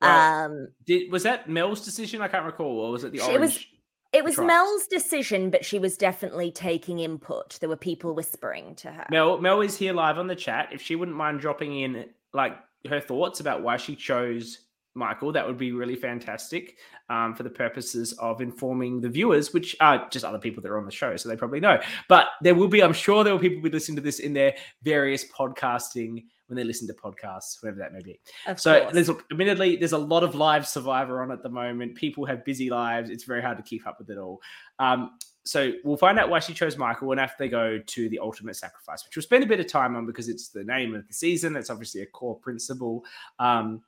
Right. 0.00 0.44
Um, 0.44 0.68
Did 0.86 1.10
was 1.10 1.24
that 1.24 1.48
Mel's 1.48 1.84
decision? 1.84 2.22
I 2.22 2.28
can't 2.28 2.46
recall, 2.46 2.78
or 2.78 2.92
was 2.92 3.04
it 3.04 3.12
the 3.12 3.18
It 3.32 3.40
was- 3.40 3.64
it 4.10 4.24
was. 4.24 4.38
Mel's 4.38 4.86
decision, 4.86 5.50
but 5.50 5.66
she 5.66 5.78
was 5.78 5.98
definitely 5.98 6.50
taking 6.50 6.98
input. 7.00 7.58
There 7.60 7.68
were 7.68 7.76
people 7.76 8.14
whispering 8.14 8.74
to 8.76 8.90
her. 8.90 9.06
Mel 9.10 9.38
Mel 9.38 9.60
is 9.60 9.76
here 9.76 9.92
live 9.92 10.16
on 10.16 10.28
the 10.28 10.36
chat. 10.36 10.70
If 10.72 10.80
she 10.80 10.96
wouldn't 10.96 11.16
mind 11.16 11.40
dropping 11.40 11.78
in 11.78 12.06
like 12.32 12.56
her 12.88 13.00
thoughts 13.00 13.40
about 13.40 13.62
why 13.62 13.76
she 13.76 13.94
chose 13.96 14.60
Michael, 14.98 15.32
that 15.32 15.46
would 15.46 15.56
be 15.56 15.72
really 15.72 15.96
fantastic 15.96 16.76
um, 17.08 17.34
for 17.34 17.42
the 17.42 17.50
purposes 17.50 18.12
of 18.14 18.40
informing 18.40 19.00
the 19.00 19.08
viewers, 19.08 19.54
which 19.54 19.76
are 19.80 20.08
just 20.10 20.24
other 20.24 20.38
people 20.38 20.62
that 20.62 20.70
are 20.70 20.78
on 20.78 20.84
the 20.84 20.90
show, 20.90 21.16
so 21.16 21.28
they 21.28 21.36
probably 21.36 21.60
know. 21.60 21.80
But 22.08 22.26
there 22.42 22.54
will 22.54 22.68
be, 22.68 22.82
I'm 22.82 22.92
sure, 22.92 23.24
there 23.24 23.32
will 23.32 23.40
people 23.40 23.62
be 23.62 23.70
listening 23.70 23.96
to 23.96 24.02
this 24.02 24.18
in 24.18 24.32
their 24.32 24.54
various 24.82 25.24
podcasting 25.30 26.24
when 26.48 26.56
they 26.56 26.64
listen 26.64 26.88
to 26.88 26.94
podcasts, 26.94 27.62
whatever 27.62 27.78
that 27.78 27.92
may 27.92 28.02
be. 28.02 28.18
Of 28.46 28.58
So 28.60 28.80
course. 28.80 28.94
there's 28.94 29.10
admittedly 29.30 29.76
there's 29.76 29.92
a 29.92 29.98
lot 29.98 30.24
of 30.24 30.34
live 30.34 30.66
Survivor 30.66 31.22
on 31.22 31.30
at 31.30 31.42
the 31.42 31.48
moment. 31.48 31.94
People 31.94 32.24
have 32.24 32.44
busy 32.44 32.70
lives. 32.70 33.10
It's 33.10 33.24
very 33.24 33.42
hard 33.42 33.58
to 33.58 33.62
keep 33.62 33.86
up 33.86 33.98
with 33.98 34.10
it 34.10 34.18
all. 34.18 34.40
Um, 34.78 35.12
so 35.44 35.72
we'll 35.84 35.96
find 35.96 36.18
out 36.18 36.28
why 36.28 36.40
she 36.40 36.52
chose 36.52 36.76
Michael 36.76 37.10
and 37.12 37.20
after 37.20 37.36
they 37.38 37.48
go 37.48 37.78
to 37.78 38.08
the 38.10 38.18
ultimate 38.18 38.56
sacrifice, 38.56 39.04
which 39.04 39.16
we'll 39.16 39.22
spend 39.22 39.44
a 39.44 39.46
bit 39.46 39.60
of 39.60 39.66
time 39.66 39.96
on 39.96 40.04
because 40.04 40.28
it's 40.28 40.48
the 40.48 40.64
name 40.64 40.94
of 40.94 41.06
the 41.06 41.14
season. 41.14 41.54
That's 41.54 41.70
obviously 41.70 42.02
a 42.02 42.06
core 42.06 42.36
principle. 42.36 43.04
Um, 43.38 43.82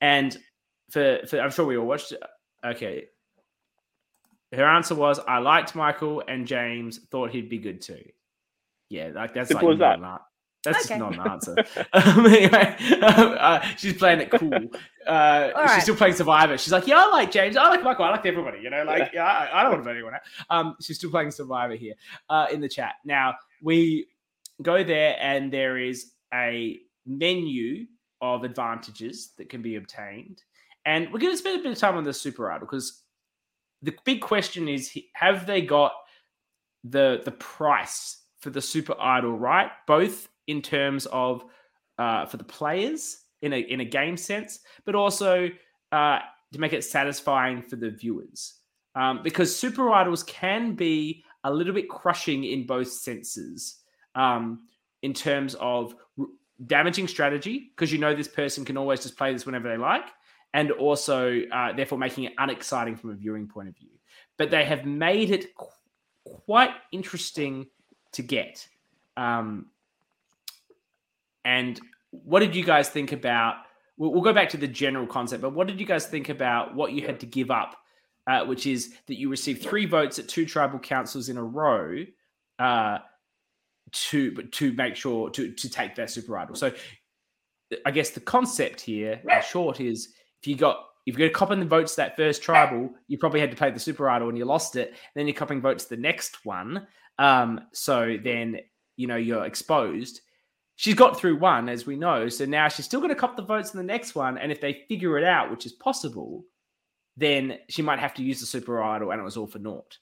and 0.00 0.36
for, 0.90 1.20
for 1.28 1.40
I'm 1.40 1.50
sure 1.50 1.66
we 1.66 1.76
all 1.76 1.86
watched 1.86 2.12
it. 2.12 2.22
Okay. 2.64 3.04
Her 4.52 4.64
answer 4.64 4.94
was 4.94 5.18
I 5.18 5.38
liked 5.38 5.74
Michael 5.74 6.22
and 6.26 6.46
James 6.46 6.98
thought 7.10 7.30
he'd 7.30 7.48
be 7.48 7.58
good 7.58 7.80
too. 7.80 8.02
Yeah, 8.88 9.10
like 9.14 9.34
that's 9.34 9.48
Simple 9.48 9.70
like 9.70 9.78
that. 9.80 10.00
not 10.00 10.14
an- 10.14 10.20
That's 10.62 10.90
Okay. 10.90 10.98
just 10.98 11.00
not 11.00 11.14
an 11.26 11.32
answer. 11.32 11.56
um, 11.92 12.26
anyway, 12.26 12.76
uh, 13.02 13.60
she's 13.76 13.94
playing 13.94 14.20
it 14.20 14.30
cool. 14.30 14.52
Uh, 15.06 15.46
she's 15.48 15.54
right. 15.54 15.82
still 15.82 15.96
playing 15.96 16.14
Survivor. 16.14 16.56
She's 16.56 16.72
like, 16.72 16.86
yeah, 16.86 17.02
I 17.04 17.10
like 17.10 17.30
James. 17.32 17.56
I 17.56 17.68
like 17.68 17.82
Michael. 17.82 18.04
I 18.04 18.10
like 18.10 18.24
everybody. 18.26 18.60
You 18.60 18.70
know, 18.70 18.84
like, 18.84 19.10
yeah, 19.12 19.24
I, 19.24 19.60
I 19.60 19.62
don't 19.62 19.72
want 19.72 19.82
to 19.84 19.90
vote 19.90 19.96
anyone 19.96 20.14
out. 20.14 20.20
Um, 20.50 20.76
she's 20.80 20.96
still 20.98 21.10
playing 21.10 21.32
Survivor 21.32 21.74
here 21.74 21.94
uh, 22.30 22.46
in 22.52 22.60
the 22.60 22.68
chat. 22.68 22.94
Now 23.04 23.34
we 23.62 24.06
go 24.62 24.84
there, 24.84 25.16
and 25.20 25.52
there 25.52 25.76
is 25.78 26.12
a 26.32 26.78
menu 27.04 27.86
of 28.20 28.44
advantages 28.44 29.32
that 29.36 29.48
can 29.50 29.60
be 29.60 29.76
obtained, 29.76 30.42
and 30.84 31.12
we're 31.12 31.20
going 31.20 31.32
to 31.32 31.36
spend 31.36 31.60
a 31.60 31.62
bit 31.62 31.72
of 31.72 31.78
time 31.78 31.96
on 31.96 32.04
the 32.04 32.12
Super 32.12 32.50
Idol 32.50 32.66
because 32.66 33.02
the 33.82 33.94
big 34.04 34.20
question 34.20 34.68
is: 34.68 34.96
Have 35.14 35.46
they 35.46 35.62
got 35.62 35.92
the 36.84 37.22
the 37.24 37.32
price 37.32 38.22
for 38.40 38.50
the 38.50 38.60
Super 38.60 38.94
Idol 39.00 39.32
right? 39.38 39.70
Both 39.86 40.28
in 40.46 40.62
terms 40.62 41.06
of 41.06 41.44
uh, 41.98 42.26
for 42.26 42.36
the 42.36 42.44
players 42.44 43.22
in 43.42 43.52
a 43.52 43.58
in 43.58 43.80
a 43.80 43.84
game 43.84 44.16
sense, 44.16 44.60
but 44.84 44.94
also 44.94 45.48
uh, 45.92 46.18
to 46.52 46.60
make 46.60 46.72
it 46.72 46.84
satisfying 46.84 47.62
for 47.62 47.76
the 47.76 47.90
viewers. 47.90 48.60
Um, 48.94 49.22
because 49.24 49.54
Super 49.54 49.90
Idols 49.90 50.22
can 50.22 50.74
be 50.74 51.24
a 51.42 51.52
little 51.52 51.74
bit 51.74 51.88
crushing 51.88 52.44
in 52.44 52.66
both 52.66 52.88
senses. 52.88 53.80
Um, 54.14 54.60
in 55.04 55.12
terms 55.12 55.54
of 55.60 55.94
damaging 56.66 57.06
strategy, 57.06 57.70
because 57.74 57.92
you 57.92 57.98
know 57.98 58.14
this 58.14 58.26
person 58.26 58.64
can 58.64 58.78
always 58.78 59.02
just 59.02 59.18
play 59.18 59.32
this 59.32 59.44
whenever 59.44 59.68
they 59.68 59.76
like, 59.76 60.06
and 60.54 60.70
also 60.70 61.42
uh, 61.52 61.72
therefore 61.72 61.98
making 61.98 62.24
it 62.24 62.32
unexciting 62.38 62.96
from 62.96 63.10
a 63.10 63.14
viewing 63.14 63.46
point 63.46 63.68
of 63.68 63.76
view. 63.76 63.90
But 64.38 64.50
they 64.50 64.64
have 64.64 64.86
made 64.86 65.30
it 65.30 65.54
qu- 65.54 65.66
quite 66.46 66.70
interesting 66.92 67.66
to 68.12 68.22
get. 68.22 68.66
Um, 69.16 69.66
and 71.44 71.78
what 72.10 72.40
did 72.40 72.54
you 72.54 72.64
guys 72.64 72.88
think 72.88 73.10
about? 73.10 73.56
We'll, 73.96 74.12
we'll 74.12 74.22
go 74.22 74.32
back 74.32 74.48
to 74.50 74.56
the 74.56 74.68
general 74.68 75.08
concept, 75.08 75.42
but 75.42 75.52
what 75.54 75.66
did 75.66 75.80
you 75.80 75.86
guys 75.86 76.06
think 76.06 76.28
about 76.28 76.74
what 76.74 76.92
you 76.92 77.04
had 77.04 77.18
to 77.20 77.26
give 77.26 77.50
up, 77.50 77.76
uh, 78.28 78.44
which 78.44 78.66
is 78.66 78.94
that 79.08 79.18
you 79.18 79.28
received 79.28 79.60
three 79.60 79.86
votes 79.86 80.20
at 80.20 80.28
two 80.28 80.46
tribal 80.46 80.78
councils 80.78 81.28
in 81.28 81.36
a 81.36 81.44
row 81.44 82.04
uh, 82.60 82.98
to 83.90 84.32
to 84.32 84.72
make 84.74 84.94
sure 84.94 85.30
to 85.30 85.52
to 85.52 85.68
take 85.68 85.96
that 85.96 86.10
super 86.10 86.38
idol. 86.38 86.54
So, 86.54 86.72
I 87.84 87.90
guess 87.90 88.10
the 88.10 88.20
concept 88.20 88.80
here, 88.80 89.20
in 89.28 89.42
short, 89.42 89.80
is 89.80 90.14
if 90.44 90.48
you 90.48 90.56
got 90.56 90.88
if 91.06 91.18
you're 91.18 91.30
copping 91.30 91.60
the 91.60 91.66
votes 91.66 91.94
that 91.94 92.16
first 92.16 92.42
tribal, 92.42 92.90
you 93.08 93.16
probably 93.16 93.40
had 93.40 93.50
to 93.50 93.56
play 93.56 93.70
the 93.70 93.80
super 93.80 94.08
idol 94.10 94.28
and 94.28 94.36
you 94.36 94.44
lost 94.44 94.76
it. 94.76 94.94
Then 95.14 95.26
you're 95.26 95.34
copping 95.34 95.60
votes 95.60 95.86
the 95.86 95.96
next 95.96 96.44
one. 96.44 96.86
Um, 97.18 97.62
so 97.72 98.18
then 98.22 98.58
you 98.96 99.06
know 99.06 99.16
you're 99.16 99.46
exposed. 99.46 100.20
She's 100.76 100.94
got 100.94 101.16
through 101.16 101.38
one, 101.38 101.68
as 101.70 101.86
we 101.86 101.96
know. 101.96 102.28
So 102.28 102.44
now 102.44 102.68
she's 102.68 102.84
still 102.84 103.00
going 103.00 103.10
to 103.10 103.14
cop 103.14 103.36
the 103.36 103.42
votes 103.42 103.72
in 103.72 103.78
the 103.78 103.84
next 103.84 104.14
one. 104.14 104.36
And 104.36 104.50
if 104.52 104.60
they 104.60 104.84
figure 104.88 105.16
it 105.16 105.24
out, 105.24 105.50
which 105.50 105.66
is 105.66 105.72
possible, 105.72 106.44
then 107.16 107.58
she 107.68 107.80
might 107.80 108.00
have 108.00 108.12
to 108.14 108.22
use 108.22 108.40
the 108.40 108.46
super 108.46 108.82
idol 108.82 109.12
and 109.12 109.20
it 109.20 109.24
was 109.24 109.36
all 109.36 109.46
for 109.46 109.60
naught. 109.60 109.98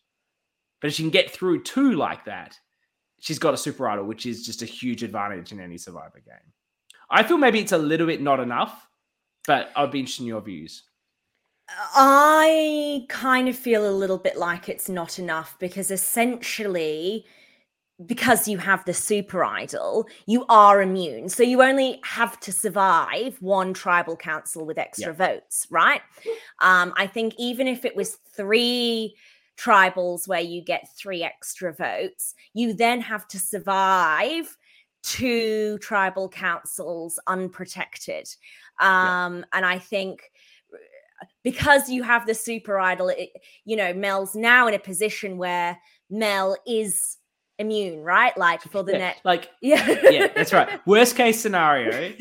But 0.81 0.89
if 0.89 0.95
she 0.95 1.03
can 1.03 1.11
get 1.11 1.31
through 1.31 1.63
two 1.63 1.93
like 1.93 2.25
that, 2.25 2.59
she's 3.21 3.39
got 3.39 3.55
a 3.55 3.59
super 3.59 3.89
idol, 3.89 4.07
which 4.07 4.27
is 4.27 4.45
just 4.45 4.63
a 4.63 4.67
huge 4.67 5.03
advantage 5.03 5.53
in 5.53 5.61
any 5.61 5.79
survivor 5.79 6.23
game. 6.25 6.53
I 7.11 7.23
feel 7.23 7.37
maybe 7.37 7.61
it's 7.61 7.73
a 7.73 7.79
little 7.79 8.07
bit 8.07 8.23
not 8.23 8.41
enough, 8.41 8.89
but 9.47 9.71
I'd 9.77 9.91
be 9.91 10.01
interested 10.01 10.23
in 10.23 10.29
your 10.29 10.41
views. 10.41 10.85
I 11.95 13.07
kind 13.09 13.49
of 13.49 13.57
feel 13.57 13.89
a 13.89 13.93
little 13.93 14.19
bit 14.19 14.37
like 14.37 14.69
it's 14.69 14.89
not 14.89 15.19
enough 15.19 15.57
because 15.59 15.91
essentially, 15.91 17.25
because 18.05 18.49
you 18.49 18.59
have 18.59 18.85
the 18.85 18.95
super 18.95 19.45
idol, 19.45 20.07
you 20.27 20.45
are 20.49 20.83
immune. 20.83 21.29
So 21.29 21.43
you 21.43 21.63
only 21.63 22.01
have 22.05 22.39
to 22.41 22.53
survive 22.53 23.37
one 23.41 23.73
tribal 23.73 24.17
council 24.17 24.67
with 24.67 24.79
extra 24.79 25.13
votes, 25.15 25.67
right? 25.71 26.01
Um, 26.61 26.93
I 26.97 27.07
think 27.07 27.35
even 27.39 27.69
if 27.69 27.85
it 27.85 27.97
was 27.97 28.19
three 28.35 29.15
tribals 29.59 30.27
where 30.27 30.41
you 30.41 30.63
get 30.63 30.89
three 30.97 31.23
extra 31.23 31.73
votes, 31.73 32.35
you 32.55 32.75
then 32.75 33.01
have 33.01 33.29
to 33.29 33.39
survive 33.39 34.57
two 35.03 35.79
tribal 35.79 36.29
councils 36.29 37.19
unprotected. 37.27 38.29
Yeah. 38.81 39.27
Um, 39.27 39.47
and 39.53 39.65
I 39.65 39.79
think 39.79 40.23
because 41.45 41.89
you 41.89 42.03
have 42.03 42.27
the 42.27 42.35
super 42.35 42.79
idol, 42.79 43.09
it, 43.09 43.31
you 43.65 43.77
know, 43.77 43.93
Mel's 43.95 44.35
now 44.35 44.67
in 44.67 44.75
a 44.75 44.79
position 44.79 45.39
where 45.39 45.79
Mel 46.11 46.57
is 46.67 47.19
immune, 47.59 48.01
right? 48.01 48.37
Like 48.37 48.63
for 48.63 48.83
the 48.83 48.93
Yeah, 48.93 48.99
net. 48.99 49.17
like 49.25 49.51
Yeah. 49.63 49.97
yeah, 50.11 50.29
that's 50.35 50.53
right. 50.53 50.81
Worst 50.87 51.17
case 51.17 51.41
scenario, 51.41 52.13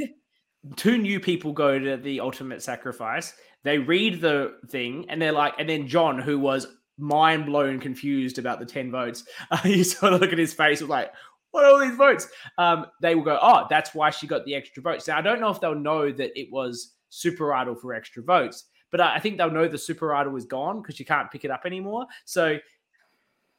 two 0.75 0.97
new 0.97 1.19
people 1.19 1.51
go 1.53 1.79
to 1.79 1.97
the 1.97 2.19
ultimate 2.19 2.61
sacrifice. 2.61 3.33
They 3.63 3.77
read 3.77 4.21
the 4.21 4.55
thing 4.69 5.05
and 5.09 5.21
they're 5.21 5.31
like, 5.31 5.53
and 5.59 5.69
then 5.69 5.87
John, 5.87 6.19
who 6.19 6.37
was 6.39 6.67
mind 6.97 7.45
blown, 7.47 7.79
confused 7.79 8.37
about 8.37 8.59
the 8.59 8.65
10 8.65 8.91
votes, 8.91 9.23
uh, 9.51 9.59
you 9.63 9.83
sort 9.83 10.13
of 10.13 10.21
look 10.21 10.31
at 10.31 10.37
his 10.37 10.53
face, 10.53 10.81
was 10.81 10.89
like, 10.89 11.11
what 11.51 11.65
are 11.65 11.71
all 11.71 11.79
these 11.79 11.95
votes? 11.95 12.27
Um, 12.57 12.87
they 13.01 13.15
will 13.15 13.23
go, 13.23 13.37
oh, 13.41 13.65
that's 13.69 13.93
why 13.93 14.09
she 14.09 14.27
got 14.27 14.45
the 14.45 14.55
extra 14.55 14.81
votes. 14.81 15.07
Now, 15.07 15.17
I 15.17 15.21
don't 15.21 15.39
know 15.39 15.49
if 15.49 15.59
they'll 15.59 15.75
know 15.75 16.11
that 16.11 16.39
it 16.39 16.51
was 16.51 16.95
super 17.09 17.53
idol 17.53 17.75
for 17.75 17.93
extra 17.93 18.23
votes, 18.23 18.65
but 18.91 19.01
I 19.01 19.15
I 19.15 19.19
think 19.19 19.37
they'll 19.37 19.51
know 19.51 19.67
the 19.67 19.77
super 19.77 20.13
idol 20.13 20.35
is 20.35 20.45
gone 20.45 20.81
because 20.81 20.99
you 20.99 21.05
can't 21.05 21.31
pick 21.31 21.45
it 21.45 21.51
up 21.51 21.63
anymore. 21.65 22.05
So, 22.25 22.57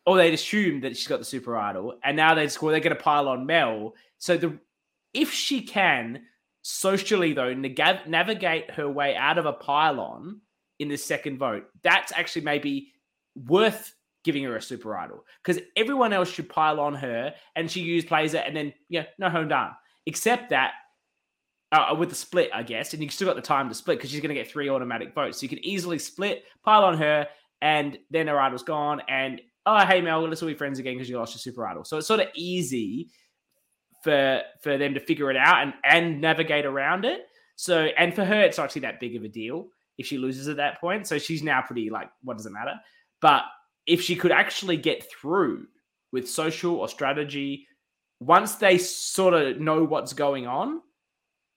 or 0.07 0.16
they'd 0.16 0.35
assume 0.35 0.81
that 0.81 0.96
she's 0.96 1.07
got 1.07 1.18
the 1.18 1.24
super 1.24 1.57
idol, 1.57 1.98
and 2.05 2.16
now 2.16 2.35
they 2.35 2.44
just 2.44 2.61
well, 2.61 2.72
they're 2.72 2.81
going 2.81 2.96
to 2.96 3.02
pile 3.02 3.28
on 3.28 3.46
Mel. 3.46 3.94
So 4.18 4.37
the 4.37 4.59
if 5.12 5.31
she 5.33 5.62
can 5.62 6.22
socially 6.62 7.33
though 7.33 7.55
nega- 7.55 8.07
navigate 8.07 8.70
her 8.70 8.88
way 8.88 9.16
out 9.16 9.37
of 9.37 9.46
a 9.46 9.52
pylon 9.52 10.40
in 10.78 10.88
the 10.88 10.96
second 10.96 11.38
vote, 11.38 11.66
that's 11.83 12.12
actually 12.12 12.42
maybe 12.42 12.92
worth 13.35 13.92
giving 14.25 14.45
her 14.45 14.57
a 14.57 14.63
super 14.63 14.97
idol 14.97 15.25
because 15.45 15.63
everyone 15.77 16.13
else 16.13 16.31
should 16.31 16.49
pile 16.49 16.81
on 16.81 16.95
her, 16.95 17.35
and 17.57 17.71
she 17.71 17.81
used 17.81 18.09
plays 18.09 18.35
it, 18.35 18.45
and 18.47 18.57
then 18.57 18.73
yeah, 18.89 19.05
no 19.19 19.29
home 19.29 19.49
done. 19.49 19.71
Except 20.07 20.51
that 20.51 20.73
uh, 21.73 21.95
with 21.99 22.11
the 22.11 22.15
split, 22.15 22.51
I 22.53 22.63
guess, 22.63 22.93
and 22.93 23.03
you 23.03 23.09
still 23.09 23.27
got 23.27 23.37
the 23.37 23.43
time 23.43 23.69
to 23.69 23.75
split 23.75 23.99
because 23.99 24.11
she's 24.11 24.21
going 24.21 24.35
to 24.35 24.41
get 24.41 24.51
three 24.51 24.69
automatic 24.69 25.15
votes. 25.15 25.39
So 25.39 25.45
you 25.45 25.49
could 25.49 25.65
easily 25.65 25.99
split, 25.99 26.45
pile 26.65 26.85
on 26.85 26.99
her, 26.99 27.27
and 27.61 27.99
then 28.11 28.27
her 28.27 28.41
idol's 28.41 28.63
gone. 28.63 29.01
And 29.09 29.41
oh, 29.65 29.85
hey 29.87 30.01
Mel, 30.01 30.29
let's 30.29 30.43
all 30.43 30.49
be 30.49 30.55
friends 30.55 30.79
again 30.79 30.95
because 30.95 31.09
you 31.09 31.19
lost 31.19 31.35
your 31.35 31.41
super 31.41 31.67
idol. 31.67 31.85
So 31.85 31.97
it's 31.97 32.07
sort 32.07 32.21
of 32.21 32.29
easy 32.35 33.11
for 34.05 34.43
for 34.63 34.77
them 34.77 34.95
to 34.95 35.01
figure 35.01 35.31
it 35.31 35.37
out 35.37 35.63
and 35.63 35.75
and 35.85 36.21
navigate 36.21 36.67
around 36.67 37.05
it. 37.05 37.23
So 37.57 37.87
and 37.97 38.14
for 38.14 38.25
her, 38.25 38.43
it's 38.43 38.59
actually 38.59 38.83
that 38.83 39.01
big 39.01 39.16
of 39.16 39.25
a 39.25 39.29
deal 39.29 39.68
if 39.99 40.07
she 40.07 40.18
loses 40.18 40.49
at 40.49 40.57
that 40.57 40.81
point. 40.81 41.07
So 41.07 41.18
she's 41.18 41.43
now 41.43 41.62
pretty 41.62 41.91
like, 41.91 42.11
what 42.23 42.37
does 42.37 42.47
it 42.47 42.53
matter? 42.53 42.75
But 43.20 43.45
if 43.87 44.01
she 44.01 44.16
could 44.16 44.33
actually 44.33 44.76
get 44.76 45.11
through 45.11 45.66
with 46.12 46.28
social 46.28 46.76
or 46.76 46.89
strategy, 46.89 47.66
once 48.20 48.57
they 48.57 48.78
sort 48.78 49.35
of 49.35 49.61
know 49.61 49.85
what's 49.85 50.12
going 50.12 50.47
on, 50.47 50.80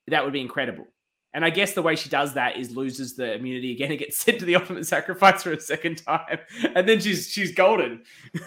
that 0.08 0.24
would 0.24 0.34
be 0.34 0.42
incredible. 0.42 0.86
And 1.34 1.44
I 1.44 1.50
guess 1.50 1.74
the 1.74 1.82
way 1.82 1.96
she 1.96 2.10
does 2.10 2.34
that 2.36 2.58
is 2.58 2.76
loses 2.76 3.16
the 3.16 3.34
immunity 3.34 3.74
again 3.74 3.92
and 3.92 4.00
gets 4.00 4.18
sent 4.24 4.40
to 4.40 4.46
the 4.46 4.56
ultimate 4.56 4.88
sacrifice 4.88 5.44
for 5.44 5.52
a 5.52 5.60
second 5.60 6.04
time, 6.06 6.40
and 6.76 6.88
then 6.88 7.00
she's 7.00 7.30
she's 7.30 7.54
golden. 7.54 8.04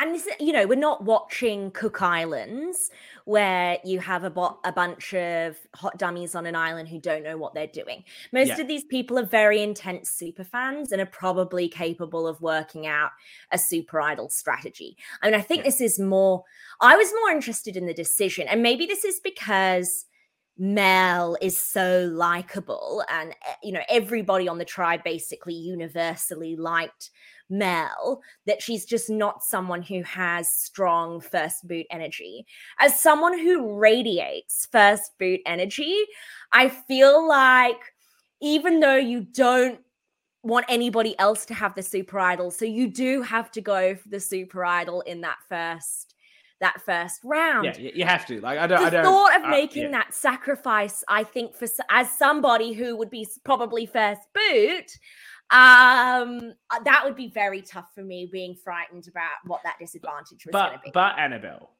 and 0.00 0.14
this, 0.14 0.26
you 0.40 0.52
know, 0.52 0.66
we're 0.66 0.74
not 0.78 1.04
watching 1.04 1.70
Cook 1.72 2.00
Islands 2.02 2.90
where 3.26 3.78
you 3.84 4.00
have 4.00 4.24
a, 4.24 4.30
bo- 4.30 4.58
a 4.64 4.72
bunch 4.72 5.12
of 5.14 5.56
hot 5.74 5.98
dummies 5.98 6.34
on 6.34 6.46
an 6.46 6.56
island 6.56 6.88
who 6.88 6.98
don't 6.98 7.22
know 7.22 7.36
what 7.36 7.54
they're 7.54 7.66
doing. 7.66 8.02
Most 8.32 8.48
Yeah. 8.48 8.60
of 8.60 8.66
these 8.68 8.84
people 8.84 9.18
are 9.18 9.24
very 9.26 9.62
intense 9.62 10.10
super 10.10 10.42
fans 10.42 10.90
and 10.90 11.00
are 11.00 11.06
probably 11.06 11.68
capable 11.68 12.26
of 12.26 12.40
working 12.40 12.86
out 12.86 13.10
a 13.52 13.58
super 13.58 14.00
idol 14.00 14.30
strategy. 14.30 14.96
I 15.22 15.26
mean, 15.26 15.34
I 15.38 15.42
think 15.42 15.58
Yeah. 15.60 15.64
this 15.70 15.80
is 15.80 15.98
more, 16.00 16.44
I 16.80 16.96
was 16.96 17.12
more 17.20 17.30
interested 17.30 17.76
in 17.76 17.86
the 17.86 17.94
decision, 17.94 18.48
and 18.48 18.62
maybe 18.62 18.86
this 18.86 19.04
is 19.04 19.20
because. 19.20 20.06
Mel 20.62 21.38
is 21.40 21.56
so 21.56 22.10
likable, 22.12 23.02
and 23.08 23.30
eh, 23.30 23.54
you 23.62 23.72
know 23.72 23.80
everybody 23.88 24.46
on 24.46 24.58
the 24.58 24.64
tribe 24.66 25.02
basically 25.02 25.54
universally 25.54 26.54
liked 26.54 27.08
Mel. 27.50 28.22
That 28.46 28.62
she's 28.62 28.84
just 28.84 29.10
not 29.10 29.42
someone 29.42 29.82
who 29.82 30.02
has 30.02 30.50
strong 30.52 31.20
first 31.20 31.66
boot 31.66 31.86
energy. 31.90 32.46
As 32.78 32.98
someone 32.98 33.38
who 33.38 33.78
radiates 33.78 34.66
first 34.70 35.12
boot 35.18 35.40
energy, 35.46 35.96
I 36.52 36.68
feel 36.68 37.26
like 37.26 37.80
even 38.40 38.80
though 38.80 38.96
you 38.96 39.20
don't 39.20 39.80
want 40.42 40.66
anybody 40.68 41.18
else 41.18 41.44
to 41.46 41.54
have 41.54 41.74
the 41.74 41.82
super 41.82 42.18
idol, 42.18 42.50
so 42.50 42.64
you 42.64 42.88
do 42.88 43.22
have 43.22 43.50
to 43.52 43.60
go 43.60 43.94
for 43.94 44.08
the 44.08 44.20
super 44.20 44.64
idol 44.64 45.02
in 45.02 45.20
that 45.22 45.36
first 45.48 46.14
that 46.60 46.80
first 46.82 47.20
round 47.24 47.64
Yeah, 47.64 47.90
you, 47.94 48.04
have 48.04 48.26
to. 48.26 48.40
Like 48.40 48.58
I 48.58 48.66
don't. 48.66 48.80
I 48.80 48.84
the 48.84 48.90
don't. 48.90 49.04
thought 49.04 49.36
of 49.36 49.44
uh, 49.44 49.48
making 49.48 49.84
yeah. 49.84 49.92
that 49.92 50.14
sacrifice, 50.14 51.02
I 51.08 51.24
think, 51.24 51.56
for 51.56 51.66
as 51.88 52.10
somebody 52.16 52.72
who 52.72 52.96
would 52.96 53.10
be 53.10 53.26
probably 53.44 53.86
first 53.86 54.20
boot, 54.34 54.92
um, 55.50 56.52
uh, 56.70 56.80
that 56.84 57.02
would 57.04 57.16
be 57.16 57.28
very 57.28 57.62
tough 57.62 57.90
for 57.94 58.02
me. 58.02 58.28
Being 58.30 58.54
frightened 58.54 59.08
about 59.08 59.30
what 59.46 59.60
that 59.64 59.76
disadvantage 59.78 60.46
was 60.46 60.52
going 60.52 60.72
to 60.72 60.80
be. 60.84 60.90
but 60.92 61.18
Annabelle, 61.18 61.70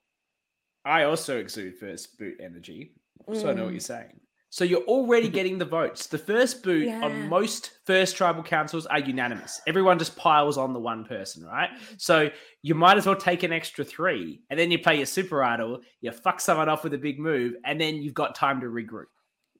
I 0.85 1.05
also 1.05 1.39
exude 1.39 1.77
first 1.79 2.19
boot 2.19 2.37
energy, 2.41 2.93
so 3.33 3.51
I 3.51 3.53
know 3.55 3.65
what 3.65 3.71
Mm. 3.71 3.75
you're 3.75 3.81
saying. 3.81 4.21
So 4.53 4.65
you're 4.65 4.83
already 4.83 5.29
getting 5.39 5.59
the 5.59 5.65
votes. 5.65 6.09
The 6.09 6.19
first 6.19 6.65
boot 6.65 6.89
Yeah. 6.89 7.01
on 7.05 7.29
most 7.29 7.71
first 7.87 8.17
tribal 8.17 8.43
councils 8.43 8.87
are 8.87 8.99
unanimous. 8.99 9.61
Everyone 9.69 9.97
just 9.99 10.17
piles 10.17 10.59
on 10.59 10.73
the 10.73 10.81
one 10.81 11.05
person, 11.05 11.45
right? 11.45 11.71
So 11.99 12.31
you 12.63 12.75
might 12.75 12.97
as 12.99 13.07
well 13.07 13.15
take 13.15 13.45
an 13.45 13.53
extra 13.53 13.85
three, 13.85 14.43
and 14.51 14.59
then 14.59 14.73
you 14.73 14.79
play 14.81 14.97
your 14.97 15.07
super 15.07 15.45
idol. 15.45 15.81
You 16.01 16.11
fuck 16.11 16.41
someone 16.41 16.69
off 16.69 16.83
with 16.83 16.95
a 16.95 16.99
big 16.99 17.21
move, 17.21 17.55
and 17.65 17.81
then 17.81 18.03
you've 18.03 18.15
got 18.15 18.35
time 18.35 18.61
to 18.63 18.67
regroup. 18.67 19.07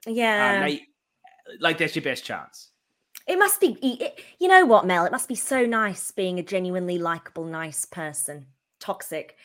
Um, 0.07 0.13
yeah, 0.15 0.77
like 1.61 1.77
that's 1.77 1.95
your 1.95 2.03
best 2.03 2.25
chance. 2.25 2.71
It 3.27 3.37
must 3.39 3.59
be. 3.61 3.77
e- 3.81 3.97
it- 4.01 4.19
you 4.39 4.47
know 4.47 4.65
what, 4.65 4.85
Mel? 4.85 5.05
It 5.05 5.11
must 5.11 5.27
be 5.27 5.35
so 5.35 5.65
nice 5.65 6.11
being 6.11 6.39
a 6.39 6.43
genuinely 6.43 6.97
likable, 6.97 7.45
nice 7.45 7.85
person. 7.85 8.45
Toxic. 8.79 9.35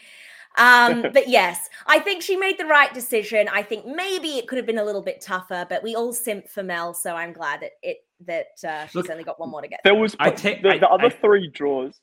Um, 0.58 1.02
but 1.12 1.28
yes, 1.28 1.68
I 1.86 1.98
think 1.98 2.22
she 2.22 2.36
made 2.36 2.58
the 2.58 2.66
right 2.66 2.92
decision. 2.94 3.48
I 3.52 3.62
think 3.62 3.86
maybe 3.86 4.38
it 4.38 4.48
could 4.48 4.56
have 4.56 4.66
been 4.66 4.78
a 4.78 4.84
little 4.84 5.02
bit 5.02 5.20
tougher, 5.20 5.66
but 5.68 5.82
we 5.82 5.94
all 5.94 6.12
simp 6.12 6.48
for 6.48 6.62
Mel, 6.62 6.94
so 6.94 7.14
I'm 7.14 7.32
glad 7.32 7.60
that 7.60 7.72
it 7.82 7.98
that 8.26 8.46
uh, 8.66 8.86
she's 8.86 8.94
Look, 8.94 9.10
only 9.10 9.24
got 9.24 9.38
one 9.38 9.50
more 9.50 9.60
to 9.60 9.68
get. 9.68 9.80
There 9.84 9.94
was 9.94 10.16
I 10.18 10.30
take- 10.30 10.62
the, 10.62 10.70
I- 10.70 10.78
the 10.78 10.88
other 10.88 11.06
I- 11.06 11.10
three 11.10 11.48
draws. 11.48 11.98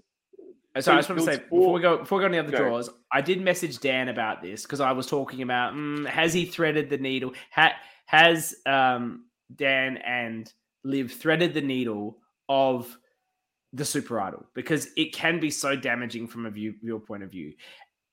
Uh, 0.75 0.81
So 0.81 0.91
I 0.91 0.95
just 0.97 1.09
want 1.09 1.21
to 1.21 1.25
was 1.25 1.35
say 1.35 1.41
before 1.41 1.59
we 1.59 1.65
four- 1.65 1.79
go 1.79 1.97
before 1.99 2.17
we 2.19 2.21
go 2.23 2.25
on 2.25 2.31
the 2.31 2.39
other 2.39 2.51
Go. 2.51 2.57
draws, 2.57 2.89
I 3.11 3.21
did 3.21 3.41
message 3.41 3.79
Dan 3.79 4.09
about 4.09 4.41
this 4.43 4.63
because 4.63 4.79
I 4.79 4.91
was 4.91 5.07
talking 5.07 5.41
about 5.41 5.73
mm, 5.73 6.07
has 6.07 6.33
he 6.33 6.45
threaded 6.45 6.89
the 6.91 6.97
needle? 6.97 7.33
Ha- 7.51 7.73
has 8.05 8.55
um, 8.67 9.25
Dan 9.55 9.97
and 9.97 10.51
Liv 10.83 11.11
threaded 11.11 11.53
the 11.53 11.61
needle 11.61 12.17
of 12.49 12.97
the 13.71 13.85
super 13.85 14.19
idol 14.19 14.45
because 14.53 14.89
it 14.97 15.13
can 15.13 15.39
be 15.39 15.49
so 15.49 15.75
damaging 15.75 16.27
from 16.27 16.45
a 16.45 16.51
view 16.51 16.75
your 16.81 16.99
point 16.99 17.23
of 17.23 17.31
view, 17.31 17.53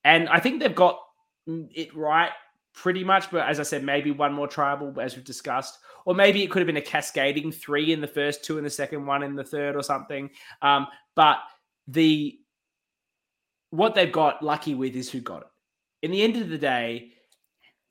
and 0.04 0.28
I 0.28 0.40
think 0.40 0.60
they've 0.60 0.74
got 0.74 0.98
it 1.46 1.94
right 1.94 2.30
pretty 2.72 3.04
much. 3.04 3.30
But 3.30 3.48
as 3.48 3.60
I 3.60 3.64
said, 3.64 3.84
maybe 3.84 4.10
one 4.10 4.32
more 4.32 4.48
tribal 4.48 4.98
as 5.00 5.16
we've 5.16 5.24
discussed, 5.24 5.78
or 6.04 6.14
maybe 6.14 6.42
it 6.42 6.50
could 6.50 6.60
have 6.60 6.66
been 6.66 6.76
a 6.76 6.82
cascading 6.82 7.52
three 7.52 7.92
in 7.92 8.00
the 8.00 8.06
first 8.06 8.44
two 8.44 8.56
and 8.56 8.66
the 8.66 8.70
second 8.70 9.06
one 9.06 9.22
in 9.22 9.34
the 9.34 9.44
third 9.44 9.76
or 9.76 9.82
something. 9.82 10.30
Um, 10.62 10.86
but 11.14 11.38
the 11.88 12.38
what 13.70 13.94
they've 13.94 14.12
got 14.12 14.42
lucky 14.42 14.74
with 14.74 14.96
is 14.96 15.10
who 15.10 15.20
got 15.20 15.42
it. 15.42 15.48
In 16.02 16.10
the 16.10 16.22
end 16.22 16.36
of 16.36 16.48
the 16.48 16.58
day, 16.58 17.12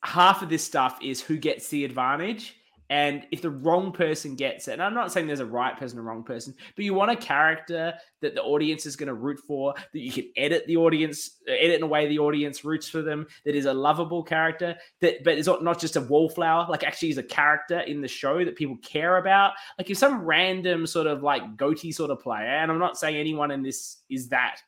half 0.04 0.42
of 0.42 0.50
this 0.50 0.64
stuff 0.64 1.00
is 1.02 1.22
who 1.22 1.38
gets 1.38 1.70
the 1.70 1.86
advantage. 1.86 2.56
And 2.90 3.28
if 3.32 3.42
the 3.42 3.52
wrong 3.52 3.92
person 3.92 4.36
gets 4.36 4.68
it, 4.68 4.74
and 4.74 4.82
I'm 4.82 4.96
not 4.96 5.12
saying 5.12 5.28
there's 5.28 5.42
a 5.42 5.46
right 5.46 5.78
person 5.78 6.00
or 6.00 6.02
wrong 6.02 6.24
person, 6.24 6.56
but 6.76 6.84
you 6.84 6.94
want 6.96 7.12
a 7.12 7.16
character 7.16 7.94
that 8.22 8.34
the 8.34 8.42
audience 8.42 8.88
is 8.88 8.96
going 8.96 9.08
to 9.08 9.14
root 9.14 9.40
for, 9.46 9.76
that 9.76 10.00
you 10.00 10.12
can 10.12 10.26
edit 10.36 10.66
the 10.66 10.78
audience, 10.78 11.38
uh, 11.48 11.52
edit 11.52 11.78
in 11.78 11.84
a 11.84 11.88
way 11.88 12.08
the 12.08 12.18
audience 12.18 12.66
roots 12.66 12.90
for 12.90 13.04
them, 13.04 13.28
that 13.46 13.56
is 13.56 13.66
a 13.66 13.74
lovable 13.74 14.24
character, 14.24 14.76
that 15.02 15.24
but 15.24 15.38
is 15.38 15.46
not 15.46 15.64
not 15.64 15.80
just 15.80 15.98
a 15.98 16.02
wallflower, 16.02 16.66
like 16.70 16.84
actually 16.84 17.10
is 17.10 17.20
a 17.20 17.24
character 17.24 17.82
in 17.82 18.02
the 18.02 18.08
show 18.08 18.44
that 18.44 18.56
people 18.56 18.78
care 18.78 19.18
about. 19.18 19.54
Like 19.78 19.90
if 19.90 19.98
some 19.98 20.24
random 20.24 20.88
sort 20.88 21.06
of 21.06 21.22
like 21.22 21.58
goatee 21.58 21.92
sort 21.92 22.10
of 22.10 22.20
player, 22.20 22.48
and 22.48 22.72
I'm 22.72 22.80
not 22.80 22.98
saying 22.98 23.16
anyone 23.16 23.52
in 23.52 23.62
this 23.62 23.98
is 24.10 24.30
that, 24.30 24.62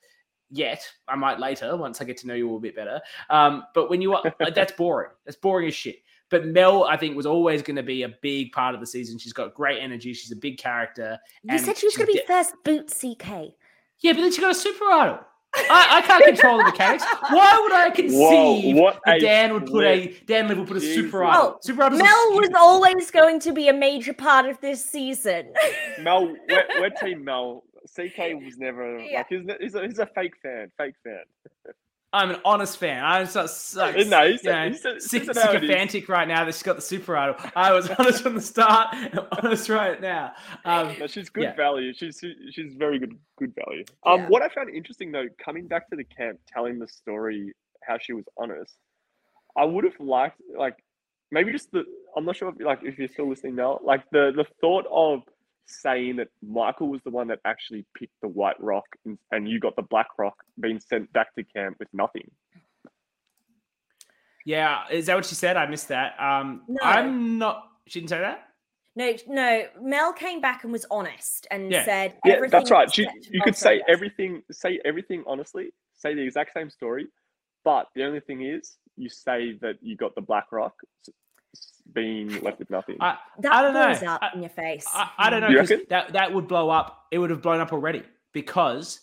yet. 0.51 0.87
I 1.07 1.15
might 1.15 1.39
later 1.39 1.75
once 1.75 2.01
I 2.01 2.05
get 2.05 2.17
to 2.17 2.27
know 2.27 2.33
you 2.33 2.49
all 2.49 2.57
a 2.57 2.61
bit 2.61 2.75
better. 2.75 3.01
Um, 3.29 3.63
but 3.73 3.89
when 3.89 4.01
you 4.01 4.13
are, 4.13 4.23
that's 4.53 4.73
boring. 4.73 5.11
That's 5.25 5.37
boring 5.37 5.67
as 5.67 5.75
shit. 5.75 5.97
But 6.31 6.47
Mel, 6.47 6.85
I 6.85 6.97
think, 6.97 7.15
was 7.15 7.25
always 7.25 7.61
going 7.61 7.75
to 7.75 7.83
be 7.83 8.03
a 8.03 8.09
big 8.21 8.53
part 8.53 8.73
of 8.73 8.79
the 8.81 8.87
season. 8.87 9.19
She's 9.19 9.33
got 9.33 9.53
great 9.53 9.79
energy. 9.81 10.13
She's 10.13 10.31
a 10.31 10.35
big 10.35 10.57
character. 10.57 11.19
You 11.43 11.59
said 11.59 11.77
she 11.77 11.85
was 11.85 11.95
going 11.97 12.07
to 12.07 12.13
be 12.13 12.19
de- 12.19 12.25
first 12.25 12.53
boot 12.63 12.87
CK. 12.87 13.53
Yeah, 13.99 14.13
but 14.13 14.21
then 14.21 14.31
she 14.31 14.41
got 14.41 14.51
a 14.51 14.55
super 14.55 14.85
idol. 14.85 15.19
I, 15.53 15.97
I 15.97 16.01
can't 16.07 16.23
control 16.23 16.57
the 16.59 16.63
mechanics. 16.63 17.03
Why 17.29 17.59
would 17.61 17.73
I 17.73 17.89
conceive 17.89 18.77
what 18.77 19.01
that 19.05 19.19
Dan 19.19 19.53
would 19.53 19.65
put 19.65 19.83
a. 19.83 20.17
Dan 20.25 20.47
Liv 20.47 20.57
would 20.59 20.67
put 20.69 20.77
a 20.77 20.81
super 20.81 21.25
idol? 21.25 21.57
Super 21.61 21.83
idol. 21.83 21.97
Mel 21.97 22.31
was 22.31 22.49
always 22.55 23.11
going 23.11 23.39
to 23.41 23.51
be 23.51 23.67
a 23.67 23.73
major 23.73 24.13
part 24.13 24.45
of 24.45 24.59
this 24.61 24.83
season. 24.83 25.51
Mel, 25.99 26.27
we're, 26.49 26.63
we're 26.79 26.89
team 26.91 27.25
Mel. 27.25 27.63
CK 27.93 28.41
was 28.41 28.57
never 28.57 28.99
Yeah. 28.99 29.17
like 29.17 29.27
he's, 29.27 29.41
he's, 29.59 29.75
a, 29.75 29.81
he's 29.81 29.99
a 29.99 30.05
fake 30.05 30.35
fan, 30.41 30.71
fake 30.77 30.95
fan. 31.03 31.23
I'm 32.13 32.31
an 32.31 32.41
honest 32.43 32.77
fan. 32.77 33.03
I'm 33.03 33.25
so, 33.25 33.45
so 33.47 33.89
No, 33.91 34.27
he's, 34.29 34.43
you 34.43 34.49
know, 34.51 34.67
he's, 34.67 34.83
he's, 34.83 35.09
sick, 35.09 35.23
he's 35.23 35.37
how 35.37 35.51
sycophantic 35.53 36.09
right 36.09 36.27
now 36.27 36.43
that 36.43 36.53
she's 36.53 36.63
got 36.63 36.75
the 36.75 36.81
super 36.81 37.15
idol. 37.15 37.35
I 37.55 37.71
was 37.71 37.89
honest 37.99 38.21
from 38.21 38.35
the 38.35 38.41
start, 38.41 38.89
I'm 38.91 39.19
honest 39.43 39.69
right 39.69 39.99
now. 40.01 40.33
Um, 40.65 40.93
No, 40.99 41.07
she's 41.07 41.29
good 41.29 41.43
Yeah. 41.43 41.55
value. 41.55 41.93
She's 41.93 42.21
she's 42.51 42.73
very 42.75 42.99
good 42.99 43.17
good 43.37 43.53
value. 43.65 43.85
Um, 44.05 44.21
Yeah. 44.21 44.27
what 44.27 44.41
I 44.41 44.49
found 44.49 44.69
interesting 44.69 45.11
though, 45.11 45.27
coming 45.43 45.67
back 45.67 45.89
to 45.89 45.95
the 45.95 46.03
camp, 46.03 46.39
telling 46.51 46.79
the 46.79 46.87
story 46.87 47.53
how 47.83 47.97
she 47.97 48.11
was 48.13 48.25
honest, 48.37 48.75
I 49.55 49.63
would 49.63 49.85
have 49.85 49.99
liked 49.99 50.41
like 50.57 50.83
maybe 51.31 51.53
just 51.53 51.71
the 51.71 51.85
I'm 52.17 52.25
not 52.25 52.35
sure 52.35 52.49
if 52.49 52.55
like 52.59 52.79
if 52.83 52.99
you're 52.99 53.07
still 53.07 53.29
listening 53.29 53.55
now, 53.55 53.79
like 53.83 54.03
the 54.11 54.33
the 54.35 54.45
thought 54.59 54.85
of 54.91 55.21
saying 55.71 56.17
that 56.17 56.27
Michael 56.41 56.89
was 56.89 57.01
the 57.03 57.09
one 57.09 57.27
that 57.27 57.39
actually 57.45 57.85
picked 57.97 58.19
the 58.21 58.27
white 58.27 58.61
rock 58.61 58.85
and, 59.05 59.17
and 59.31 59.47
you 59.49 59.59
got 59.59 59.75
the 59.75 59.81
black 59.81 60.07
rock 60.17 60.35
being 60.59 60.79
sent 60.79 61.11
back 61.13 61.33
to 61.35 61.43
camp 61.43 61.77
with 61.79 61.87
nothing. 61.93 62.29
yeah, 64.45 64.83
is 64.91 65.05
that 65.05 65.15
what 65.15 65.25
she 65.25 65.35
said? 65.35 65.55
I 65.57 65.67
missed 65.67 65.89
that. 65.89 66.19
Um, 66.19 66.63
No. 66.67 66.79
I'm 66.83 67.37
not. 67.37 67.67
She 67.87 67.99
didn't 67.99 68.09
say 68.09 68.19
that. 68.19 68.47
no, 68.95 69.13
no. 69.27 69.63
Mel 69.81 70.13
came 70.13 70.41
back 70.41 70.63
and 70.63 70.71
was 70.71 70.85
honest 70.91 71.47
and 71.51 71.71
Yeah. 71.71 71.85
said, 71.85 72.17
Yeah, 72.25 72.33
everything 72.33 72.59
that's 72.59 72.71
right. 72.71 72.91
She, 72.93 73.07
you 73.31 73.41
could 73.41 73.55
say 73.55 73.81
everything, 73.87 74.43
say 74.51 74.79
everything 74.85 75.23
honestly, 75.27 75.71
say 75.93 76.13
the 76.15 76.21
exact 76.21 76.53
same 76.53 76.69
story, 76.69 77.07
but 77.63 77.87
the 77.95 78.03
only 78.03 78.19
thing 78.19 78.41
is, 78.43 78.77
you 78.97 79.09
say 79.09 79.53
that 79.61 79.75
you 79.81 79.95
got 79.95 80.13
the 80.15 80.21
Black 80.21 80.51
Rock, 80.51 80.73
s- 81.07 81.09
s- 81.09 81.15
being 81.93 82.41
left 82.41 82.59
with 82.59 82.69
nothing. 82.69 82.97
I, 82.99 83.17
That 83.39 83.53
I 83.53 83.61
don't 83.61 83.73
know. 83.73 84.07
up 84.11 84.21
I- 84.23 84.29
in 84.35 84.41
your 84.41 84.49
face. 84.49 84.85
I, 84.93 85.09
I 85.17 85.29
don't 85.29 85.41
know 85.41 85.49
You 85.49 85.57
'cause 85.59 85.71
that 85.89 86.13
that 86.13 86.33
would 86.33 86.47
blow 86.47 86.69
up. 86.69 87.05
It 87.11 87.17
would 87.19 87.29
have 87.29 87.41
blown 87.41 87.59
up 87.59 87.73
already 87.73 88.03
because 88.33 89.01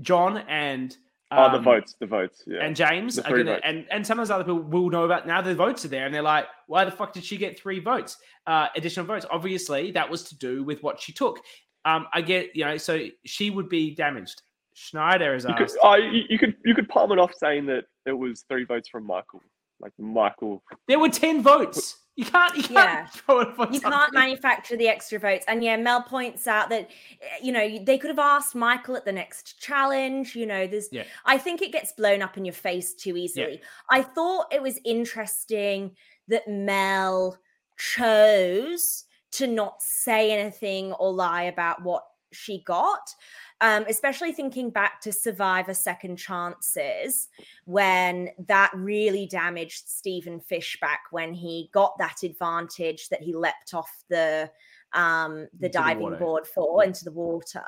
John 0.00 0.38
and 0.48 0.96
oh, 1.32 1.50
the 1.50 1.58
um, 1.58 1.64
votes, 1.64 1.94
the 2.00 2.06
votes. 2.06 2.42
Yeah. 2.46 2.60
and 2.64 2.74
James 2.76 3.16
The 3.16 3.26
are 3.26 3.30
gonna, 3.30 3.44
votes. 3.44 3.62
and 3.64 3.86
and 3.90 4.06
some 4.06 4.18
of 4.18 4.26
those 4.26 4.30
other 4.34 4.44
people 4.44 4.60
will 4.62 4.90
know 4.90 5.04
about 5.04 5.26
now. 5.26 5.40
The 5.42 5.54
votes 5.54 5.84
are 5.84 5.88
there, 5.88 6.06
and 6.06 6.14
they're 6.14 6.22
like, 6.22 6.46
"Why 6.66 6.84
the 6.84 6.90
fuck 6.92 7.12
did 7.12 7.24
she 7.24 7.36
get 7.36 7.58
three 7.58 7.80
votes? 7.80 8.16
Uh, 8.46 8.68
additional 8.76 9.04
votes? 9.06 9.26
Obviously, 9.30 9.90
that 9.92 10.08
was 10.08 10.22
to 10.24 10.38
do 10.38 10.62
with 10.64 10.82
what 10.82 11.00
she 11.00 11.12
took. 11.12 11.40
Um, 11.84 12.06
I 12.12 12.20
get, 12.22 12.54
you 12.54 12.64
know, 12.64 12.76
so 12.76 13.06
she 13.24 13.50
would 13.50 13.68
be 13.68 13.94
damaged. 13.94 14.42
Schneider 14.74 15.34
is 15.34 15.44
you 15.44 15.54
could, 15.54 15.62
asked. 15.64 15.78
oh, 15.82 15.94
you, 15.96 16.22
you 16.28 16.38
could, 16.38 16.54
you 16.64 16.74
could 16.74 16.88
palm 16.88 17.10
it 17.12 17.18
off 17.18 17.32
saying 17.34 17.66
that 17.66 17.84
it 18.06 18.12
was 18.12 18.44
three 18.48 18.64
votes 18.64 18.88
from 18.88 19.04
Michael. 19.06 19.42
Like 19.80 19.92
Michael, 19.98 20.62
There 20.86 20.98
were 20.98 21.08
ten 21.08 21.42
votes. 21.42 21.98
You 22.16 22.24
can't, 22.24 22.56
you 22.56 22.64
can't 22.64 22.74
Yeah. 22.74 23.06
throw 23.06 23.40
it 23.42 23.72
you 23.72 23.80
can't 23.80 24.12
manufacture 24.12 24.76
the 24.76 24.88
extra 24.88 25.20
votes. 25.20 25.44
And 25.46 25.62
yeah, 25.62 25.76
Mel 25.76 26.02
points 26.02 26.48
out 26.48 26.68
that 26.70 26.90
eh, 27.22 27.26
you 27.40 27.52
know 27.52 27.78
they 27.84 27.96
could 27.96 28.10
have 28.10 28.18
asked 28.18 28.56
Michael 28.56 28.96
at 28.96 29.04
the 29.04 29.12
next 29.12 29.60
challenge. 29.60 30.34
You 30.34 30.46
know, 30.46 30.66
there's. 30.66 30.88
Yeah. 30.90 31.04
I 31.24 31.38
think 31.38 31.62
it 31.62 31.70
gets 31.70 31.92
blown 31.92 32.20
up 32.20 32.36
in 32.36 32.44
your 32.44 32.54
face 32.54 32.92
too 32.94 33.16
easily. 33.16 33.60
I 33.88 34.02
thought 34.02 34.52
it 34.52 34.60
was 34.60 34.80
interesting 34.84 35.94
that 36.26 36.48
Mel 36.48 37.38
chose 37.76 39.04
to 39.30 39.46
not 39.46 39.80
say 39.80 40.32
anything 40.32 40.92
or 40.94 41.12
lie 41.12 41.44
about 41.44 41.82
what 41.82 42.04
she 42.32 42.62
got. 42.64 43.14
Um, 43.60 43.84
especially 43.88 44.32
thinking 44.32 44.70
back 44.70 45.00
to 45.02 45.12
Survivor 45.12 45.74
Second 45.74 46.16
Chances, 46.16 47.28
when 47.64 48.30
that 48.46 48.70
really 48.74 49.26
damaged 49.26 49.88
Stephen 49.88 50.40
Fishbach 50.40 50.98
when 51.10 51.32
he 51.32 51.70
got 51.72 51.96
that 51.98 52.22
advantage 52.22 53.08
that 53.08 53.22
he 53.22 53.34
leapt 53.34 53.74
off 53.74 53.90
the 54.08 54.50
um, 54.94 55.48
the 55.58 55.66
Into 55.66 55.78
diving 55.78 56.02
water. 56.04 56.16
board 56.16 56.46
for 56.46 56.82
into 56.82 57.04
the 57.04 57.12
water, 57.12 57.64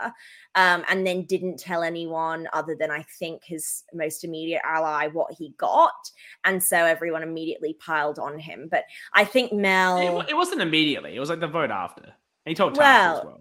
um, 0.55 0.85
and 0.89 1.07
then 1.07 1.25
didn't 1.25 1.59
tell 1.59 1.83
anyone 1.83 2.49
other 2.55 2.75
than 2.75 2.91
I 2.91 3.05
think 3.19 3.43
his 3.45 3.83
most 3.93 4.25
immediate 4.25 4.63
ally 4.65 5.09
what 5.09 5.35
he 5.37 5.55
got, 5.59 5.93
and 6.45 6.63
so 6.63 6.77
everyone 6.79 7.23
immediately 7.23 7.75
piled 7.75 8.19
on 8.19 8.39
him. 8.39 8.69
But 8.71 8.85
I 9.13 9.25
think 9.25 9.53
Mel. 9.53 10.21
It, 10.21 10.31
it 10.31 10.35
wasn't 10.35 10.63
immediately. 10.63 11.15
It 11.15 11.21
was 11.21 11.29
like 11.29 11.41
the 11.41 11.47
vote 11.49 11.71
after. 11.71 12.05
And 12.05 12.53
he 12.53 12.55
told 12.55 12.73
Tasha 12.73 12.79
Well, 12.79 13.19
as 13.19 13.25
well. 13.25 13.41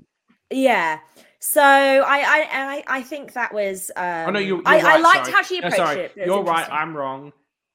Yeah. 0.52 1.00
So 1.40 1.62
I 1.62 2.04
I 2.52 2.84
I, 2.88 3.02
think 3.02 3.34
that 3.34 3.54
was 3.54 3.92
um 3.96 4.28
Oh 4.28 4.32
no, 4.32 4.40
you're 4.40 4.62
I, 4.66 4.80
I 4.80 4.98
liked 4.98 5.26
sorry. 5.26 5.32
how 5.32 5.42
she 5.42 5.60
No, 5.60 5.68
approached 5.68 5.78
sorry, 5.78 6.00
it. 6.02 6.14
It 6.18 6.26
You're 6.28 6.44
right. 6.44 6.70
I'm 6.70 6.96
wrong. 6.96 7.32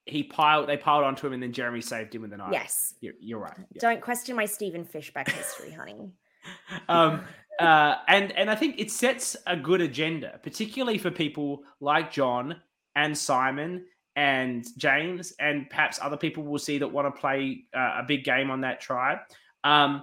He 0.06 0.22
piled. 0.22 0.68
They 0.68 0.76
piled 0.76 1.04
onto 1.04 1.26
him, 1.26 1.32
and 1.32 1.42
then 1.42 1.52
Jeremy 1.52 1.80
saved 1.80 2.14
him 2.14 2.20
with 2.22 2.30
the 2.30 2.36
knife. 2.36 2.52
Yes. 2.52 2.94
You're, 3.00 3.14
you're 3.20 3.38
right. 3.38 3.56
yeah. 3.56 3.80
Don't 3.80 4.02
question 4.02 4.36
my 4.36 4.44
Stephen 4.44 4.84
Fishbach 4.84 5.30
history, 5.30 5.70
honey. 5.70 6.12
um, 6.90 7.22
uh, 7.58 7.94
and 8.06 8.32
and 8.32 8.50
I 8.50 8.54
think 8.54 8.78
it 8.78 8.90
sets 8.90 9.34
a 9.46 9.56
good 9.56 9.80
agenda, 9.80 10.38
particularly 10.42 10.98
for 10.98 11.10
people 11.10 11.62
like 11.80 12.12
John 12.12 12.56
and 12.94 13.16
Simon 13.16 13.86
and 14.14 14.66
James, 14.76 15.32
and 15.40 15.70
perhaps 15.70 15.98
other 16.02 16.18
people 16.18 16.42
will 16.42 16.58
see 16.58 16.76
that 16.78 16.88
want 16.88 17.12
to 17.12 17.18
play 17.18 17.64
uh, 17.74 18.00
a 18.00 18.04
big 18.06 18.24
game 18.24 18.50
on 18.50 18.60
that 18.60 18.80
tribe. 18.82 19.18
Um, 19.64 20.02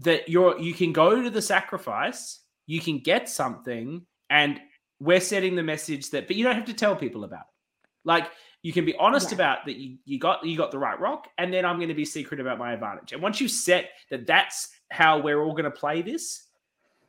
that 0.00 0.28
you're 0.28 0.58
you 0.60 0.74
can 0.74 0.92
go 0.92 1.22
to 1.22 1.30
the 1.30 1.42
sacrifice, 1.42 2.40
you 2.66 2.80
can 2.80 2.98
get 2.98 3.28
something, 3.28 4.04
and 4.30 4.60
we're 5.00 5.20
setting 5.20 5.54
the 5.54 5.62
message 5.62 6.10
that, 6.10 6.26
but 6.26 6.36
you 6.36 6.44
don't 6.44 6.54
have 6.54 6.64
to 6.66 6.72
tell 6.74 6.96
people 6.96 7.24
about 7.24 7.40
it. 7.42 7.88
Like 8.04 8.30
you 8.62 8.72
can 8.72 8.84
be 8.84 8.94
honest 8.96 9.30
Yeah. 9.30 9.34
about 9.36 9.66
that 9.66 9.76
you, 9.76 9.98
you 10.04 10.18
got 10.18 10.44
you 10.44 10.56
got 10.56 10.70
the 10.70 10.78
right 10.78 10.98
rock, 10.98 11.28
and 11.38 11.52
then 11.52 11.64
I'm 11.64 11.76
going 11.76 11.88
to 11.88 11.94
be 11.94 12.04
secret 12.04 12.40
about 12.40 12.58
my 12.58 12.72
advantage. 12.72 13.12
And 13.12 13.22
once 13.22 13.40
you 13.40 13.48
set 13.48 13.90
that, 14.10 14.26
that's 14.26 14.70
how 14.90 15.18
we're 15.20 15.42
all 15.42 15.52
going 15.52 15.64
to 15.64 15.70
play 15.70 16.02
this. 16.02 16.44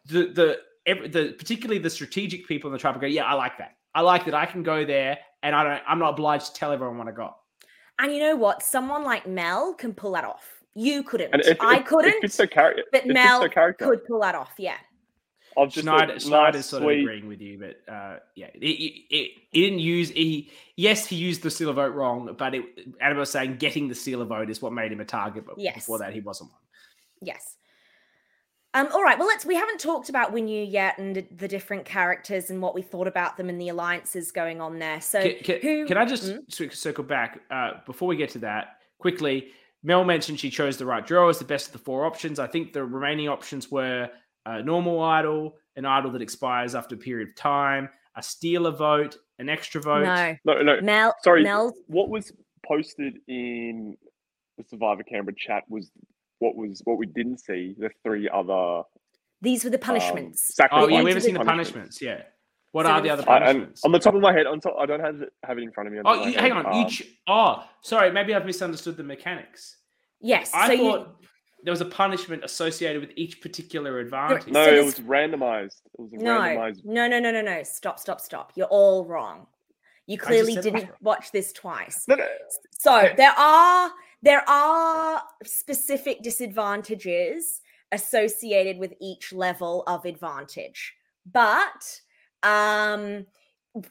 The 0.05 0.27
the 0.27 0.57
every, 0.85 1.07
the 1.07 1.33
particularly 1.37 1.79
the 1.81 1.89
strategic 1.89 2.47
people 2.47 2.69
in 2.69 2.73
the 2.73 2.79
tribe 2.79 2.99
go, 2.99 3.07
yeah, 3.07 3.25
I 3.25 3.33
like 3.33 3.57
that. 3.57 3.75
I 3.93 4.01
like 4.01 4.25
that 4.25 4.33
I 4.33 4.45
can 4.45 4.61
go 4.63 4.85
there, 4.85 5.17
and 5.43 5.55
I 5.55 5.63
don't. 5.63 5.81
I'm 5.87 5.99
not 5.99 6.09
obliged 6.11 6.47
to 6.47 6.53
tell 6.53 6.71
everyone 6.71 6.97
what 6.97 7.07
I 7.07 7.11
got. 7.11 7.37
And 7.99 8.13
you 8.13 8.19
know 8.19 8.35
what? 8.35 8.61
Someone 8.61 9.03
like 9.05 9.25
Mel 9.25 9.73
can 9.73 9.93
pull 9.93 10.11
that 10.13 10.25
off. 10.25 10.45
You 10.73 11.01
couldn't. 11.03 11.31
And 11.31 11.41
if, 11.41 11.57
I 11.61 11.79
couldn't, 11.79 12.15
It 12.15 12.21
fits 12.21 12.35
their 12.35 12.47
character. 12.47 12.83
but 12.91 12.99
it 12.99 13.03
fits 13.03 13.13
Mel 13.13 13.39
their 13.39 13.47
character. 13.47 13.85
could 13.85 14.03
pull 14.05 14.19
that 14.19 14.35
off. 14.35 14.51
Yeah. 14.57 14.75
Of 15.57 15.71
just 15.71 15.83
Schneider, 15.85 16.13
a 16.13 16.19
Schneider's 16.19 16.65
sort 16.65 16.83
sweet, 16.83 16.99
of 16.99 17.03
agreeing 17.03 17.27
with 17.27 17.39
you, 17.41 17.57
but 17.59 17.93
uh, 17.93 18.19
yeah, 18.35 18.47
it, 18.53 18.59
it, 18.59 19.15
it, 19.15 19.31
he 19.51 19.61
didn't 19.61 19.79
use 19.79 20.09
he. 20.09 20.51
Yes, 20.75 21.05
he 21.05 21.15
used 21.15 21.43
the 21.43 21.49
seal 21.49 21.69
of 21.69 21.77
vote 21.77 21.93
wrong, 21.93 22.35
but 22.37 22.53
it, 22.53 22.63
Annabelle 22.99 23.21
was 23.21 23.29
saying 23.31 23.57
getting 23.57 23.87
the 23.87 23.95
seal 23.95 24.21
of 24.21 24.27
vote 24.27 24.49
is 24.49 24.61
what 24.61 24.73
made 24.73 24.91
him 24.91 24.99
a 24.99 25.05
target. 25.05 25.45
But 25.45 25.57
Yes. 25.57 25.75
before 25.75 25.99
that, 25.99 26.13
he 26.13 26.19
wasn't 26.19 26.51
one. 26.51 26.59
Yes. 27.21 27.55
Um, 28.73 28.89
all 28.93 29.01
right. 29.01 29.17
Well, 29.17 29.27
let's. 29.27 29.45
We 29.45 29.55
haven't 29.55 29.79
talked 29.79 30.09
about 30.09 30.33
Winyu 30.33 30.69
yet, 30.69 30.97
and 30.97 31.15
the, 31.15 31.25
the 31.33 31.47
different 31.47 31.85
characters 31.85 32.49
and 32.49 32.61
what 32.61 32.75
we 32.75 32.81
thought 32.81 33.07
about 33.07 33.37
them 33.37 33.47
and 33.47 33.59
the 33.59 33.69
alliances 33.69 34.33
going 34.33 34.59
on 34.59 34.79
there. 34.79 34.99
So, 34.99 35.21
Can, 35.21 35.37
can, 35.43 35.59
who? 35.61 35.85
can 35.85 35.97
I 35.97 36.03
just 36.03 36.33
Hmm? 36.33 36.69
circle 36.71 37.05
back 37.05 37.39
uh, 37.49 37.75
before 37.85 38.09
we 38.09 38.17
get 38.17 38.31
to 38.31 38.39
that 38.39 38.79
quickly? 38.99 39.47
Mel 39.81 40.03
mentioned 40.03 40.39
she 40.39 40.49
chose 40.49 40.75
the 40.77 40.85
right 40.85 41.05
draw 41.05 41.29
as 41.29 41.39
the 41.39 41.45
best 41.45 41.67
of 41.67 41.71
the 41.71 41.77
four 41.77 42.05
options. 42.05 42.37
I 42.39 42.47
think 42.47 42.73
the 42.73 42.83
remaining 42.83 43.29
options 43.29 43.71
were 43.71 44.09
a 44.45 44.61
normal 44.63 45.01
idol, 45.01 45.55
an 45.75 45.85
idol 45.85 46.11
that 46.11 46.21
expires 46.21 46.75
after 46.75 46.95
a 46.95 46.97
period 46.97 47.29
of 47.29 47.35
time, 47.35 47.89
a 48.15 48.23
steal 48.23 48.67
a 48.67 48.71
vote, 48.71 49.17
an 49.39 49.49
extra 49.49 49.81
vote. 49.81 50.03
No, 50.03 50.35
No, 50.45 50.61
no. 50.61 50.81
Mel. 50.81 51.15
Sorry. 51.23 51.43
Mel. 51.43 51.73
What 51.87 52.09
was 52.09 52.31
posted 52.65 53.17
in 53.27 53.97
the 54.57 54.63
Survivor 54.69 55.03
Canberra 55.03 55.35
chat 55.37 55.63
was 55.69 55.91
what 56.39 56.55
was 56.55 56.81
what 56.85 56.97
we 56.97 57.05
didn't 57.07 57.39
see. 57.39 57.75
The 57.77 57.89
three 58.03 58.29
other 58.29 58.83
These 59.41 59.63
were 59.63 59.69
the 59.69 59.77
um, 59.77 59.81
punishments. 59.81 60.47
Oh, 60.51 60.53
sacrifices. 60.63 60.91
yeah, 60.91 61.03
we 61.03 61.09
haven't 61.09 61.23
seen 61.23 61.33
the 61.33 61.39
the 61.39 61.45
punishments. 61.45 62.01
Yeah. 62.01 62.21
What 62.71 62.85
So 62.85 62.91
are 62.91 63.01
the 63.01 63.07
the 63.07 63.13
other 63.13 63.23
three- 63.23 63.33
I, 63.33 63.39
punishments? 63.39 63.83
on 63.85 63.91
the 63.91 63.99
top 63.99 64.15
of 64.15 64.21
my 64.21 64.33
head, 64.33 64.45
on 64.47 64.59
top, 64.59 64.75
I 64.79 64.85
don't 64.85 64.99
have 64.99 65.21
it, 65.21 65.29
have 65.43 65.57
it 65.57 65.61
in 65.63 65.71
front 65.71 65.87
of 65.87 65.93
me. 65.93 65.99
on 65.99 66.05
Oh, 66.07 66.13
of 66.13 66.19
my 66.21 66.27
you, 66.27 66.37
hang 66.37 66.53
head. 66.55 66.65
on. 66.65 66.73
You 66.75 66.83
Um, 66.83 66.89
ch- 66.89 67.03
oh, 67.27 67.63
sorry. 67.81 68.11
Maybe 68.11 68.33
I've 68.33 68.45
misunderstood 68.45 68.97
the 68.97 69.03
mechanics. 69.03 69.77
yes. 70.21 70.51
I 70.53 70.67
so 70.67 70.73
you, 70.73 70.79
thought 70.91 71.15
there 71.65 71.71
was 71.71 71.81
a 71.81 71.85
punishment 71.85 72.43
associated 72.43 73.01
with 73.01 73.11
each 73.15 73.41
particular 73.41 73.99
advantage. 73.99 74.47
no, 74.47 74.65
so 74.65 74.73
it 74.73 74.85
was 74.85 74.99
randomized. 74.99 75.81
It 75.97 75.99
was 75.99 76.11
no, 76.13 76.39
randomized. 76.39 76.85
no, 76.85 77.07
no, 77.07 77.19
no, 77.19 77.31
no, 77.31 77.41
no. 77.41 77.63
Stop, 77.63 77.99
stop, 77.99 78.21
stop. 78.21 78.51
You're 78.55 78.67
all 78.67 79.03
wrong. 79.05 79.47
You 80.05 80.19
clearly 80.19 80.53
said 80.53 80.67
it 80.67 80.73
was 80.73 80.81
didn't 80.81 80.89
wrong. 80.91 80.99
watch 81.01 81.31
this 81.31 81.51
twice. 81.51 82.05
No, 82.07 82.15
no, 82.15 82.27
So 82.69 83.09
there 83.17 83.33
are 83.35 83.91
there 84.21 84.47
are 84.47 85.23
specific 85.43 86.21
disadvantages 86.21 87.61
associated 87.91 88.77
with 88.77 88.93
each 89.01 89.33
level 89.33 89.83
of 89.87 90.05
advantage. 90.05 90.93
But 91.31 91.99
um 92.43 93.25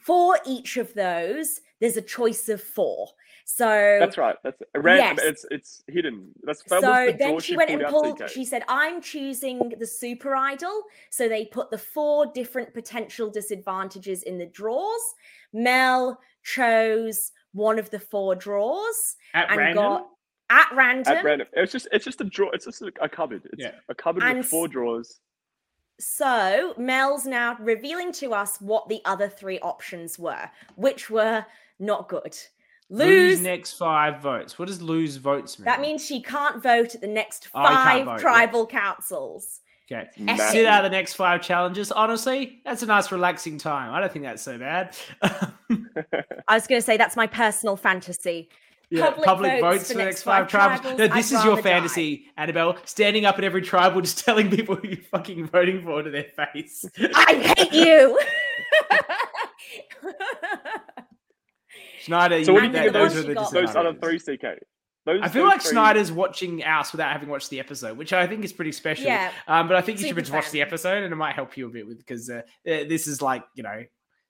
for 0.01 0.39
each 0.47 0.77
of 0.77 0.95
those, 0.95 1.61
there's 1.81 1.97
a 1.97 2.03
choice 2.03 2.49
of 2.49 2.63
four. 2.63 3.09
So 3.47 3.99
that's 4.01 4.17
right. 4.17 4.37
That's 4.43 4.63
a 4.75 4.81
ran- 4.81 4.99
Yes. 4.99 5.19
It's 5.23 5.47
it's 5.51 5.83
hidden. 5.87 6.31
That's 6.45 6.63
that 6.65 6.81
so 6.81 7.07
the 7.13 7.17
then 7.19 7.31
draw 7.33 7.39
she 7.41 7.57
went 7.57 7.71
and 7.71 7.85
pulled, 7.87 8.19
CK. 8.19 8.29
she 8.29 8.45
said, 8.45 8.63
I'm 8.69 9.03
choosing 9.03 9.73
the 9.79 9.87
super 9.87 10.35
idol. 10.35 10.83
So 11.11 11.29
they 11.29 11.45
put 11.47 11.71
the 11.71 11.77
four 11.79 12.27
different 12.33 12.73
potential 12.73 13.29
disadvantages 13.31 14.23
in 14.23 14.39
the 14.39 14.47
draws. 14.47 15.01
Mel 15.53 16.19
chose 16.43 17.33
one 17.53 17.79
of 17.79 17.91
the 17.91 17.99
four 18.01 18.35
draws 18.35 19.17
At 19.35 19.51
and 19.51 19.59
random. 19.59 19.77
got 19.85 20.09
at 20.51 20.69
random. 20.75 21.17
At 21.17 21.25
random. 21.25 21.47
It's 21.53 21.71
just 21.73 21.87
it's 21.93 22.05
just 22.05 22.21
a 22.23 22.25
draw. 22.25 22.51
It's 22.53 22.65
just 22.65 22.81
a, 22.81 22.91
a 23.03 23.09
cupboard. 23.11 23.43
It's 23.53 23.63
Yeah. 23.63 23.73
a 23.91 23.95
cupboard 23.95 24.23
And 24.23 24.39
with 24.39 24.47
four 24.47 24.67
s- 24.67 24.73
drawers. 24.73 25.21
So 26.01 26.75
Mel's 26.77 27.25
now 27.27 27.57
revealing 27.61 28.13
to 28.15 28.35
us 28.35 28.61
what 28.61 28.89
the 28.89 29.01
other 29.05 29.29
three 29.29 29.59
options 29.61 30.19
were, 30.19 30.51
which 30.77 31.09
were 31.11 31.45
not 31.79 32.09
good. 32.09 32.37
Lose 32.91 33.39
Lose. 33.39 33.41
next 33.41 33.73
five 33.75 34.21
votes. 34.21 34.59
What 34.59 34.69
does 34.69 34.83
lose 34.83 35.17
votes 35.17 35.59
mean? 35.59 35.65
that 35.65 35.81
means 35.81 36.05
she 36.05 36.23
can't 36.23 36.63
vote 36.63 36.95
at 36.95 37.01
the 37.01 37.07
next 37.07 37.49
Oh, 37.55 37.63
five 37.63 38.05
vote, 38.05 38.11
yeah. 38.13 38.19
tribal 38.19 38.67
councils. 38.67 39.61
okay. 39.91 40.09
Massive. 40.19 40.51
Sit 40.51 40.67
out 40.67 40.83
the 40.83 40.91
next 40.91 41.15
five 41.15 41.43
challenges. 41.43 41.93
Honestly, 41.93 42.61
that's 42.65 42.83
a 42.83 42.87
nice 42.87 43.11
relaxing 43.13 43.59
time. 43.59 43.93
I 43.93 44.01
don't 44.01 44.13
think 44.13 44.25
that's 44.25 44.43
so 44.43 44.59
bad. 44.59 44.97
I 45.23 46.55
was 46.55 46.67
going 46.67 46.81
to 46.81 46.85
say 46.85 46.97
that's 46.97 47.17
my 47.17 47.27
personal 47.27 47.77
fantasy. 47.77 48.49
Yeah, 48.91 49.07
Public 49.07 49.27
public, 49.27 49.61
votes 49.61 49.77
votes, 49.79 49.93
for 49.93 49.99
the 49.99 50.05
next 50.05 50.23
five, 50.23 50.47
tribes. 50.47 50.83
tribals, 50.83 50.99
No, 50.99 51.05
I'd 51.05 51.13
this 51.15 51.27
is 51.33 51.43
your 51.43 51.55
rather 51.57 51.63
die. 51.63 51.71
fantasy, 51.71 52.27
Annabelle. 52.37 52.77
Standing 52.85 53.25
up 53.25 53.39
at 53.39 53.45
every 53.45 53.63
tribal, 53.63 54.01
just 54.03 54.25
telling 54.25 54.51
people 54.51 54.77
who 54.77 54.89
you're 54.89 54.99
fucking 55.11 55.47
voting 55.49 55.83
for 55.83 56.03
to 56.03 56.11
their 56.11 56.27
face. 56.53 56.85
I 57.15 57.55
hate 57.57 57.73
you. 57.73 58.21
Schneider, 62.05 62.45
So 62.45 62.51
you, 62.51 62.55
what 62.55 62.61
do 62.61 62.67
you 62.67 62.73
that, 62.73 62.79
think 62.79 62.87
of 62.89 62.93
those 62.95 63.15
those- 63.15 63.25
are 63.25 63.29
the 63.29 63.35
got- 63.35 63.53
Those 63.53 63.77
other 63.77 63.93
disadvantages. 63.93 64.25
three, 64.25 64.37
CK. 64.37 64.59
Those, 65.07 65.21
I 65.23 65.29
feel 65.29 65.45
like 65.45 65.61
three- 65.61 65.73
Schneider's 65.73 66.11
watching 66.13 66.63
us 66.65 66.93
without 66.93 67.13
having 67.13 67.29
watched 67.29 67.51
the 67.51 67.61
episode, 67.61 67.99
which 67.99 68.13
I 68.15 68.27
think 68.27 68.43
is 68.45 68.53
pretty 68.55 68.73
special. 68.73 69.05
yeah, 69.07 69.33
Um, 69.47 69.69
but 69.69 69.77
I 69.77 69.83
think 69.83 70.01
you 70.01 70.09
should 70.09 70.31
watch 70.31 70.51
the 70.51 70.63
episode, 70.63 71.03
and 71.03 71.13
it 71.13 71.17
might 71.17 71.35
help 71.35 71.57
you 71.57 71.67
a 71.67 71.71
bit 71.71 71.87
with 71.87 71.99
because 71.99 72.31
uh, 72.31 72.41
this 72.65 73.07
is 73.07 73.21
like 73.21 73.45
you 73.55 73.63
know 73.63 73.85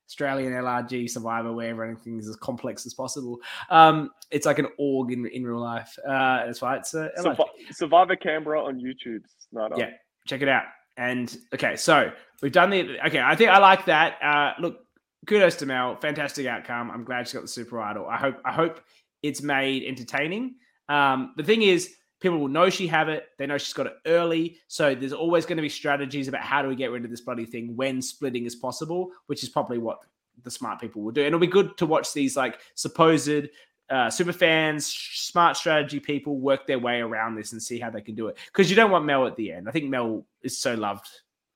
Australian 0.08 0.52
LRG 0.52 1.08
Survivor, 1.08 1.52
where 1.52 1.70
everything 1.70 2.18
is 2.18 2.28
as 2.28 2.36
complex 2.36 2.84
as 2.86 2.92
possible. 2.94 3.38
Um, 3.70 4.10
it's 4.30 4.46
like 4.46 4.58
an 4.58 4.66
org 4.78 5.12
in, 5.12 5.26
in 5.26 5.44
real 5.46 5.60
life. 5.60 5.96
Uh, 6.06 6.44
that's 6.46 6.60
why 6.60 6.76
it's 6.76 6.92
uh, 6.94 7.08
LRG. 7.18 7.36
Survi- 7.36 7.46
Survivor 7.74 8.16
Canberra 8.16 8.64
on 8.64 8.80
YouTube. 8.80 9.22
Snyder. 9.50 9.76
Yeah. 9.78 9.90
check 10.26 10.42
it 10.42 10.48
out. 10.48 10.64
And 10.96 11.34
okay, 11.54 11.76
so 11.76 12.10
we've 12.42 12.52
done 12.52 12.70
the 12.70 12.98
okay. 13.06 13.20
I 13.20 13.34
think 13.36 13.50
I 13.50 13.58
like 13.58 13.84
that. 13.86 14.18
Uh, 14.22 14.52
look, 14.60 14.83
kudos 15.26 15.56
to 15.56 15.66
Mel. 15.66 15.96
Fantastic 15.96 16.46
outcome. 16.46 16.90
I'm 16.90 17.04
glad 17.04 17.28
she 17.28 17.34
got 17.34 17.42
the 17.42 17.48
super 17.48 17.80
idol. 17.80 18.06
I 18.06 18.16
hope 18.16 18.40
I 18.44 18.52
hope 18.52 18.80
it's 19.22 19.42
made 19.42 19.84
entertaining. 19.84 20.56
Um, 20.88 21.32
the 21.36 21.44
thing 21.44 21.62
is, 21.62 21.94
people 22.20 22.38
will 22.38 22.48
know 22.48 22.70
she 22.70 22.86
have 22.86 23.08
it. 23.08 23.28
They 23.38 23.46
know 23.46 23.58
she's 23.58 23.72
got 23.72 23.86
it 23.86 23.96
early. 24.06 24.58
So 24.68 24.94
there's 24.94 25.12
always 25.12 25.46
going 25.46 25.56
to 25.56 25.62
be 25.62 25.68
strategies 25.68 26.28
about 26.28 26.42
how 26.42 26.62
do 26.62 26.68
we 26.68 26.76
get 26.76 26.90
rid 26.90 27.04
of 27.04 27.10
this 27.10 27.20
bloody 27.20 27.46
thing 27.46 27.76
when 27.76 28.00
splitting 28.00 28.46
is 28.46 28.54
possible, 28.54 29.10
which 29.26 29.42
is 29.42 29.48
probably 29.48 29.78
what 29.78 29.98
the 30.42 30.50
smart 30.50 30.80
people 30.80 31.02
will 31.02 31.12
do. 31.12 31.20
And 31.20 31.28
it'll 31.28 31.38
be 31.38 31.46
good 31.46 31.76
to 31.78 31.86
watch 31.86 32.12
these 32.12 32.36
like 32.36 32.60
supposed 32.74 33.48
uh, 33.90 34.10
super 34.10 34.32
fans, 34.32 34.86
smart 34.86 35.56
strategy 35.56 36.00
people 36.00 36.38
work 36.38 36.66
their 36.66 36.78
way 36.78 37.00
around 37.00 37.34
this 37.34 37.52
and 37.52 37.62
see 37.62 37.78
how 37.78 37.90
they 37.90 38.00
can 38.00 38.14
do 38.14 38.28
it. 38.28 38.38
Because 38.46 38.70
you 38.70 38.76
don't 38.76 38.90
want 38.90 39.04
Mel 39.04 39.26
at 39.26 39.36
the 39.36 39.52
end. 39.52 39.68
I 39.68 39.72
think 39.72 39.90
Mel 39.90 40.26
is 40.42 40.58
so 40.58 40.74
loved, 40.74 41.06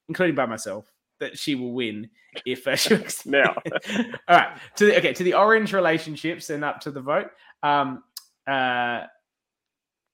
including 0.09 0.35
by 0.35 0.47
myself, 0.47 0.93
that 1.21 1.39
she 1.39 1.55
will 1.55 1.73
win 1.73 2.09
if 2.47 2.67
uh, 2.67 2.77
she 2.77 2.95
works. 2.95 3.27
Now. 3.27 3.55
All 4.29 4.37
right. 4.37 4.59
To 4.77 4.87
the, 4.87 4.99
okay, 4.99 5.13
to 5.13 5.25
the 5.25 5.35
orange 5.35 5.73
relationships 5.73 6.51
and 6.51 6.65
up 6.65 6.81
to 6.81 6.91
the 6.91 7.01
vote. 7.01 7.31
Um, 7.63 8.05
uh, 8.47 9.05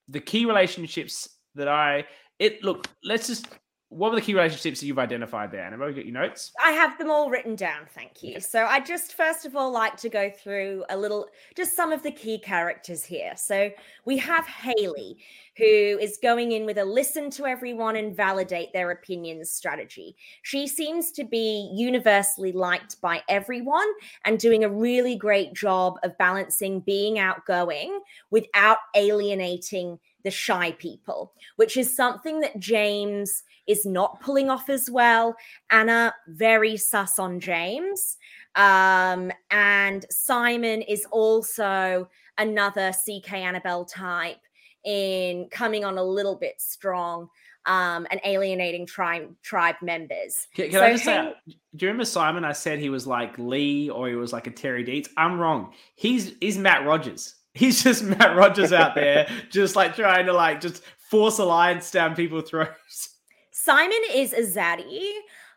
the 0.09 0.21
key 0.21 0.45
relationships 0.45 1.29
that 1.55 1.69
I 1.69 2.05
it 2.39 2.63
look. 2.63 2.87
Let's 3.03 3.29
just 3.29 3.49
what 3.95 4.11
were 4.11 4.17
the 4.17 4.23
key 4.23 4.35
relationships 4.35 4.81
that 4.81 4.87
you've 4.87 4.99
identified 4.99 5.53
there? 5.53 5.65
Anna, 5.65 5.77
you 5.87 5.95
got 5.95 6.05
your 6.05 6.15
notes? 6.15 6.53
I 6.63 6.73
have 6.73 6.99
them 6.99 7.11
all 7.11 7.31
written 7.31 7.55
down, 7.55 7.87
thank 7.95 8.23
you. 8.25 8.41
So 8.41 8.65
I 8.65 8.81
just 8.81 9.15
first 9.15 9.47
of 9.47 9.55
all 9.55 9.71
like 9.71 9.97
to 9.99 10.09
go 10.09 10.31
through 10.31 10.85
a 10.91 10.97
little 10.97 11.29
just 11.57 11.77
some 11.77 11.93
of 11.93 12.03
the 12.03 12.11
key 12.11 12.39
characters 12.39 13.05
here. 13.05 13.35
So 13.37 13.71
we 14.05 14.19
have 14.19 14.47
Haley, 14.47 15.19
who 15.57 15.65
is 15.65 16.19
going 16.21 16.53
in 16.53 16.67
with 16.67 16.79
a 16.79 16.85
listen 16.85 17.31
to 17.31 17.47
everyone 17.47 17.95
and 17.95 18.17
validate 18.17 18.73
their 18.73 18.91
opinions 18.91 19.51
strategy. 19.51 20.17
She 20.43 20.67
seems 20.67 21.13
to 21.13 21.25
be 21.25 21.71
universally 21.73 22.51
liked 22.51 23.01
by 23.01 23.23
everyone 23.29 23.87
and 24.25 24.41
doing 24.41 24.65
a 24.65 24.69
really 24.69 25.15
great 25.15 25.55
job 25.55 25.99
of 26.03 26.19
balancing 26.19 26.81
being 26.81 27.21
outgoing 27.21 28.01
without 28.31 28.79
alienating 28.97 30.01
the 30.25 30.31
shy 30.31 30.73
people, 30.73 31.33
which 31.57 31.77
is 31.77 31.95
something 31.95 32.41
that 32.41 32.59
James 32.59 33.43
is 33.67 33.87
not 33.87 34.21
pulling 34.21 34.51
off 34.51 34.69
as 34.69 34.91
well. 34.91 35.37
Anna, 35.71 36.15
very 36.29 36.77
sus 36.77 37.19
on 37.19 37.41
James. 37.41 38.17
Um, 38.57 39.31
and 39.51 40.05
Simon 40.11 40.83
is 40.83 41.07
also 41.11 42.09
another 42.39 42.93
CK 42.93 43.35
Annabelle 43.35 43.85
type 43.85 44.39
in 44.85 45.49
coming 45.51 45.85
on 45.85 45.99
a 45.99 46.05
little 46.05 46.37
bit 46.37 46.61
strong 46.61 47.29
um, 47.67 48.07
and 48.11 48.21
alienating 48.25 48.87
tribe 48.87 49.35
tribe 49.43 49.77
members. 49.81 50.47
Can, 50.55 50.71
can 50.71 50.81
so 50.81 50.85
I 50.85 50.93
just 50.93 51.05
say, 51.05 51.35
do 51.47 51.55
you 51.87 51.89
remember 51.89 52.05
Simon? 52.05 52.45
I 52.45 52.53
said 52.53 52.79
he 52.79 52.91
was 52.91 53.07
like 53.07 53.39
Lee 53.39 53.89
or 53.89 54.09
he 54.09 54.15
was 54.15 54.33
like 54.33 54.47
a 54.47 54.51
Terry 54.51 54.85
Deeds. 54.85 55.09
I'm 55.17 55.39
wrong. 55.39 55.73
He's 55.95 56.35
he's 56.41 56.59
Matt 56.59 56.85
Rogers. 56.87 57.37
He's 57.55 57.83
just 57.85 58.03
Matt 58.03 58.37
Rogers 58.37 58.73
out 58.73 58.95
there, 58.95 59.29
just 59.49 59.77
like 59.77 59.95
trying 59.95 60.27
to 60.27 60.33
like 60.33 60.61
just 60.61 60.83
force 60.99 61.39
alliance 61.39 61.91
down 61.91 62.17
people's 62.17 62.51
throats. 62.51 63.17
Simon 63.53 64.01
is 64.13 64.33
a 64.33 64.43
zaddy. 64.43 65.11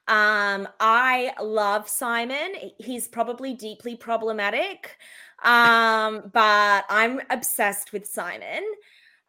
Um, 0.07 0.67
I 0.79 1.33
love 1.41 1.89
Simon. 1.89 2.53
He's 2.77 3.07
probably 3.07 3.53
deeply 3.55 3.95
problematic, 3.95 4.95
um, 5.43 6.29
but 6.31 6.85
I'm 6.89 7.19
obsessed 7.29 7.91
with 7.91 8.05
Simon. 8.05 8.63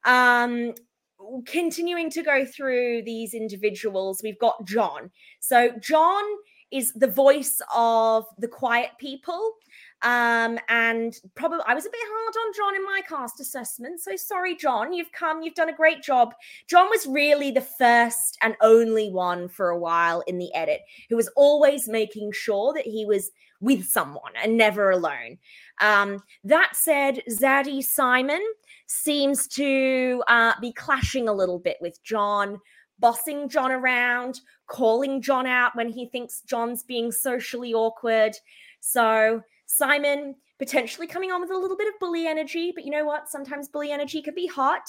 Um, 0.05 0.75
continuing 1.47 2.11
to 2.11 2.23
go 2.23 2.45
through 2.45 3.03
these 3.03 3.35
individuals, 3.35 4.21
we've 4.23 4.39
got 4.39 4.65
John. 4.67 5.11
So, 5.41 5.73
John 5.81 6.23
is 6.71 6.93
the 6.93 7.09
voice 7.09 7.61
of 7.75 8.27
the 8.39 8.49
quiet 8.49 8.91
people. 8.99 9.55
Um, 10.03 10.59
and 10.69 11.15
probably 11.35 11.59
I 11.67 11.75
was 11.75 11.87
a 11.87 11.91
bit 11.91 12.01
hard 12.03 12.35
on 12.37 12.53
John 12.55 12.77
in 12.77 12.85
my 12.85 13.01
cast 13.09 13.41
assessment. 13.41 14.01
So 14.01 14.17
sorry, 14.17 14.55
John. 14.55 14.93
You've 14.93 15.13
come, 15.13 15.43
you've 15.43 15.55
done 15.55 15.69
a 15.69 15.77
great 15.77 16.03
job. 16.03 16.35
John 16.69 16.89
was 16.89 17.07
really 17.07 17.51
the 17.51 17.61
first 17.61 18.39
and 18.43 18.57
only 18.61 19.11
one 19.11 19.49
for 19.49 19.71
a 19.71 19.79
while 19.79 20.23
in 20.27 20.39
the 20.39 20.55
edit 20.55 20.81
who 21.09 21.17
was 21.17 21.29
always 21.37 21.89
making 21.89 22.33
sure 22.33 22.73
that 22.75 22.87
he 22.87 23.05
was 23.05 23.31
with 23.61 23.85
someone 23.85 24.33
and 24.41 24.57
never 24.57 24.91
alone. 24.91 25.39
Um, 25.81 26.23
that 26.45 26.77
said, 26.77 27.23
Zaddy 27.29 27.83
Simon 27.83 28.45
seems 28.87 29.49
to 29.49 30.23
uh, 30.29 30.53
be 30.61 30.73
clashing 30.73 31.29
a 31.29 31.33
little 31.33 31.59
bit 31.59 31.77
with 31.81 32.03
John 32.05 32.61
bossing 33.01 33.49
John 33.49 33.71
around, 33.71 34.41
calling 34.67 35.23
John 35.23 35.47
out 35.47 35.77
when 35.77 35.89
he 35.89 36.07
thinks 36.07 36.43
John's 36.43 36.83
being 36.83 37.13
socially 37.13 37.73
awkward. 37.73 38.37
So 38.81 39.43
Simon 39.69 40.35
potentially 40.59 41.07
coming 41.07 41.31
on 41.31 41.41
with 41.41 41.51
a 41.51 41.57
little 41.57 41.77
bit 41.77 41.87
of 41.87 41.95
bully 42.01 42.27
energy, 42.27 42.73
but 42.75 42.85
you 42.85 42.91
know 42.91 43.05
what? 43.05 43.29
Sometimes 43.29 43.69
bully 43.69 43.93
energy 43.93 44.23
could 44.23 44.35
be 44.35 44.47
hot. 44.47 44.89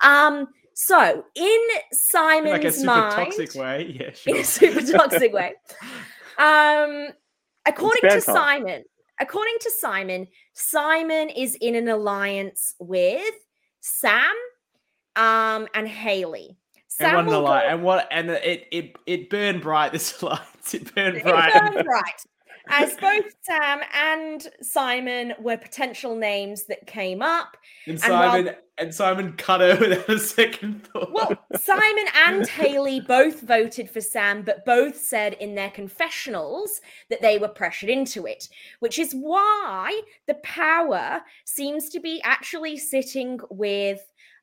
Um, 0.00 0.48
so 0.74 1.24
in 1.34 1.60
Simon's 1.92 2.52
like 2.52 2.64
a 2.64 2.72
super 2.72 2.86
mind, 2.86 3.14
toxic 3.14 3.54
way, 3.54 3.96
yeah, 4.00 4.12
sure. 4.12 4.34
in 4.34 4.40
a 4.42 4.44
super 4.44 4.82
toxic 4.82 5.32
way. 5.32 5.54
Um, 6.40 7.08
according 7.66 8.08
to 8.10 8.20
Simon, 8.20 8.84
according 9.20 9.56
to 9.60 9.72
Simon, 9.80 10.28
Simon 10.52 11.30
is 11.30 11.56
in 11.56 11.74
an 11.74 11.88
alliance 11.88 12.76
with 12.78 13.34
Sam 13.80 14.36
um, 15.16 15.66
and 15.74 15.88
Haley. 15.88 16.56
Sam 16.86 17.18
and 17.18 17.26
what 17.26 17.34
an 17.34 17.34
alliance, 17.40 17.72
and 17.72 17.82
what 17.82 18.08
and 18.12 18.30
it 18.30 18.68
it 18.70 18.96
it 19.06 19.30
burned 19.30 19.62
bright. 19.62 19.90
This 19.90 20.22
alliance, 20.22 20.74
it 20.74 20.94
burned 20.94 21.24
bright. 21.24 21.56
It 21.56 21.72
burned 21.72 21.84
bright 21.84 22.24
as 22.68 22.96
both 22.96 23.24
Sam 23.42 23.80
and 23.94 24.46
Simon 24.62 25.34
were 25.40 25.56
potential 25.56 26.16
names 26.16 26.64
that 26.64 26.86
came 26.86 27.22
up. 27.22 27.56
And 27.86 28.00
Simon 28.00 28.36
and, 28.36 28.46
while, 28.46 28.54
and 28.78 28.94
Simon 28.94 29.32
cut 29.32 29.60
her 29.60 29.76
without 29.76 30.08
a 30.08 30.18
second 30.18 30.86
thought. 30.86 31.12
Well, 31.12 31.46
Simon 31.56 32.06
and 32.14 32.46
Haley 32.46 33.00
both 33.00 33.40
voted 33.40 33.90
for 33.90 34.00
Sam, 34.00 34.42
but 34.42 34.64
both 34.64 34.96
said 34.96 35.34
in 35.34 35.54
their 35.54 35.70
confessionals 35.70 36.80
that 37.10 37.22
they 37.22 37.38
were 37.38 37.48
pressured 37.48 37.90
into 37.90 38.26
it, 38.26 38.48
which 38.80 38.98
is 38.98 39.12
why 39.12 40.00
the 40.26 40.34
power 40.42 41.22
seems 41.44 41.88
to 41.90 42.00
be 42.00 42.20
actually 42.22 42.76
sitting 42.76 43.40
with 43.50 44.00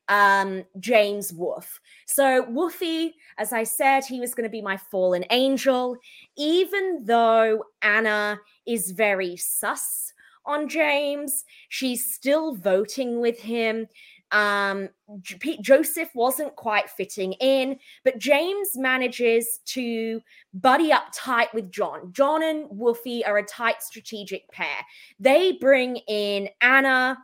um, 0.08 0.64
James 0.78 1.32
Wolf. 1.32 1.80
So, 2.06 2.44
Woofy, 2.44 3.12
as 3.38 3.52
I 3.52 3.64
said, 3.64 4.04
he 4.04 4.20
was 4.20 4.34
going 4.34 4.44
to 4.44 4.50
be 4.50 4.62
my 4.62 4.76
fallen 4.76 5.24
angel, 5.30 5.96
even 6.36 7.04
though 7.04 7.64
Anna 7.82 8.38
is 8.66 8.92
very 8.92 9.36
sus 9.36 10.12
on 10.46 10.68
James, 10.68 11.44
she's 11.68 12.14
still 12.14 12.54
voting 12.54 13.20
with 13.20 13.38
him. 13.38 13.88
Um, 14.32 14.88
J- 15.22 15.58
Joseph 15.60 16.10
wasn't 16.14 16.56
quite 16.56 16.90
fitting 16.90 17.34
in, 17.34 17.78
but 18.04 18.18
James 18.18 18.76
manages 18.76 19.60
to 19.66 20.20
buddy 20.54 20.92
up 20.92 21.06
tight 21.12 21.52
with 21.54 21.70
John. 21.70 22.12
John 22.12 22.42
and 22.42 22.68
Woofy 22.70 23.26
are 23.26 23.38
a 23.38 23.44
tight 23.44 23.82
strategic 23.82 24.50
pair. 24.50 24.78
They 25.20 25.52
bring 25.52 25.96
in 26.08 26.48
Anna 26.60 27.18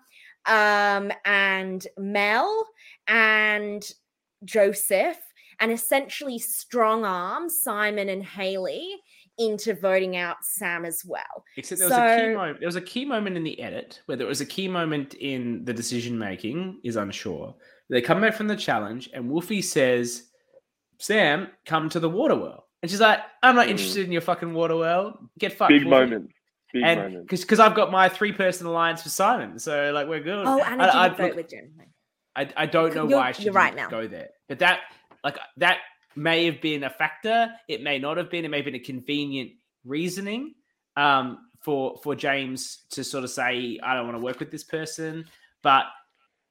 um, 0.46 1.12
and 1.24 1.86
Mel 1.96 2.66
and 3.06 3.88
Joseph 4.44 5.18
and 5.60 5.70
essentially 5.70 6.38
strong 6.38 7.04
arm 7.04 7.48
Simon 7.48 8.08
and 8.08 8.24
Haley 8.24 8.96
into 9.38 9.74
voting 9.74 10.16
out 10.16 10.36
Sam 10.42 10.84
as 10.84 11.04
well. 11.04 11.44
Except 11.56 11.78
there 11.78 11.88
was 11.88 11.96
a 11.96 12.20
key 12.20 12.34
moment. 12.34 12.58
There 12.60 12.68
was 12.68 12.76
a 12.76 12.82
key 12.82 13.04
moment 13.04 13.36
in 13.36 13.44
the 13.44 13.60
edit, 13.60 14.00
whether 14.06 14.24
it 14.24 14.28
was 14.28 14.40
a 14.40 14.46
key 14.46 14.68
moment 14.68 15.14
in 15.14 15.64
the 15.64 15.72
decision 15.72 16.18
making 16.18 16.80
is 16.84 16.96
unsure. 16.96 17.54
They 17.88 18.00
come 18.00 18.20
back 18.20 18.34
from 18.34 18.48
the 18.48 18.56
challenge, 18.56 19.10
and 19.12 19.30
Wolfie 19.30 19.62
says, 19.62 20.28
"Sam, 20.98 21.48
come 21.64 21.88
to 21.90 22.00
the 22.00 22.08
water 22.08 22.36
well." 22.36 22.68
And 22.82 22.90
she's 22.90 23.00
like, 23.00 23.20
"I'm 23.42 23.54
not 23.54 23.66
hmm. 23.66 23.72
interested 23.72 24.04
in 24.04 24.12
your 24.12 24.20
fucking 24.20 24.52
water 24.52 24.76
well. 24.76 25.30
Get 25.38 25.52
fucked." 25.52 25.70
Big 25.70 25.86
moment. 25.86 26.30
Big 26.72 26.82
and 26.84 27.26
because 27.26 27.60
I've 27.60 27.74
got 27.74 27.90
my 27.90 28.08
three 28.08 28.32
person 28.32 28.66
alliance 28.66 29.02
for 29.02 29.10
Simon, 29.10 29.58
so 29.58 29.92
like 29.92 30.08
we're 30.08 30.20
good. 30.20 30.46
Oh, 30.46 30.58
and 30.62 30.80
I, 30.80 30.86
I 30.86 31.04
I, 31.04 31.08
vote 31.10 31.36
with 31.36 31.50
Jim. 31.50 31.70
I, 32.34 32.48
I 32.56 32.66
don't 32.66 32.94
know 32.94 33.06
you're, 33.06 33.18
why 33.18 33.28
I 33.28 33.34
you're 33.38 33.52
right 33.52 33.74
now. 33.74 33.88
go 33.88 34.06
there, 34.06 34.30
but 34.48 34.58
that 34.60 34.80
like 35.22 35.38
that 35.58 35.78
may 36.16 36.46
have 36.46 36.62
been 36.62 36.84
a 36.84 36.90
factor. 36.90 37.50
It 37.68 37.82
may 37.82 37.98
not 37.98 38.16
have 38.16 38.30
been. 38.30 38.46
It 38.46 38.48
may 38.48 38.58
have 38.58 38.64
been 38.64 38.74
a 38.74 38.80
convenient 38.80 39.50
reasoning 39.84 40.54
um, 40.96 41.38
for 41.60 41.98
for 42.02 42.14
James 42.14 42.84
to 42.90 43.04
sort 43.04 43.24
of 43.24 43.30
say, 43.30 43.78
"I 43.82 43.94
don't 43.94 44.06
want 44.06 44.16
to 44.16 44.22
work 44.22 44.40
with 44.40 44.50
this 44.50 44.64
person." 44.64 45.26
But 45.62 45.84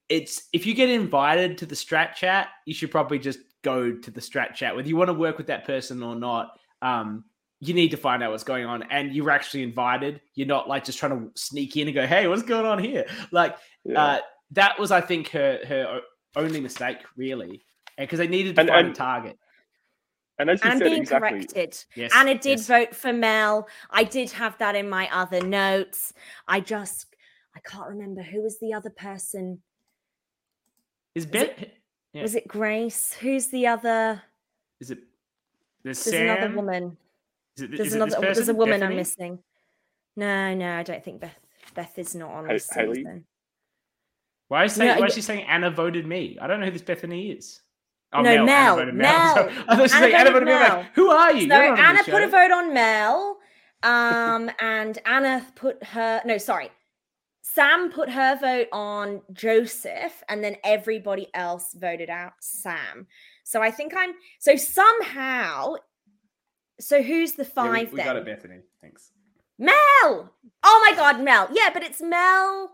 it's 0.07 0.49
if 0.53 0.65
you 0.65 0.73
get 0.73 0.89
invited 0.89 1.57
to 1.59 1.65
the 1.65 1.75
strat 1.75 2.13
chat, 2.13 2.49
you 2.65 2.73
should 2.73 2.91
probably 2.91 3.17
just 3.17 3.39
go 3.63 3.91
to 3.91 4.11
the 4.11 4.21
strat 4.21 4.53
chat, 4.53 4.75
whether 4.75 4.87
you 4.87 4.97
want 4.97 5.09
to 5.09 5.13
work 5.13 5.37
with 5.37 5.47
that 5.47 5.65
person 5.65 6.03
or 6.03 6.15
not. 6.15 6.59
Um, 6.81 7.25
you 7.61 7.75
need 7.75 7.91
to 7.91 7.97
find 7.97 8.23
out 8.23 8.31
what's 8.31 8.43
going 8.43 8.65
on, 8.65 8.83
and 8.89 9.13
you're 9.13 9.29
actually 9.29 9.61
invited. 9.61 10.19
You're 10.33 10.47
not 10.47 10.67
like 10.67 10.83
just 10.83 10.97
trying 10.97 11.11
to 11.11 11.31
sneak 11.39 11.77
in 11.77 11.87
and 11.87 11.95
go, 11.95 12.07
"Hey, 12.07 12.27
what's 12.27 12.41
going 12.41 12.65
on 12.65 12.79
here?" 12.83 13.05
Like 13.31 13.55
yeah. 13.85 14.03
uh, 14.03 14.19
that 14.51 14.79
was, 14.79 14.91
I 14.91 14.99
think, 14.99 15.29
her 15.29 15.59
her 15.67 16.01
only 16.35 16.59
mistake, 16.59 16.97
really, 17.15 17.63
because 17.97 18.17
they 18.17 18.27
needed 18.27 18.55
to 18.55 18.61
and, 18.61 18.69
find 18.69 18.87
and, 18.87 18.95
a 18.95 18.97
target. 18.97 19.37
And, 20.39 20.49
as 20.49 20.59
and 20.63 20.79
said, 20.79 20.85
being 20.85 21.01
exactly. 21.03 21.29
corrected. 21.29 21.77
Yes, 21.95 22.11
Anna 22.15 22.33
did 22.33 22.57
yes. 22.57 22.67
vote 22.67 22.95
for 22.95 23.13
Mel. 23.13 23.67
I 23.91 24.05
did 24.05 24.31
have 24.31 24.57
that 24.57 24.75
in 24.75 24.89
my 24.89 25.07
other 25.13 25.45
notes. 25.45 26.13
I 26.47 26.61
just 26.61 27.15
I 27.55 27.59
can't 27.59 27.89
remember 27.89 28.23
who 28.23 28.41
was 28.41 28.57
the 28.57 28.73
other 28.73 28.89
person. 28.89 29.61
Is 31.13 31.27
Ben? 31.27 31.51
Yeah. 32.13 32.23
Was 32.23 32.33
it 32.33 32.47
Grace? 32.47 33.13
Who's 33.13 33.47
the 33.47 33.67
other? 33.67 34.21
Is 34.79 34.89
it? 34.89 34.99
There's, 35.83 36.03
there's 36.03 36.21
another 36.21 36.55
woman. 36.55 36.97
Is 37.57 37.63
it, 37.63 37.71
there's 37.71 37.87
is 37.87 37.93
another. 37.95 38.17
There's 38.19 38.49
a 38.49 38.53
woman 38.53 38.79
Bethany? 38.79 38.93
I'm 38.93 38.97
missing. 38.97 39.39
No, 40.15 40.53
no, 40.53 40.77
I 40.77 40.83
don't 40.83 41.03
think 41.03 41.21
Beth. 41.21 41.37
Beth 41.73 41.97
is 41.97 42.15
not 42.15 42.31
on 42.31 42.47
this 42.47 42.69
Haley? 42.71 42.95
season. 42.95 43.25
Why 44.47 44.65
is, 44.65 44.73
saying, 44.73 44.95
no, 44.95 44.99
why 44.99 45.07
is 45.07 45.13
she 45.13 45.21
saying 45.21 45.45
Anna 45.47 45.71
voted 45.71 46.05
me? 46.05 46.37
I 46.41 46.47
don't 46.47 46.59
know 46.59 46.65
who 46.65 46.73
this 46.73 46.81
Bethany 46.81 47.31
is. 47.31 47.61
Oh, 48.11 48.21
no, 48.21 48.43
Mel. 48.43 48.75
Mel. 48.75 48.85
Mel. 48.85 48.93
Mel. 48.93 49.49
I 49.69 49.77
thought 49.77 49.89
she 49.89 49.95
Anna, 49.95 50.07
Anna 50.07 50.31
voted 50.31 50.47
Mel. 50.47 50.59
me. 50.59 50.75
Like, 50.75 50.93
who 50.93 51.09
are 51.09 51.33
you? 51.33 51.47
So 51.47 51.55
Anna 51.55 52.03
put 52.03 52.23
a 52.23 52.27
vote 52.27 52.51
on 52.51 52.73
Mel, 52.73 53.37
um, 53.83 54.51
and 54.59 54.99
Anna 55.05 55.45
put 55.55 55.81
her. 55.85 56.21
No, 56.25 56.37
sorry. 56.37 56.69
Sam 57.41 57.91
put 57.91 58.09
her 58.09 58.37
vote 58.39 58.67
on 58.73 59.21
Joseph, 59.31 60.21
and 60.27 60.43
then 60.43 60.57
everybody 60.65 61.27
else 61.33 61.73
voted 61.73 62.09
out 62.09 62.33
Sam. 62.41 63.07
So 63.45 63.61
I 63.61 63.71
think 63.71 63.93
I'm 63.95 64.11
so 64.39 64.57
somehow. 64.57 65.75
So 66.81 67.01
who's 67.01 67.33
the 67.33 67.43
Yeah, 67.43 67.49
we- 67.49 67.53
five 67.79 67.93
we, 67.93 67.97
got 68.03 68.15
it, 68.17 68.25
Bethany. 68.25 68.57
Thanks. 68.81 69.11
Mel. 69.57 69.73
Oh 70.63 70.85
my 70.89 70.95
God, 70.95 71.21
Mel. 71.21 71.47
Yeah, 71.51 71.69
but 71.73 71.83
it's 71.83 72.01
Mel, 72.01 72.71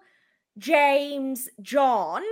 James, 0.57 1.49
John. 1.61 2.23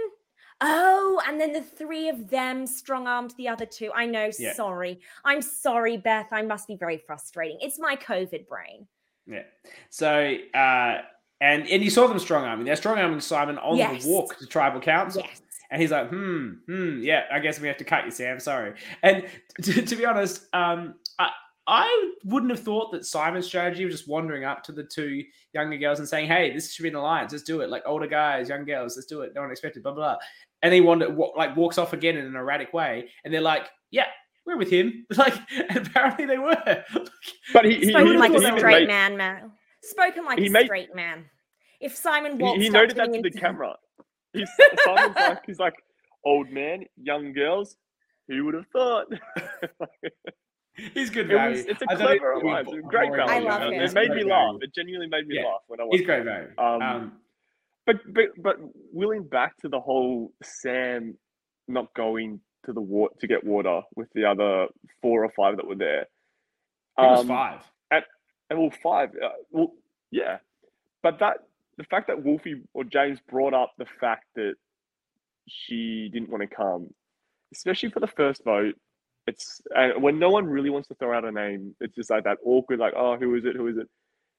Oh, 0.61 1.21
and 1.27 1.39
then 1.39 1.51
the 1.51 1.61
three 1.61 2.07
of 2.07 2.29
them 2.29 2.65
strong 2.65 3.07
armed 3.07 3.33
the 3.37 3.49
other 3.49 3.65
two. 3.65 3.91
I 3.93 4.05
know. 4.05 4.31
Yeah. 4.39 4.53
Sorry. 4.53 5.01
I'm 5.25 5.41
sorry, 5.41 5.97
Beth. 5.97 6.27
I 6.31 6.41
must 6.43 6.67
be 6.67 6.77
very 6.77 6.97
frustrating. 6.97 7.57
It's 7.61 7.77
my 7.77 7.95
COVID 7.97 8.47
brain. 8.47 8.87
Yeah. 9.27 9.43
So, 9.89 10.35
uh, 10.53 11.01
and 11.41 11.67
and 11.67 11.83
you 11.83 11.89
saw 11.89 12.07
them 12.07 12.19
strong 12.19 12.45
arming. 12.45 12.65
They're 12.65 12.77
strong 12.77 12.97
arming 12.97 13.19
Simon 13.19 13.57
on 13.57 13.75
Yes. 13.77 14.05
the 14.05 14.09
walk 14.09 14.37
to 14.39 14.45
tribal 14.47 14.79
council. 14.79 15.23
Yes. 15.25 15.41
And 15.71 15.81
he's 15.81 15.91
like, 15.91 16.09
hmm, 16.09 16.51
hmm, 16.67 17.01
yeah, 17.01 17.23
I 17.33 17.39
guess 17.39 17.59
we 17.59 17.67
have 17.67 17.77
to 17.77 17.83
cut 17.83 18.05
you, 18.05 18.11
Sam. 18.11 18.39
Sorry. 18.39 18.75
And 19.03 19.25
to, 19.63 19.81
to 19.81 19.95
be 19.95 20.05
honest, 20.05 20.45
um, 20.53 20.95
I, 21.19 21.31
I 21.67 22.11
wouldn't 22.25 22.51
have 22.51 22.59
thought 22.61 22.91
that 22.91 23.05
Simon's 23.05 23.47
strategy 23.47 23.85
was 23.85 23.95
just 23.95 24.07
wandering 24.07 24.43
up 24.43 24.63
to 24.63 24.71
the 24.71 24.83
two 24.83 25.23
younger 25.53 25.77
girls 25.77 25.99
and 25.99 26.07
saying, 26.07 26.27
hey, 26.27 26.53
this 26.53 26.71
should 26.73 26.83
be 26.83 26.89
an 26.89 26.95
alliance. 26.95 27.31
Let's 27.31 27.43
do 27.43 27.61
it. 27.61 27.69
Like 27.69 27.83
older 27.85 28.05
guys, 28.07 28.49
young 28.49 28.65
girls, 28.65 28.95
let's 28.95 29.07
do 29.07 29.21
it. 29.21 29.33
No 29.33 29.41
one 29.41 29.51
expected, 29.51 29.81
blah, 29.83 29.93
blah, 29.93 30.13
blah. 30.13 30.17
And 30.61 30.73
he 30.73 30.81
wandered, 30.81 31.17
like 31.35 31.55
walks 31.55 31.77
off 31.77 31.93
again 31.93 32.17
in 32.17 32.25
an 32.25 32.35
erratic 32.35 32.71
way. 32.73 33.09
And 33.23 33.33
they're 33.33 33.41
like, 33.41 33.67
yeah, 33.89 34.05
we're 34.45 34.57
with 34.57 34.69
him. 34.69 35.05
Like, 35.17 35.33
apparently 35.75 36.25
they 36.25 36.37
were. 36.37 36.83
But 37.53 37.65
he, 37.65 37.75
he, 37.75 37.89
Spoken 37.89 38.07
he, 38.07 38.17
like 38.17 38.31
he 38.31 38.37
a 38.45 38.57
straight 38.57 38.79
made- 38.81 38.87
man, 38.87 39.17
Mel. 39.17 39.51
Spoken 39.81 40.25
like 40.25 40.39
He 40.39 40.47
a 40.47 40.51
made- 40.51 40.65
straight 40.65 40.95
man. 40.95 41.25
If 41.81 41.95
Simon 41.95 42.37
he, 42.37 42.43
walked 42.43 42.59
he 42.61 42.67
up 42.67 42.73
noted 42.73 42.97
that 42.97 43.11
to 43.13 43.21
the 43.21 43.31
camera. 43.31 43.75
He's 44.33 44.49
Simon's 44.83 45.15
like 45.15 45.45
he's 45.45 45.59
like 45.59 45.73
old 46.23 46.49
man, 46.51 46.85
young 46.97 47.33
girls. 47.33 47.75
Who 48.27 48.45
would 48.45 48.53
have 48.55 48.67
thought? 48.67 49.05
he's 50.93 51.09
good 51.09 51.29
It 51.31 51.35
was, 51.35 51.59
it's 51.65 51.81
a 51.81 51.85
I 51.89 51.95
clever 51.95 52.39
bo- 52.41 52.55
It's 52.57 52.87
great 52.87 53.11
value. 53.15 53.21
I 53.31 53.39
love 53.39 53.61
him. 53.73 53.81
It 53.81 53.93
made 53.93 54.11
me 54.11 54.23
laugh. 54.23 54.55
It 54.61 54.73
genuinely 54.73 55.07
made 55.07 55.27
me 55.27 55.35
Yeah. 55.35 55.45
laugh 55.47 55.61
when 55.67 55.79
I 55.79 55.83
watched 55.83 55.97
He's 55.97 56.05
great 56.05 56.21
it. 56.21 56.25
value. 56.25 56.53
Um, 56.57 56.81
Um, 56.81 57.21
But 57.85 57.97
but 58.13 58.25
but 58.41 58.57
willing 58.91 59.23
back 59.23 59.57
to 59.57 59.69
the 59.69 59.79
whole 59.79 60.33
Sam 60.43 61.17
not 61.67 61.93
going 61.93 62.41
to 62.65 62.73
the 62.73 62.81
water 62.81 63.13
to 63.19 63.27
get 63.27 63.43
water 63.43 63.81
with 63.95 64.09
the 64.13 64.25
other 64.25 64.67
four 65.01 65.23
or 65.23 65.29
five 65.31 65.57
that 65.57 65.67
were 65.67 65.75
there. 65.75 66.01
it 66.01 66.07
was 66.97 67.21
Um, 67.21 67.27
five. 67.27 67.61
And 68.49 68.59
well, 68.59 68.71
five. 68.83 69.09
Uh, 69.15 69.29
well, 69.49 69.73
yeah. 70.11 70.37
But 71.01 71.17
that 71.19 71.37
the 71.77 71.83
fact 71.85 72.07
that 72.07 72.23
Wolfie 72.23 72.61
or 72.73 72.83
James 72.83 73.19
brought 73.21 73.53
up 73.53 73.73
the 73.77 73.85
fact 73.99 74.25
that 74.35 74.55
she 75.47 76.09
didn't 76.13 76.29
want 76.29 76.41
to 76.41 76.47
come, 76.55 76.93
especially 77.53 77.89
for 77.89 77.99
the 77.99 78.07
first 78.07 78.43
vote. 78.43 78.75
It's 79.27 79.61
and 79.75 80.01
when 80.03 80.19
no 80.19 80.29
one 80.29 80.45
really 80.45 80.69
wants 80.69 80.87
to 80.89 80.95
throw 80.95 81.17
out 81.17 81.25
a 81.25 81.31
name, 81.31 81.75
it's 81.79 81.95
just 81.95 82.09
like 82.09 82.23
that 82.25 82.37
awkward, 82.45 82.79
like, 82.79 82.93
oh, 82.95 83.17
who 83.17 83.35
is 83.35 83.45
it? 83.45 83.55
Who 83.55 83.67
is 83.67 83.77
it? 83.77 83.87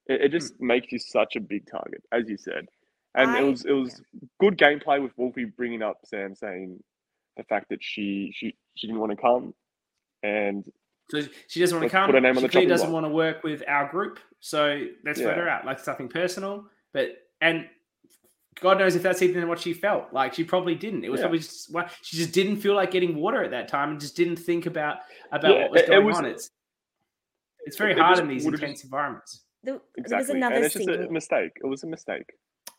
It, 0.06 0.20
it 0.22 0.28
just 0.32 0.54
hmm. 0.56 0.66
makes 0.68 0.92
you 0.92 0.98
such 0.98 1.36
a 1.36 1.40
big 1.40 1.68
target, 1.70 2.02
as 2.12 2.28
you 2.28 2.36
said. 2.36 2.66
And 3.14 3.30
I- 3.30 3.40
it 3.40 3.44
was 3.44 3.64
it 3.64 3.72
was 3.72 4.02
good 4.40 4.56
gameplay 4.56 5.02
with 5.02 5.12
Wolfie 5.16 5.44
bringing 5.44 5.82
up 5.82 5.98
Sam 6.04 6.34
saying 6.34 6.82
the 7.36 7.44
fact 7.44 7.68
that 7.70 7.82
she 7.82 8.32
she 8.34 8.56
she 8.76 8.86
didn't 8.86 9.00
want 9.00 9.12
to 9.12 9.16
come, 9.16 9.54
and 10.22 10.64
So 11.10 11.22
she 11.48 11.60
doesn't 11.60 11.78
want 11.78 11.90
to 11.90 11.96
come. 11.96 12.06
put 12.06 12.14
her 12.14 12.20
name 12.20 12.36
on 12.36 12.42
she 12.42 12.42
the 12.42 12.48
clearly 12.48 12.68
doesn't 12.68 12.90
block. 12.90 13.02
want 13.02 13.12
to 13.12 13.14
work 13.14 13.42
with 13.42 13.62
our 13.66 13.88
group. 13.90 14.20
So 14.40 14.86
let's 15.04 15.20
vote 15.20 15.30
Yeah. 15.30 15.34
her 15.34 15.48
out. 15.48 15.66
Like 15.66 15.80
something 15.80 16.08
personal. 16.08 16.66
But 16.92 17.16
and 17.40 17.68
God 18.60 18.78
knows 18.78 18.96
if 18.96 19.02
that's 19.02 19.20
even 19.22 19.48
what 19.48 19.60
she 19.60 19.72
felt. 19.74 20.12
Like 20.12 20.34
she 20.34 20.42
probably 20.44 20.74
didn't. 20.74 21.04
It 21.04 21.10
was 21.10 21.20
Yeah. 21.20 21.24
probably 21.24 21.38
just 21.40 21.72
why 21.72 21.90
she 22.02 22.16
just 22.16 22.32
didn't 22.32 22.56
feel 22.56 22.74
like 22.74 22.90
getting 22.90 23.16
water 23.16 23.44
at 23.44 23.50
that 23.50 23.68
time 23.68 23.90
and 23.90 24.00
just 24.00 24.16
didn't 24.16 24.36
think 24.36 24.66
about 24.66 24.98
about 25.32 25.54
Yeah, 25.54 25.62
what 25.62 25.70
was 25.72 25.80
it- 25.82 25.84
it 25.84 25.90
going 25.90 26.06
was- 26.06 26.16
on. 26.18 26.24
It's 26.24 26.50
it's 27.66 27.76
very 27.76 27.92
it 27.92 27.98
hard 27.98 28.18
in 28.18 28.28
these 28.28 28.44
would've 28.44 28.62
intense 28.62 28.84
environments. 28.84 29.42
There, 29.62 29.74
there 29.74 29.82
was 29.96 30.12
exactly, 30.12 30.36
another 30.36 30.54
and 30.56 30.64
it's 30.64 30.74
just 30.74 30.88
a 30.88 31.08
mistake. 31.10 31.50
It 31.62 31.66
was 31.66 31.82
a 31.82 31.86
mistake. 31.86 32.32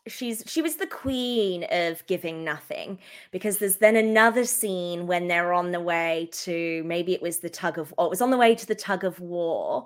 she's 0.06 0.42
she 0.46 0.62
was 0.62 0.76
the 0.76 0.86
queen 0.86 1.64
of 1.70 2.04
giving 2.06 2.42
nothing 2.42 2.98
because 3.30 3.58
there's 3.58 3.76
then 3.76 3.94
another 3.94 4.44
scene 4.44 5.06
when 5.06 5.28
they're 5.28 5.52
on 5.52 5.70
the 5.70 5.80
way 5.80 6.30
to 6.32 6.82
maybe 6.84 7.12
it 7.12 7.20
was 7.20 7.40
the 7.40 7.50
tug 7.50 7.78
of 7.78 7.92
or 7.98 8.06
it 8.06 8.08
was 8.08 8.22
on 8.22 8.30
the 8.30 8.36
way 8.38 8.54
to 8.54 8.64
the 8.66 8.74
tug 8.74 9.04
of 9.04 9.20
war 9.20 9.84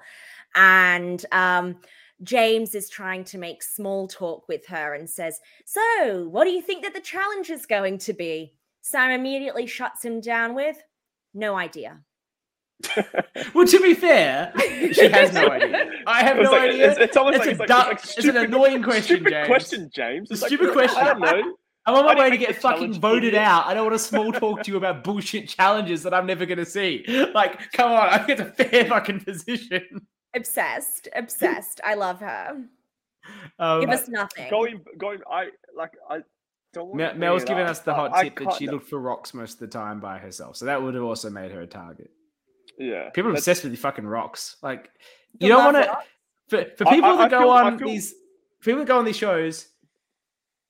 and 0.55 1.27
um 1.33 1.77
James 2.23 2.75
is 2.75 2.89
trying 2.89 3.25
to 3.25 3.39
make 3.39 3.63
small 3.63 4.07
talk 4.09 4.47
with 4.49 4.67
her 4.67 4.95
and 4.95 5.09
says, 5.09 5.41
So, 5.67 6.29
what 6.31 6.45
do 6.45 6.51
you 6.51 6.63
think 6.63 6.83
that 6.85 6.95
the 6.95 7.01
challenge 7.01 7.51
is 7.51 7.67
going 7.67 7.99
to 7.99 8.13
be? 8.13 8.55
Sam 8.83 9.11
immediately 9.11 9.67
shuts 9.67 10.05
him 10.05 10.21
down 10.21 10.55
with, 10.55 10.77
No 11.35 11.57
idea. 11.57 12.01
Well, 13.55 13.67
to 13.67 13.81
be 13.81 13.95
fair, 13.95 14.53
she 14.93 15.09
has 15.09 15.33
no 15.33 15.49
idea. 15.51 15.91
I 16.07 16.23
have 16.25 16.37
It's 16.41 16.45
no 16.51 16.53
like- 16.57 16.71
idea. 16.71 16.91
It's, 16.91 16.99
it's 17.01 17.17
almost 17.17 17.37
It's 17.39 17.47
like, 17.47 17.49
a 17.49 17.51
it's, 17.51 17.59
like, 17.61 17.69
dumb- 17.69 17.93
it's, 17.93 18.17
like 18.19 18.27
an 18.27 18.37
annoying 18.37 18.83
question, 18.83 19.17
stupid 19.17 19.31
James. 19.33 19.47
question, 19.47 19.91
James. 19.95 20.31
It's 20.31 20.41
a 20.41 20.45
like, 20.45 20.49
stupid 20.51 20.73
question. 20.73 20.99
I 20.99 21.05
don't 21.05 21.21
know. 21.21 21.57
I'm 21.87 21.95
on 21.97 22.05
my 22.05 22.15
way 22.15 22.31
to 22.31 22.37
get 22.37 22.57
fucking 22.63 22.95
voted 23.01 23.35
out. 23.35 23.67
I 23.67 23.75
don't 23.75 23.85
want 23.87 23.95
to 23.99 23.99
small 23.99 24.31
talk 24.33 24.63
to 24.63 24.71
you 24.71 24.77
about 24.77 25.03
bullshit 25.03 25.49
challenges 25.49 26.05
that 26.05 26.15
I'm 26.15 26.27
never 26.27 26.47
going 26.47 26.59
to 26.59 26.65
see. 26.67 27.05
Like, 27.35 27.73
come 27.73 27.91
on, 27.91 28.09
I 28.09 28.25
get 28.25 28.39
a 28.39 28.45
fair 28.47 28.85
fucking 28.85 29.21
position. 29.25 30.07
Obsessed, 30.35 31.09
obsessed. 31.17 31.81
I 31.85 31.95
love 31.95 32.21
her. 32.21 32.63
Um, 33.59 33.81
Give 33.81 33.91
us 33.91 34.09
nothing. 34.09 34.51
Going, 34.51 34.81
going. 34.99 35.21
I 35.31 35.49
like. 35.77 35.93
I 36.11 36.21
don't. 36.73 36.95
Mel, 36.95 37.13
to 37.13 37.19
Mel's 37.19 37.45
bring 37.45 37.57
it 37.57 37.61
given 37.61 37.71
us 37.71 37.81
the 37.81 37.95
hot 37.95 38.13
I 38.15 38.25
tip 38.25 38.39
that 38.41 38.55
she 38.55 38.67
looked 38.67 38.89
for 38.89 38.99
rocks 38.99 39.35
most 39.35 39.55
of 39.55 39.59
the 39.61 39.67
time 39.69 40.01
by 40.01 40.19
herself. 40.19 40.57
So 40.57 40.65
that 40.65 40.83
would 40.83 40.95
have 40.95 41.05
also 41.05 41.31
made 41.31 41.53
her 41.53 41.61
a 41.61 41.67
target. 41.67 42.11
Yeah. 42.79 43.11
People 43.11 43.31
are 43.31 43.35
obsessed 43.35 43.63
with 43.63 43.73
the 43.73 43.79
fucking 43.79 44.07
rocks. 44.07 44.57
Like, 44.63 44.91
you 45.39 45.49
You 45.49 45.55
don't 45.55 45.73
want 45.75 45.85
to. 45.85 45.99
For, 46.49 46.65
for 46.77 46.85
people 46.87 47.11
I- 47.11 47.17
that 47.17 47.27
I 47.27 47.29
go 47.29 47.39
feel- 47.41 47.49
on 47.51 47.79
feel- 47.79 47.89
these, 47.89 48.15
people 48.61 48.81
that 48.81 48.89
go 48.89 48.99
on 48.99 49.05
these 49.05 49.17
shows, 49.17 49.69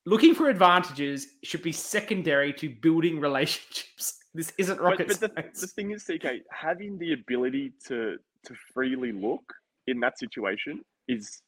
looking 0.04 0.34
for 0.34 0.48
advantages 0.48 1.26
should 1.44 1.62
be 1.62 1.72
secondary 1.72 2.52
to 2.54 2.68
building 2.68 3.20
relationships. 3.20 4.18
This 4.34 4.52
isn't 4.58 4.76
But, 4.76 4.82
rocket 4.84 5.08
but 5.08 5.20
the, 5.20 5.32
science. 5.34 5.60
the 5.60 5.66
thing 5.68 5.90
is, 5.92 6.04
CK, 6.04 6.42
having 6.50 6.98
the 6.98 7.12
ability 7.12 7.72
to 7.86 8.16
to 8.46 8.54
freely 8.72 9.12
look 9.12 9.42
in 9.86 10.00
that 10.00 10.18
situation 10.18 10.80
is, 11.08 11.42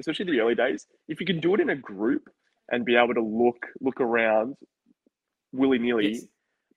especially 0.00 0.26
the 0.32 0.40
early 0.40 0.54
days. 0.54 0.86
If 1.08 1.20
you 1.20 1.26
can 1.26 1.40
do 1.40 1.54
it 1.54 1.60
in 1.60 1.70
a 1.70 1.76
group 1.76 2.28
and 2.70 2.84
be 2.84 2.96
able 2.96 3.14
to 3.14 3.22
look 3.22 3.66
look 3.80 4.00
around 4.00 4.56
willy 5.52 5.78
nilly, 5.78 6.12
Yes. 6.14 6.26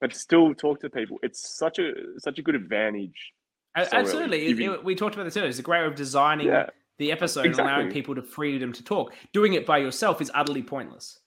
but 0.01 0.13
still 0.13 0.53
talk 0.53 0.79
to 0.81 0.89
people, 0.89 1.17
it's 1.23 1.57
such 1.57 1.79
a 1.79 1.93
such 2.19 2.39
a 2.39 2.41
good 2.41 2.55
advantage. 2.55 3.33
So 3.77 3.89
Absolutely. 3.93 4.45
It- 4.45 4.47
giving- 4.49 4.71
it- 4.71 4.83
we 4.83 4.95
talked 4.95 5.13
about 5.15 5.25
this 5.25 5.37
earlier. 5.37 5.49
It's 5.49 5.59
a 5.59 5.63
great 5.63 5.81
way 5.81 5.87
of 5.87 5.95
designing 5.95 6.47
Yeah, 6.47 6.69
the 6.97 7.11
episode 7.11 7.45
and 7.45 7.59
allowing 7.59 7.91
people 7.91 8.15
to 8.15 8.23
freedom 8.23 8.73
to 8.73 8.83
talk. 8.83 9.13
Doing 9.33 9.53
it 9.53 9.65
by 9.67 9.77
yourself 9.77 10.19
is 10.21 10.31
utterly 10.33 10.63
pointless. 10.63 11.19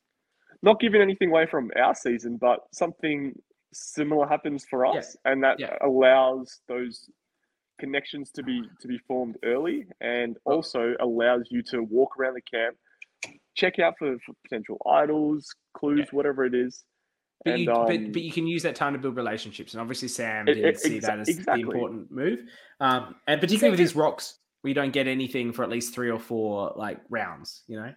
not 0.62 0.78
giving 0.78 1.00
anything 1.00 1.30
away 1.30 1.46
from 1.46 1.70
our 1.74 1.94
season, 1.94 2.36
but 2.36 2.60
something 2.74 3.32
similar 3.72 4.26
happens 4.26 4.66
for 4.68 4.84
Yeah, 4.84 4.98
us, 4.98 5.16
and 5.24 5.42
that 5.42 5.58
yeah. 5.58 5.74
allows 5.80 6.60
those 6.68 7.08
connections 7.80 8.30
to 8.32 8.42
be 8.42 8.62
to 8.80 8.86
be 8.88 8.98
formed 9.08 9.36
early, 9.44 9.86
and 10.00 10.36
also 10.44 10.94
allows 11.00 11.44
you 11.50 11.62
to 11.64 11.82
walk 11.82 12.10
around 12.18 12.34
the 12.34 12.42
camp, 12.42 12.76
check 13.56 13.78
out 13.78 13.94
for, 13.98 14.16
for 14.24 14.34
potential 14.44 14.76
idols, 14.86 15.52
clues, 15.74 16.00
Yeah. 16.00 16.04
whatever 16.12 16.44
it 16.44 16.54
is. 16.54 16.84
But, 17.44 17.54
and 17.54 17.62
you, 17.62 17.72
um, 17.72 17.86
but, 17.86 18.12
but 18.12 18.22
you 18.22 18.30
can 18.32 18.46
use 18.46 18.62
that 18.64 18.74
time 18.76 18.92
to 18.92 18.98
build 18.98 19.16
relationships. 19.16 19.72
And 19.72 19.80
obviously, 19.80 20.08
Sam 20.08 20.44
did 20.44 20.58
it- 20.58 20.78
see 20.78 20.98
exa- 20.98 21.02
that 21.02 21.20
as 21.20 21.28
exactly. 21.28 21.64
the 21.64 21.70
important 21.70 22.10
move. 22.10 22.40
Um, 22.80 23.16
and 23.26 23.40
particularly 23.40 23.70
with 23.70 23.78
these 23.78 23.96
rocks, 23.96 24.38
we 24.62 24.74
don't 24.74 24.92
get 24.92 25.06
anything 25.06 25.52
for 25.52 25.62
at 25.62 25.70
least 25.70 25.94
three 25.94 26.10
or 26.10 26.18
four 26.18 26.74
like 26.76 27.00
rounds, 27.08 27.62
you 27.66 27.80
know? 27.80 27.94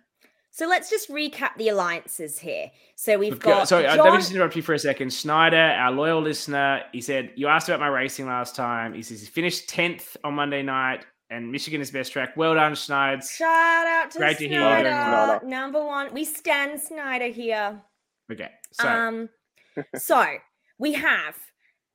So 0.56 0.68
let's 0.68 0.88
just 0.88 1.10
recap 1.10 1.58
the 1.58 1.70
alliances 1.70 2.38
here. 2.38 2.70
So 2.96 3.18
we've 3.18 3.40
got- 3.40 3.68
sorry, 3.68 3.86
John. 3.86 3.98
let 3.98 4.12
me 4.12 4.20
just 4.20 4.32
interrupt 4.32 4.56
you 4.56 4.62
for 4.62 4.76
a 4.76 4.80
second. 4.80 5.12
Schneider, 5.12 5.58
our 5.58 5.90
loyal 5.92 6.22
listener, 6.22 6.84
he 6.92 7.02
said, 7.02 7.32
You 7.36 7.48
asked 7.48 7.70
about 7.70 7.80
my 7.80 7.88
racing 7.88 8.28
last 8.28 8.56
time. 8.56 8.94
He 8.94 9.02
says 9.02 9.20
he 9.22 9.26
finished 9.26 9.68
10th 9.68 10.16
on 10.24 10.36
Monday 10.36 10.62
night 10.62 11.08
and 11.32 11.52
Michigan 11.52 11.82
is 11.82 11.90
best 11.90 12.12
track. 12.14 12.38
Well 12.38 12.54
done, 12.54 12.76
Schneider. 12.76 13.24
Shout 13.24 13.88
out 13.88 14.12
to 14.12 14.20
Great 14.20 14.38
to 14.38 14.48
hear. 14.48 14.60
Snyder, 14.60 14.90
Snyder. 14.90 15.46
number 15.48 15.84
one. 15.84 16.14
We 16.14 16.24
stand 16.24 16.80
Snyder 16.80 17.30
here. 17.30 17.82
Okay. 18.32 18.52
So, 18.74 18.88
um, 18.88 19.30
so 19.96 20.24
we 20.78 20.94
have 20.94 21.36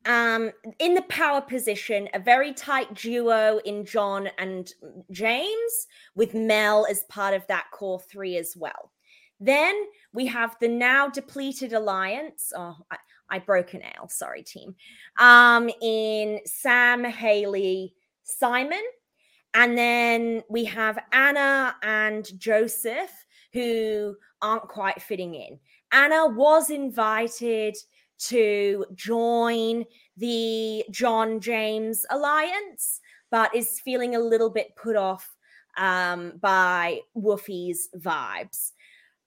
um 0.07 0.51
in 0.78 0.94
the 0.94 1.03
power 1.03 1.40
position 1.40 2.09
a 2.14 2.18
very 2.18 2.53
tight 2.53 2.94
duo 2.94 3.61
in 3.64 3.84
John 3.84 4.28
and 4.38 4.72
James, 5.11 5.86
with 6.14 6.34
Mel 6.34 6.86
as 6.88 7.05
part 7.05 7.34
of 7.34 7.46
that 7.49 7.66
core 7.72 8.01
three 8.01 8.36
as 8.36 8.57
well. 8.57 8.92
Then 9.40 9.74
we 10.12 10.26
have 10.26 10.57
the 10.61 10.68
now 10.68 11.09
depleted 11.09 11.72
alliance. 11.72 12.53
Oh, 12.57 12.76
I, 12.90 12.96
I 13.30 13.38
broke 13.38 13.74
an 13.74 13.82
L. 13.96 14.09
Sorry, 14.09 14.42
team. 14.42 14.74
Um, 15.18 15.70
in 15.80 16.40
Sam, 16.44 17.05
Haley, 17.05 17.94
Simon, 18.24 18.82
and 19.55 19.78
then 19.78 20.42
we 20.49 20.64
have 20.64 20.99
Anna 21.12 21.76
and 21.82 22.28
Joseph, 22.38 23.12
who 23.53 24.16
aren't 24.42 24.68
quite 24.68 25.01
fitting 25.01 25.34
in. 25.34 25.59
Anna 25.92 26.26
was 26.26 26.70
invited 26.70 27.76
to 28.18 28.84
join 28.94 29.84
the 30.16 30.84
John 30.90 31.40
James 31.40 32.04
alliance, 32.10 33.00
but 33.30 33.54
is 33.54 33.80
feeling 33.80 34.14
a 34.14 34.20
little 34.20 34.50
bit 34.50 34.74
put 34.76 34.96
off 34.96 35.36
um, 35.76 36.32
by 36.40 37.00
Woofy's 37.16 37.88
vibes. 37.96 38.72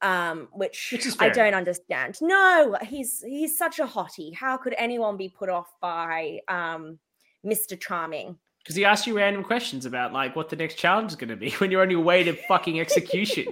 Um, 0.03 0.47
which, 0.51 0.89
Which 0.91 1.05
I 1.19 1.29
don't 1.29 1.53
understand. 1.53 2.17
No, 2.21 2.75
he's 2.81 3.21
he's 3.21 3.55
such 3.55 3.77
a 3.77 3.85
hottie. 3.85 4.33
How 4.33 4.57
could 4.57 4.73
anyone 4.79 5.15
be 5.15 5.29
put 5.29 5.47
off 5.47 5.71
by 5.79 6.39
um, 6.47 6.97
Mr. 7.45 7.79
Charming? 7.79 8.35
Because 8.63 8.75
he 8.75 8.83
asks 8.83 9.05
you 9.05 9.15
random 9.15 9.43
questions 9.43 9.85
about 9.85 10.11
like 10.11 10.35
what 10.35 10.49
the 10.49 10.55
next 10.55 10.75
challenge 10.75 11.11
is 11.11 11.15
going 11.15 11.29
to 11.29 11.35
be 11.35 11.51
when 11.59 11.69
you're 11.69 11.83
on 11.83 11.91
your 11.91 12.01
way 12.01 12.23
to 12.23 12.33
fucking 12.33 12.79
execution. 12.79 13.45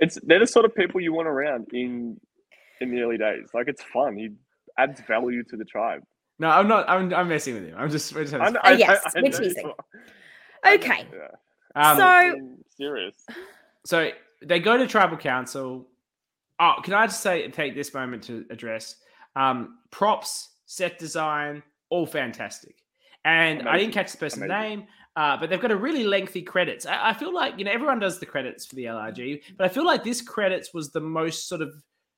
It's 0.00 0.18
they're 0.22 0.40
the 0.40 0.46
sort 0.46 0.64
of 0.64 0.74
people 0.74 1.00
you 1.00 1.12
want 1.12 1.28
around 1.28 1.68
in 1.72 2.20
in 2.82 2.90
the 2.94 3.00
early 3.02 3.18
days. 3.18 3.48
Like 3.54 3.68
it's 3.68 3.82
fun. 3.82 4.16
He 4.16 4.30
adds 4.78 5.00
value 5.06 5.42
to 5.44 5.56
the 5.56 5.64
tribe. 5.64 6.02
no, 6.38 6.48
I'm 6.48 6.68
not. 6.68 6.88
I'm, 6.88 7.12
I'm 7.14 7.28
messing 7.28 7.54
with 7.54 7.64
him. 7.66 7.74
I'm 7.78 7.90
just. 7.90 8.14
We're 8.14 8.22
just 8.22 8.32
having 8.32 8.48
I, 8.48 8.60
fun. 8.60 8.60
I, 8.64 8.76
yes, 8.76 9.02
I, 9.06 9.08
I 9.18 9.22
we're 9.22 9.28
know 9.30 9.38
teasing. 9.38 9.66
you. 9.94 10.00
I 10.64 10.74
Okay. 10.74 11.06
yeah. 11.12 11.90
Um, 11.90 11.96
So- 11.96 12.48
serious. 12.76 13.14
So 13.84 14.10
they 14.44 14.60
go 14.60 14.76
to 14.76 14.86
tribal 14.86 15.16
council. 15.16 15.88
Oh, 16.60 16.74
can 16.84 16.94
I 16.94 17.06
just 17.06 17.20
say 17.20 17.48
take 17.50 17.74
this 17.74 17.92
moment 17.92 18.22
to 18.24 18.44
address 18.48 18.94
um, 19.34 19.78
props, 19.90 20.50
set 20.66 21.00
design, 21.00 21.64
all 21.90 22.06
fantastic. 22.06 22.76
And 23.24 23.68
I 23.68 23.76
didn't 23.78 23.92
catch 23.92 24.12
the 24.12 24.18
person's 24.18 24.44
Amazing. 24.44 24.68
name, 24.78 24.86
uh, 25.16 25.36
but 25.36 25.50
they've 25.50 25.60
got 25.60 25.72
a 25.72 25.76
really 25.76 26.04
lengthy 26.04 26.42
credits. 26.42 26.86
I, 26.86 27.10
I 27.10 27.12
feel 27.12 27.34
like 27.34 27.58
you 27.58 27.64
know 27.64 27.72
everyone 27.72 27.98
does 27.98 28.20
the 28.20 28.26
credits 28.26 28.66
for 28.66 28.76
the 28.76 28.84
LRG, 28.84 29.42
but 29.58 29.64
I 29.64 29.68
feel 29.68 29.84
like 29.84 30.04
this 30.04 30.20
credits 30.22 30.72
was 30.72 30.92
the 30.92 31.00
most 31.00 31.48
sort 31.48 31.60
of 31.62 31.74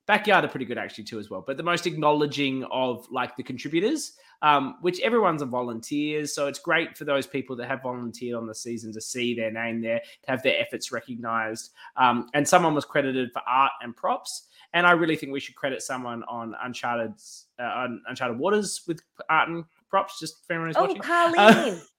backyard 0.07 0.45
are 0.45 0.49
pretty 0.49 0.67
good 0.67 0.79
actually 0.79 1.05
too 1.05 1.19
as 1.19 1.31
well, 1.31 1.43
but 1.47 1.57
the 1.57 1.63
most 1.63 1.87
acknowledging 1.87 2.65
of 2.71 3.07
like 3.11 3.37
the 3.37 3.43
contributors, 3.43 4.13
um, 4.43 4.77
which 4.83 5.01
everyone's 5.01 5.41
a 5.43 5.47
volunteers, 5.47 6.35
so 6.35 6.47
it's 6.47 6.59
great 6.59 6.97
for 6.99 7.05
those 7.05 7.27
people 7.27 7.57
that 7.57 7.67
have 7.69 7.83
volunteered 7.83 8.37
on 8.37 8.47
the 8.47 8.55
season 8.55 8.93
to 8.93 9.01
see 9.01 9.35
their 9.35 9.51
name 9.51 9.81
there, 9.81 10.01
to 10.25 10.31
have 10.31 10.43
their 10.43 10.61
efforts 10.61 10.93
recognized. 10.93 11.71
Um, 11.97 12.29
and 12.35 12.47
someone 12.47 12.75
was 12.75 12.85
credited 12.85 13.33
for 13.33 13.43
art 13.47 13.73
and 13.83 13.97
props. 13.97 14.49
And 14.75 14.87
I 14.87 14.91
really 14.93 15.17
think 15.17 15.33
we 15.33 15.41
should 15.41 15.55
credit 15.55 15.83
someone 15.83 16.25
on 16.25 16.55
Uncharted 16.63 17.15
uh, 17.59 17.63
on 17.63 18.03
Uncharted 18.09 18.37
Waters 18.39 18.83
with 18.89 19.01
art 19.31 19.49
and 19.49 19.65
props. 19.89 20.19
Just 20.19 20.45
for 20.47 20.53
anyone 20.55 20.69
who's 20.69 20.77
Oh, 20.77 20.83
watching. 20.83 21.01
Carlene. 21.03 21.81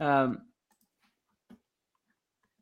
Um, 0.00 0.42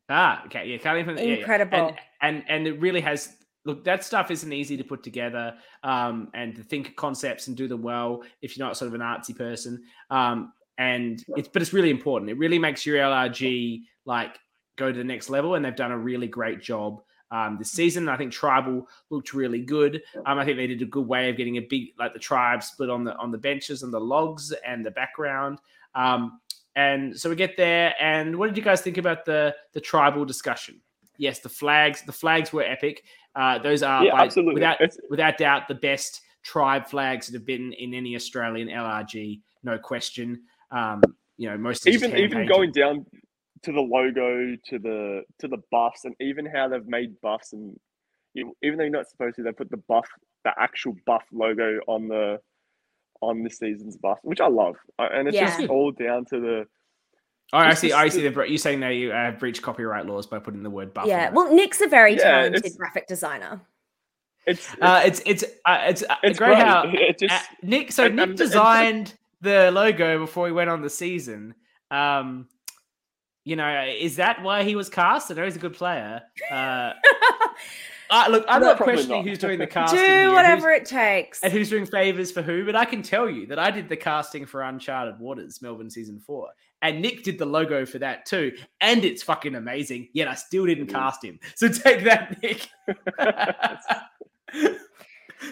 ah, 0.09 0.43
okay, 0.47 0.67
yeah, 0.69 0.79
Carly 0.79 1.05
from 1.05 1.19
yeah, 1.19 1.25
yeah. 1.25 1.35
Incredible. 1.37 1.77
and, 1.79 1.97
and 2.23 2.45
and 2.49 2.67
it 2.67 2.81
really 2.81 3.01
has. 3.03 3.37
Look, 3.67 3.85
that 3.85 4.05
stuff 4.05 4.31
isn't 4.31 4.53
easy 4.53 4.77
to 4.77 4.85
put 4.85 5.03
together 5.03 5.55
um, 5.83 6.29
and 6.35 6.55
to 6.57 6.63
think 6.63 6.89
of 6.89 6.97
concepts 6.97 7.49
and 7.49 7.57
do 7.57 7.69
them 7.69 7.83
well 7.83 8.23
if 8.41 8.57
you're 8.57 8.67
not 8.67 8.77
sort 8.77 8.89
of 8.89 8.95
an 8.95 9.01
artsy 9.01 9.37
person. 9.37 9.83
Um, 10.09 10.53
and 10.79 11.25
it's 11.37 11.49
but 11.49 11.63
it's 11.63 11.73
really 11.73 11.91
important. 11.91 12.31
It 12.31 12.39
really 12.39 12.59
makes 12.59 12.87
your 12.87 12.99
LRG 12.99 13.83
like 14.05 14.39
go 14.77 14.93
to 14.93 14.97
the 14.97 15.05
next 15.05 15.31
level, 15.31 15.55
and 15.55 15.65
they've 15.65 15.75
done 15.75 15.93
a 15.93 15.99
really 15.99 16.29
great 16.29 16.63
job 16.63 17.03
um, 17.31 17.57
this 17.59 17.71
season. 17.71 18.09
I 18.09 18.17
think 18.17 18.33
Tribal 18.33 18.89
looked 19.11 19.35
really 19.35 19.61
good. 19.61 20.03
Um, 20.27 20.39
I 20.39 20.45
think 20.45 20.57
they 20.57 20.67
did 20.67 20.83
a 20.83 20.87
good 20.87 21.07
way 21.07 21.31
of 21.31 21.37
getting 21.37 21.57
a 21.57 21.61
big 21.61 21.89
like 21.99 22.13
the 22.13 22.19
tribe 22.19 22.63
split 22.63 22.91
on 22.91 23.05
the 23.05 23.17
on 23.17 23.31
the 23.31 23.39
benches 23.39 23.83
and 23.83 23.93
the 23.93 24.01
logs 24.01 24.53
and 24.65 24.85
the 24.85 24.91
background. 24.91 25.59
Um, 25.95 26.41
and 26.75 27.19
so 27.19 27.31
we 27.31 27.37
get 27.37 27.57
there, 27.57 27.95
and 27.99 28.37
what 28.37 28.49
did 28.49 28.57
you 28.57 28.63
guys 28.63 28.83
think 28.83 28.99
about 28.99 29.25
the 29.25 29.55
the 29.73 29.81
tribal 29.81 30.25
discussion? 30.25 30.81
Yes, 31.19 31.39
the 31.39 31.49
flags. 31.49 32.03
The 32.03 32.13
flags 32.13 32.53
were 32.53 32.63
epic. 32.63 33.05
Uh, 33.37 33.59
those 33.59 33.83
are 33.83 34.05
yeah, 34.05 34.13
by- 34.13 34.25
absolutely. 34.25 34.55
without 34.55 34.79
without 35.11 35.37
doubt 35.37 35.69
the 35.69 35.75
best 35.75 36.23
tribe 36.43 36.87
flags 36.87 37.27
that 37.27 37.35
have 37.35 37.45
been 37.47 37.73
in 37.75 37.93
any 37.93 38.17
Australian 38.17 38.69
LRG, 38.69 39.41
no 39.63 39.79
question. 39.79 40.43
Um, 40.71 41.03
you 41.37 41.49
know, 41.49 41.59
most 41.59 41.87
even 41.87 42.17
even 42.17 42.47
going 42.47 42.73
down 42.73 43.05
to 43.63 43.73
the 43.73 43.81
logo, 43.81 44.57
to 44.69 44.79
the 44.79 45.23
to 45.39 45.49
the 45.49 45.59
buffs, 45.71 46.07
and 46.07 46.15
even 46.21 46.47
how 46.47 46.67
they've 46.69 46.87
made 46.87 47.21
buffs, 47.21 47.53
and 47.53 47.79
you- 48.35 48.47
know, 48.47 48.55
even 48.63 48.79
though 48.79 48.85
you're 48.85 48.93
not 48.93 49.09
supposed 49.09 49.37
to, 49.37 49.43
they 49.43 49.53
put 49.53 49.71
the 49.71 49.83
buff, 49.89 50.09
the 50.45 50.53
actual 50.59 50.97
buff 51.05 51.25
logo 51.31 51.81
on 51.87 52.09
the 52.09 52.41
on 53.21 53.43
this 53.43 53.59
season's 53.59 53.97
buff, 53.97 54.19
which 54.23 54.41
I 54.41 54.47
love, 54.49 54.77
Uh, 54.99 55.09
and 55.13 55.27
it's 55.29 55.37
just 55.59 55.69
all 55.71 55.91
down 55.91 56.25
to 56.27 56.41
the 56.41 56.67
Oh, 57.53 57.59
I 57.59 57.75
see. 57.75 57.89
just 57.89 57.99
I 57.99 58.09
see. 58.09 58.23
the- 58.23 58.31
The, 58.31 58.43
you 58.51 58.59
saying 58.59 58.81
that 58.81 58.91
you 58.91 59.13
uh, 59.13 59.31
breached 59.33 59.63
copyright 59.63 60.07
laws 60.07 60.27
by 60.27 60.39
putting 60.39 60.63
the 60.63 60.71
word 60.71 60.93
buff. 60.93 61.07
yeah. 61.07 61.31
Well, 61.31 61.55
Nick's 61.55 61.81
a 61.81 61.87
very 61.89 62.15
Yeah, 62.15 62.23
talented 62.23 62.57
it's- 62.65 62.77
graphic 62.77 63.07
designer. 63.07 63.61
it's 64.47 64.73
uh, 64.81 65.03
it's 65.05 65.23
it's 65.27 65.45
uh, 65.65 65.79
it's, 65.85 66.03
uh, 66.03 66.17
it's 66.23 66.39
great, 66.39 66.49
great. 66.55 66.59
how 66.59 66.85
it 66.87 67.19
just 67.19 67.35
uh, 67.35 67.39
Nick. 67.63 67.93
So 67.93 68.07
and- 68.07 68.17
Nick 68.17 68.23
and 68.25 68.33
it's- 68.35 68.49
designed 68.49 69.15
the 69.43 69.71
logo 69.71 70.19
before 70.19 70.47
he 70.47 70.53
went 70.53 70.71
on 70.71 70.83
the 70.83 70.91
season. 70.91 71.55
Um, 71.91 72.49
you 73.45 73.55
know, 73.55 73.85
is 73.97 74.17
that 74.17 74.43
why 74.43 74.65
he 74.65 74.75
was 74.75 74.89
cast? 74.89 75.31
I 75.31 75.35
know 75.35 75.45
he's 75.45 75.55
a 75.55 75.61
good 75.61 75.75
player. 75.75 76.23
Uh, 76.51 76.93
uh, 78.11 78.27
look, 78.29 78.45
I'm 78.49 78.61
No, 78.61 78.69
not 78.69 78.79
questioning 78.79 79.19
not. 79.19 79.25
who's 79.29 79.39
doing 79.39 79.59
the 79.59 79.67
casting 79.79 80.01
Do 80.01 80.33
whatever 80.33 80.71
it 80.71 80.85
takes. 80.85 81.41
and 81.45 81.53
who's 81.53 81.71
doing 81.71 81.87
favors 81.87 82.33
for 82.33 82.43
who. 82.43 82.65
But 82.67 82.75
I 82.77 82.85
can 82.85 83.03
tell 83.03 83.31
you 83.31 83.47
that 83.47 83.59
I 83.59 83.71
did 83.71 83.89
the 83.89 83.97
casting 83.97 84.47
for 84.47 84.63
Uncharted 84.63 85.21
Waters, 85.21 85.63
Melbourne 85.63 85.91
season 85.91 86.19
four, 86.19 86.49
and 86.89 87.01
Nick 87.03 87.23
did 87.23 87.39
the 87.39 87.47
logo 87.47 87.85
for 87.87 87.99
that 87.99 88.27
too, 88.27 88.53
and 88.81 89.05
it's 89.05 89.23
fucking 89.23 89.55
amazing. 89.55 90.09
Yet 90.13 90.29
I 90.29 90.35
still 90.35 90.67
didn't 90.67 90.85
It 90.85 90.91
is. 90.91 90.95
cast 90.95 91.25
him. 91.25 91.39
So 91.57 91.69
take 91.69 92.05
that, 92.05 92.43
Nick. 92.43 92.69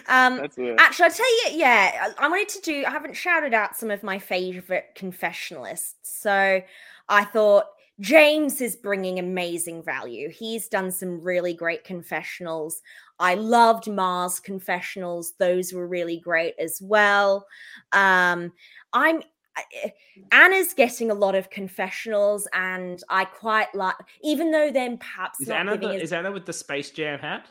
Um, 0.09 0.39
Actually, 0.39 0.73
I'll 0.79 0.91
tell 1.11 1.51
you, 1.51 1.57
yeah, 1.59 2.07
I 2.19 2.25
I 2.25 2.27
wanted 2.27 2.49
to 2.49 2.61
do, 2.61 2.83
I 2.87 2.89
haven't 2.89 3.15
shouted 3.15 3.53
out 3.53 3.75
some 3.77 3.91
of 3.91 4.01
my 4.01 4.17
favorite 4.17 4.85
confessionalists. 4.97 5.93
So 6.01 6.61
I 7.07 7.23
thought 7.25 7.65
James 7.99 8.61
is 8.61 8.75
bringing 8.75 9.19
amazing 9.19 9.83
value. 9.83 10.29
He's 10.29 10.67
done 10.67 10.89
some 10.91 11.21
really 11.21 11.53
great 11.53 11.83
confessionals. 11.83 12.81
I 13.19 13.35
loved 13.35 13.87
Ma's 13.87 14.39
confessionals, 14.39 15.33
those 15.37 15.71
were 15.71 15.87
really 15.87 16.19
great 16.19 16.55
as 16.59 16.81
well. 16.81 17.45
Um, 17.91 18.51
I'm. 18.91 19.21
I- 19.57 19.93
Anna's 20.31 20.73
getting 20.73 21.11
a 21.11 21.13
lot 21.13 21.35
of 21.35 21.49
confessionals, 21.49 22.47
and 22.53 23.01
I 23.09 23.25
quite 23.25 23.73
like, 23.73 23.95
even 24.21 24.51
though 24.51 24.71
then 24.71 24.97
perhaps 24.97 25.41
Is 25.41 25.49
Anna, 25.49 25.77
the, 25.77 25.89
as 25.89 26.01
is 26.03 26.13
Anna 26.13 26.31
with 26.31 26.45
the 26.45 26.53
Space 26.53 26.91
Jam 26.91 27.19
hat 27.19 27.47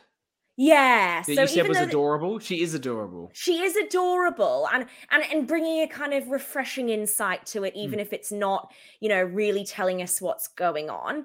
yeah. 0.57 1.23
that 1.27 1.35
so 1.35 1.43
you 1.43 1.49
said 1.49 1.69
was 1.69 1.79
th- 1.79 1.89
adorable? 1.89 2.39
She 2.39 2.63
is 2.63 2.75
adorable. 2.75 3.31
she 3.33 3.63
is 3.63 3.75
adorable 3.77 4.69
and 4.73 4.87
and 5.11 5.25
and 5.33 5.49
bringing 5.49 5.83
a 5.83 5.89
kind 5.89 6.15
of 6.15 6.29
refreshing 6.29 6.91
insight 6.91 7.45
to 7.47 7.65
it 7.65 7.75
even 7.75 7.99
if 7.99 8.13
it's 8.13 8.31
not 8.31 8.73
you 9.01 9.09
know 9.09 9.23
really 9.23 9.65
telling 9.65 10.01
us 10.01 10.21
what's 10.21 10.49
going 10.49 10.91
on 10.91 11.17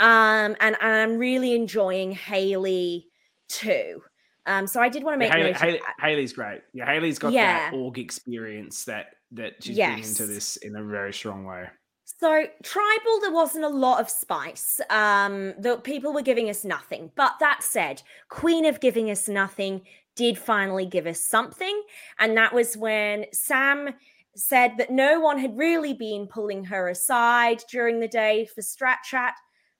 um 0.00 0.56
and, 0.60 0.76
and 0.80 0.80
i'm 0.80 1.18
really 1.18 1.54
enjoying 1.54 2.12
haley 2.12 3.06
too 3.48 4.02
um 4.46 4.66
so 4.66 4.80
i 4.80 4.88
did 4.88 5.02
want 5.04 5.14
to 5.14 5.18
make 5.18 5.32
note 5.32 5.56
Haley. 5.56 5.80
Haley's 6.00 6.32
great. 6.32 6.60
Yeah, 6.72 6.86
Haley's 6.86 7.18
got 7.18 7.32
Yeah. 7.32 7.70
that 7.70 7.74
org 7.76 7.98
experience 7.98 8.84
that 8.84 9.06
that 9.32 9.54
she's 9.62 9.76
bringing 9.76 10.14
to 10.14 10.26
this 10.26 10.56
in 10.58 10.76
a 10.76 10.82
very 10.84 11.12
strong 11.12 11.44
way. 11.46 11.66
So 12.04 12.44
tribal, 12.62 13.20
there 13.20 13.32
wasn't 13.32 13.64
a 13.64 13.68
lot 13.68 14.00
of 14.00 14.10
spice. 14.10 14.80
Um, 14.90 15.54
the 15.58 15.78
people 15.78 16.12
were 16.12 16.22
giving 16.22 16.50
us 16.50 16.64
nothing. 16.64 17.10
But 17.16 17.32
that 17.40 17.62
said, 17.62 18.02
Queen 18.28 18.66
of 18.66 18.78
giving 18.80 19.10
us 19.10 19.28
nothing 19.28 19.82
did 20.14 20.36
finally 20.38 20.84
give 20.86 21.06
us 21.06 21.20
something, 21.20 21.82
and 22.18 22.36
that 22.36 22.52
was 22.52 22.76
when 22.76 23.24
Sam 23.32 23.94
said 24.36 24.72
that 24.78 24.90
no 24.90 25.20
one 25.20 25.38
had 25.38 25.56
really 25.56 25.94
been 25.94 26.26
pulling 26.26 26.64
her 26.64 26.88
aside 26.88 27.62
during 27.70 28.00
the 28.00 28.08
day 28.08 28.46
for 28.54 28.60
strat 28.60 29.02
chat, 29.04 29.34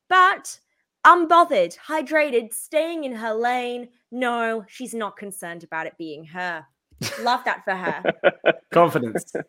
but 0.08 0.58
unbothered, 1.07 1.76
hydrated, 1.78 2.53
staying 2.53 3.05
in 3.05 3.12
her 3.12 3.34
lane. 3.34 3.88
No, 4.11 4.64
she's 4.68 4.94
not 4.94 5.16
concerned 5.16 5.64
about 5.64 5.86
it 5.86 5.94
being 5.98 6.24
her. 6.26 6.66
Love 7.20 7.44
that 7.44 7.64
for 7.64 7.74
her. 7.74 8.03
Confidence. 8.72 9.32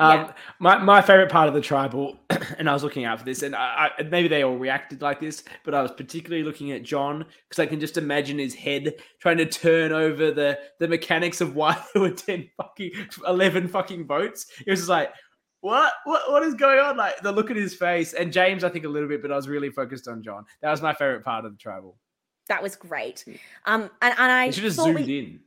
Um, 0.00 0.32
my, 0.58 0.78
my 0.78 1.02
favorite 1.02 1.30
part 1.30 1.48
of 1.48 1.54
the 1.54 1.60
tribal, 1.60 2.18
and 2.58 2.68
I 2.68 2.72
was 2.72 2.82
looking 2.82 3.04
out 3.04 3.18
for 3.18 3.24
this, 3.24 3.42
and 3.42 3.54
I, 3.54 3.90
I, 3.98 4.02
maybe 4.02 4.28
they 4.28 4.42
all 4.42 4.56
reacted 4.56 5.02
like 5.02 5.20
this, 5.20 5.44
but 5.64 5.74
I 5.74 5.82
was 5.82 5.92
particularly 5.92 6.42
looking 6.42 6.72
at 6.72 6.82
John 6.82 7.24
because 7.48 7.62
I 7.62 7.66
can 7.66 7.80
just 7.80 7.96
imagine 7.96 8.38
his 8.38 8.54
head 8.54 8.94
trying 9.20 9.38
to 9.38 9.46
turn 9.46 9.92
over 9.92 10.30
the 10.30 10.58
the 10.78 10.88
mechanics 10.88 11.40
of 11.40 11.54
why 11.54 11.82
there 11.92 12.02
were 12.02 12.10
ten 12.10 12.48
fucking 12.56 12.92
eleven 13.26 13.68
fucking 13.68 14.06
votes. 14.06 14.46
It 14.66 14.70
was 14.70 14.80
just 14.80 14.90
like, 14.90 15.12
what, 15.60 15.92
what, 16.04 16.30
what 16.30 16.42
is 16.42 16.54
going 16.54 16.78
on? 16.78 16.96
Like 16.96 17.20
the 17.20 17.32
look 17.32 17.50
at 17.50 17.56
his 17.56 17.74
face, 17.74 18.12
and 18.14 18.32
James, 18.32 18.64
I 18.64 18.68
think 18.68 18.84
a 18.84 18.88
little 18.88 19.08
bit, 19.08 19.22
but 19.22 19.32
I 19.32 19.36
was 19.36 19.48
really 19.48 19.70
focused 19.70 20.08
on 20.08 20.22
John. 20.22 20.44
That 20.62 20.70
was 20.70 20.80
my 20.82 20.92
favorite 20.94 21.24
part 21.24 21.44
of 21.44 21.52
the 21.52 21.58
tribal. 21.58 21.96
That 22.48 22.62
was 22.62 22.76
great. 22.76 23.24
Um, 23.66 23.90
and, 24.00 24.14
and 24.18 24.32
I 24.32 24.44
I 24.44 24.50
should 24.50 24.64
have 24.64 24.72
zoomed 24.72 25.06
we- 25.06 25.18
in. 25.18 25.40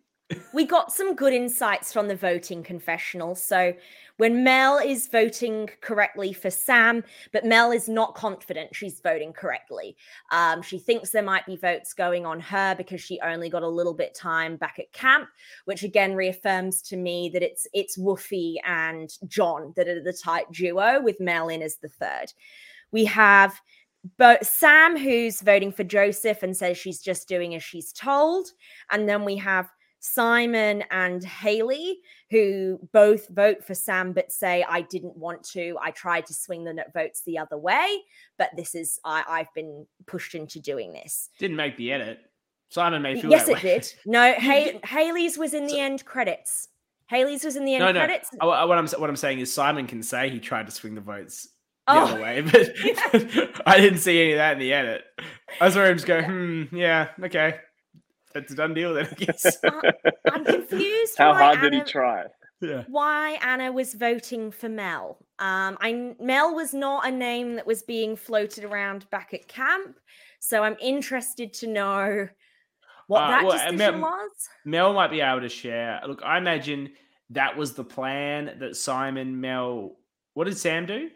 We 0.54 0.66
got 0.66 0.92
some 0.92 1.16
good 1.16 1.34
insights 1.34 1.92
from 1.92 2.08
the 2.08 2.16
voting 2.16 2.64
confessional. 2.64 3.36
So 3.36 3.74
when 4.18 4.44
Mel 4.44 4.78
is 4.78 5.08
voting 5.08 5.70
correctly 5.82 6.34
for 6.34 6.52
Sam, 6.52 7.04
but 7.32 7.46
Mel 7.46 7.72
is 7.72 7.90
not 7.90 8.14
confident 8.14 8.76
she's 8.76 9.00
voting 9.00 9.34
correctly. 9.34 9.96
Um, 10.32 10.62
she 10.62 10.78
thinks 10.78 11.10
there 11.10 11.24
might 11.24 11.46
be 11.46 11.56
votes 11.56 11.94
going 11.94 12.26
on 12.26 12.40
her 12.40 12.76
because 12.76 13.02
she 13.02 13.20
only 13.22 13.50
got 13.50 13.64
a 13.64 13.68
little 13.68 13.94
bit 13.94 14.14
time 14.14 14.58
back 14.58 14.78
at 14.80 14.94
camp, 14.94 15.30
which 15.66 15.84
again 15.84 16.16
reaffirms 16.16 16.82
to 16.84 16.98
me 16.98 17.30
that 17.34 17.42
it's 17.42 17.68
it's 17.74 17.98
Woofy 17.98 18.56
and 18.66 19.12
John 19.28 19.74
that 19.76 19.88
are 19.88 20.04
the 20.04 20.14
tight 20.14 20.52
duo 20.52 21.02
with 21.02 21.20
Mel 21.20 21.50
in 21.50 21.62
as 21.62 21.78
the 21.78 21.90
third. 21.90 22.34
We 22.92 23.06
have 23.06 23.60
but 24.18 24.46
Sam, 24.46 24.98
who's 24.98 25.42
voting 25.42 25.72
for 25.72 25.84
Joseph 25.84 26.42
and 26.42 26.58
says 26.58 26.78
she's 26.78 27.02
just 27.02 27.28
doing 27.28 27.54
as 27.54 27.64
she's 27.64 27.92
told. 27.92 28.48
And 28.90 29.08
then 29.08 29.26
we 29.26 29.38
have 29.38 29.70
Simon 30.02 30.84
and 30.92 31.24
Haley, 31.24 32.00
who 32.32 32.80
both 32.92 33.28
vote 33.30 33.64
for 33.64 33.74
Sam 33.76 34.14
but 34.14 34.32
say, 34.32 34.66
I 34.68 34.82
didn't 34.82 35.16
want 35.16 35.44
to. 35.52 35.78
I 35.82 35.92
tried 35.92 36.26
to 36.26 36.34
swing 36.34 36.64
the 36.64 36.84
votes 36.94 37.22
the 37.26 37.38
other 37.38 37.58
way, 37.58 38.00
but 38.38 38.50
this 38.58 38.74
is, 38.76 39.00
I, 39.06 39.24
I've 39.28 39.54
been 39.54 39.86
pushed 40.08 40.34
into 40.36 40.60
doing 40.60 40.92
this. 40.92 41.30
Didn't 41.40 41.56
make 41.58 41.78
the 41.78 41.92
edit. 41.94 42.20
Simon 42.70 43.02
may 43.04 43.20
feel 43.22 43.30
Yes, 43.32 43.46
that 43.46 43.52
it 43.58 43.64
way. 43.64 43.80
did. 43.80 43.94
No, 44.06 44.34
Hay- 44.38 44.80
Haley's 44.84 45.38
was 45.38 45.54
in 45.54 45.68
the 45.68 45.80
end 45.80 46.04
credits. 46.04 46.68
Haley's 47.08 47.44
was 47.44 47.56
in 47.56 47.66
the 47.66 47.76
end 47.76 47.84
No, 47.84 47.92
no. 47.92 48.00
credits. 48.00 48.30
Oh, 48.42 48.48
What 48.68 48.78
I'm 48.78 48.88
what 48.88 49.10
I'm 49.10 49.16
saying 49.16 49.40
is 49.40 49.54
Simon 49.54 49.86
can 49.86 50.02
say 50.02 50.30
he 50.30 50.40
tried 50.40 50.66
to 50.66 50.72
swing 50.72 50.96
the 50.96 51.02
votes 51.02 51.44
the 51.88 51.94
Oh. 51.94 52.06
other 52.06 52.22
way, 52.22 52.42
but 52.42 52.72
I 53.68 53.78
didn't 53.80 54.00
see 54.00 54.22
any 54.22 54.32
of 54.32 54.38
that 54.38 54.54
in 54.54 54.60
the 54.60 54.72
edit. 54.74 55.04
I 55.60 55.70
saw 55.70 55.84
him 55.84 55.96
just 55.98 56.08
go, 56.08 56.22
hmm, 56.24 56.64
yeah, 56.76 57.10
okay, 57.24 57.60
that's 58.34 58.52
a 58.54 58.56
done 58.56 58.74
deal 58.74 58.94
then, 58.94 59.08
I 59.12 59.14
guess. 59.16 59.58
I'm 60.32 60.46
confused. 60.46 61.18
How 61.18 61.32
why 61.32 61.56
hard 61.56 61.62
did 61.62 61.74
he 61.74 61.82
try? 61.82 62.26
yeah. 62.62 62.84
why 62.88 63.40
Anna 63.42 63.72
was 63.72 63.94
voting 63.94 64.52
for 64.52 64.70
Mel. 64.70 65.18
Um, 65.40 65.78
I 65.82 66.14
Mel 66.20 66.54
was 66.54 66.74
not 66.74 67.08
a 67.08 67.12
name 67.12 67.56
that 67.56 67.66
was 67.66 67.82
being 67.84 68.16
floated 68.16 68.64
around 68.64 69.10
back 69.10 69.34
at 69.34 69.48
camp, 69.48 70.00
so 70.40 70.64
I'm 70.64 70.78
interested 70.82 71.54
to 71.56 71.68
know 71.68 72.28
what 73.08 73.24
Uh, 73.24 73.28
that 73.30 73.44
well, 73.44 73.52
decision 73.54 73.78
Mel- 73.78 74.00
was. 74.02 74.32
Mel 74.66 74.94
might 74.94 75.12
be 75.12 75.22
able 75.22 75.42
to 75.42 75.50
share. 75.50 76.00
Look, 76.08 76.22
I 76.24 76.38
imagine 76.38 76.92
that 77.32 77.58
was 77.58 77.74
the 77.74 77.84
plan 77.84 78.58
that 78.60 78.76
Simon, 78.76 79.42
Mel. 79.42 79.98
What 80.34 80.46
did 80.46 80.58
Sam 80.58 80.86
do? 80.86 81.10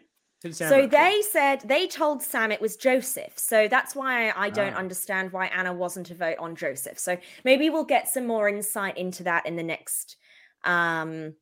So 0.68 0.86
they 0.86 1.22
said 1.30 1.60
they 1.64 1.86
told 1.86 2.22
Sam 2.22 2.52
it 2.52 2.60
was 2.60 2.76
Joseph. 2.76 3.38
So 3.38 3.68
that's 3.68 3.94
why 3.94 4.30
I 4.36 4.50
don't 4.50 4.74
Ah. 4.74 4.78
understand 4.78 5.32
why 5.32 5.46
Anna 5.46 5.72
wasn't 5.72 6.06
to 6.06 6.14
vote 6.14 6.36
on 6.38 6.56
Joseph. 6.56 6.98
So 6.98 7.16
maybe 7.44 7.70
we'll 7.70 7.84
get 7.84 8.08
some 8.08 8.26
more 8.26 8.48
insight 8.48 8.96
into 8.96 9.22
that 9.24 9.46
in 9.46 9.56
the 9.56 9.62
next 9.62 10.16
um 10.64 11.34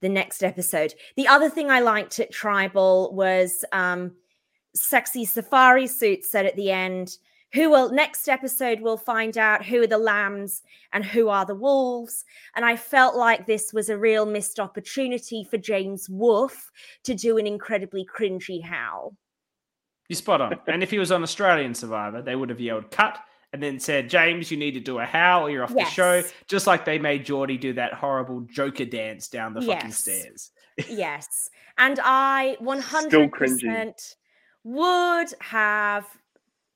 the 0.00 0.08
next 0.08 0.42
episode. 0.42 0.94
The 1.16 1.28
other 1.28 1.48
thing 1.48 1.70
I 1.70 1.80
liked 1.80 2.18
at 2.20 2.30
Tribal 2.32 3.14
was 3.14 3.64
um 3.72 4.12
sexy 4.74 5.24
safari 5.24 5.86
suit 5.86 6.24
said 6.24 6.46
at 6.46 6.56
the 6.56 6.70
end 6.70 7.16
who 7.54 7.70
will 7.70 7.90
next 7.92 8.28
episode 8.28 8.80
we'll 8.80 8.96
find 8.96 9.38
out 9.38 9.64
who 9.64 9.82
are 9.82 9.86
the 9.86 9.96
lambs 9.98 10.62
and 10.92 11.04
who 11.04 11.28
are 11.28 11.46
the 11.46 11.54
wolves 11.54 12.24
and 12.56 12.64
i 12.64 12.76
felt 12.76 13.14
like 13.16 13.46
this 13.46 13.72
was 13.72 13.88
a 13.88 13.96
real 13.98 14.26
missed 14.26 14.58
opportunity 14.60 15.44
for 15.44 15.56
james 15.56 16.08
wolfe 16.10 16.70
to 17.04 17.14
do 17.14 17.38
an 17.38 17.46
incredibly 17.46 18.04
cringy 18.04 18.62
howl 18.62 19.16
You're 20.08 20.16
spot 20.16 20.40
on. 20.40 20.58
and 20.66 20.82
if 20.82 20.90
he 20.90 20.98
was 20.98 21.10
on 21.12 21.22
Australian 21.22 21.74
Survivor, 21.74 22.20
they 22.22 22.36
would 22.36 22.50
have 22.50 22.60
yelled 22.60 22.90
cut 22.90 23.18
and 23.52 23.62
then 23.62 23.78
said, 23.78 24.10
James, 24.10 24.50
you 24.50 24.56
need 24.56 24.72
to 24.74 24.80
do 24.80 24.98
a 24.98 25.04
howl 25.06 25.46
or 25.46 25.50
you're 25.50 25.62
off 25.62 25.72
the 25.72 25.84
show. 25.84 26.24
Just 26.48 26.66
like 26.66 26.84
they 26.84 26.98
made 26.98 27.24
Geordie 27.24 27.56
do 27.56 27.72
that 27.74 27.92
horrible 27.94 28.40
Joker 28.50 28.84
dance 28.84 29.28
down 29.28 29.54
the 29.54 29.60
fucking 29.62 29.90
Yes. 29.90 29.98
stairs. 29.98 30.50
yes 30.90 31.48
and 31.78 32.00
i 32.02 32.56
100% 32.60 34.14
would 34.64 35.28
have 35.40 36.04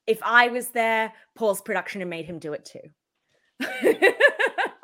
if 0.09 0.19
i 0.23 0.47
was 0.49 0.69
there 0.69 1.13
pause 1.35 1.61
production 1.61 2.01
and 2.01 2.09
made 2.09 2.25
him 2.25 2.39
do 2.39 2.51
it 2.53 2.65
too 2.65 2.81
I, 3.61 4.03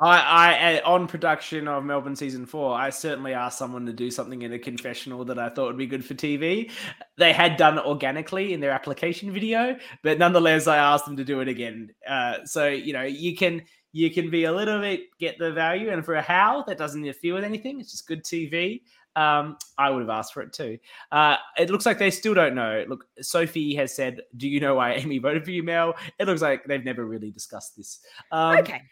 I 0.00 0.78
uh, 0.78 0.90
on 0.90 1.06
production 1.06 1.68
of 1.68 1.84
Melbourne 1.84 2.16
season 2.16 2.46
four, 2.46 2.74
I 2.74 2.90
certainly 2.90 3.32
asked 3.32 3.58
someone 3.58 3.86
to 3.86 3.92
do 3.92 4.10
something 4.10 4.42
in 4.42 4.52
a 4.52 4.58
confessional 4.58 5.24
that 5.24 5.38
I 5.38 5.48
thought 5.48 5.66
would 5.68 5.78
be 5.78 5.86
good 5.86 6.04
for 6.04 6.14
TV. 6.14 6.70
They 7.16 7.32
had 7.32 7.56
done 7.56 7.78
it 7.78 7.84
organically 7.84 8.52
in 8.52 8.60
their 8.60 8.72
application 8.72 9.32
video, 9.32 9.76
but 10.02 10.18
nonetheless, 10.18 10.66
I 10.66 10.76
asked 10.76 11.06
them 11.06 11.16
to 11.16 11.24
do 11.24 11.40
it 11.40 11.48
again. 11.48 11.90
Uh, 12.06 12.44
so 12.44 12.68
you 12.68 12.92
know, 12.92 13.02
you 13.02 13.34
can 13.36 13.62
you 13.92 14.10
can 14.10 14.28
be 14.28 14.44
a 14.44 14.52
little 14.52 14.80
bit 14.80 15.04
get 15.18 15.38
the 15.38 15.52
value, 15.52 15.90
and 15.90 16.04
for 16.04 16.14
a 16.14 16.22
how 16.22 16.62
that 16.64 16.78
doesn't 16.78 17.02
interfere 17.02 17.34
with 17.34 17.44
anything, 17.44 17.80
it's 17.80 17.92
just 17.92 18.06
good 18.06 18.24
TV. 18.24 18.82
Um, 19.16 19.56
I 19.78 19.90
would 19.90 20.00
have 20.00 20.10
asked 20.10 20.34
for 20.34 20.42
it 20.42 20.52
too. 20.52 20.78
Uh, 21.10 21.36
it 21.58 21.70
looks 21.70 21.86
like 21.86 21.98
they 21.98 22.10
still 22.10 22.34
don't 22.34 22.54
know. 22.54 22.84
Look, 22.88 23.06
Sophie 23.20 23.74
has 23.74 23.94
said, 23.94 24.20
"Do 24.36 24.46
you 24.48 24.60
know 24.60 24.74
why 24.76 24.92
Amy 24.94 25.18
voted 25.18 25.44
for 25.44 25.50
you, 25.50 25.62
Mel?" 25.62 25.94
It 26.20 26.26
looks 26.26 26.42
like 26.42 26.64
they've 26.66 26.84
never 26.84 27.04
really 27.06 27.30
discussed 27.30 27.76
this. 27.76 28.00
Um, 28.30 28.58
okay 28.58 28.82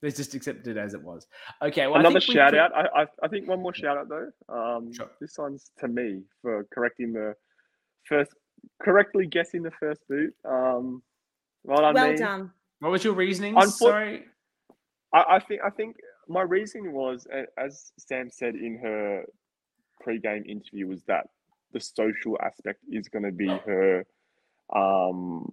they 0.00 0.10
just 0.10 0.34
accepted 0.34 0.66
it 0.66 0.80
as 0.80 0.94
it 0.94 1.00
was. 1.02 1.28
Okay, 1.62 1.86
well, 1.86 1.94
I 1.96 2.00
Another 2.00 2.18
think 2.18 2.32
shout 2.32 2.50
put- 2.50 2.58
out. 2.58 2.74
I, 2.74 3.02
I 3.02 3.06
I 3.22 3.28
think 3.28 3.46
one 3.46 3.62
more 3.62 3.72
shout 3.72 3.96
out 3.96 4.08
though. 4.08 4.30
Um, 4.48 4.92
Sure. 4.92 5.08
this 5.20 5.38
one's 5.38 5.70
to 5.78 5.86
me 5.86 6.22
for 6.42 6.66
correcting 6.74 7.12
the 7.12 7.36
first, 8.08 8.32
correctly 8.82 9.26
guessing 9.28 9.62
the 9.62 9.70
first 9.70 10.00
boot. 10.08 10.34
Um, 10.44 11.02
well 11.62 11.82
done, 11.82 11.94
well 11.94 12.10
me. 12.10 12.16
done 12.18 12.50
What 12.80 12.90
was 12.90 13.04
your 13.04 13.14
reasoning? 13.14 13.54
Unfor- 13.54 13.70
Sorry. 13.70 14.24
I, 15.14 15.36
I 15.36 15.38
think 15.38 15.60
I 15.64 15.70
think 15.70 15.94
my 16.32 16.42
reasoning 16.42 16.92
was, 16.92 17.26
as 17.58 17.92
Sam 17.98 18.30
said 18.30 18.54
in 18.54 18.78
her 18.82 19.24
pre-game 20.00 20.44
interview, 20.48 20.88
was 20.88 21.02
that 21.04 21.26
the 21.72 21.80
social 21.80 22.38
aspect 22.42 22.80
is 22.90 23.08
going 23.08 23.24
to 23.24 23.32
be 23.32 23.48
her. 23.48 24.04
Um, 24.74 25.50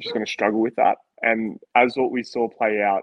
she's 0.00 0.12
going 0.12 0.24
to 0.24 0.30
struggle 0.30 0.60
with 0.60 0.76
that, 0.76 0.98
and 1.22 1.58
as 1.74 1.96
what 1.96 2.12
we 2.12 2.22
saw 2.22 2.48
play 2.48 2.82
out, 2.82 3.02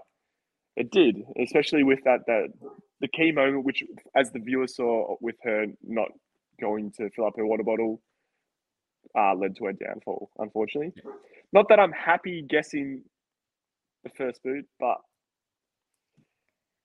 it 0.76 0.90
did, 0.90 1.16
especially 1.42 1.82
with 1.82 2.00
that 2.04 2.20
that 2.26 2.48
the 3.00 3.08
key 3.08 3.32
moment, 3.32 3.64
which 3.64 3.82
as 4.14 4.30
the 4.30 4.38
viewer 4.38 4.66
saw 4.66 5.16
with 5.20 5.36
her 5.42 5.66
not 5.82 6.08
going 6.60 6.92
to 6.92 7.10
fill 7.10 7.26
up 7.26 7.34
her 7.36 7.46
water 7.46 7.64
bottle, 7.64 8.00
uh, 9.18 9.34
led 9.34 9.56
to 9.56 9.64
her 9.64 9.72
downfall. 9.72 10.30
Unfortunately, 10.38 10.92
not 11.52 11.68
that 11.68 11.80
I'm 11.80 11.92
happy 11.92 12.42
guessing 12.48 13.02
the 14.04 14.10
first 14.10 14.42
boot, 14.42 14.66
but 14.78 14.98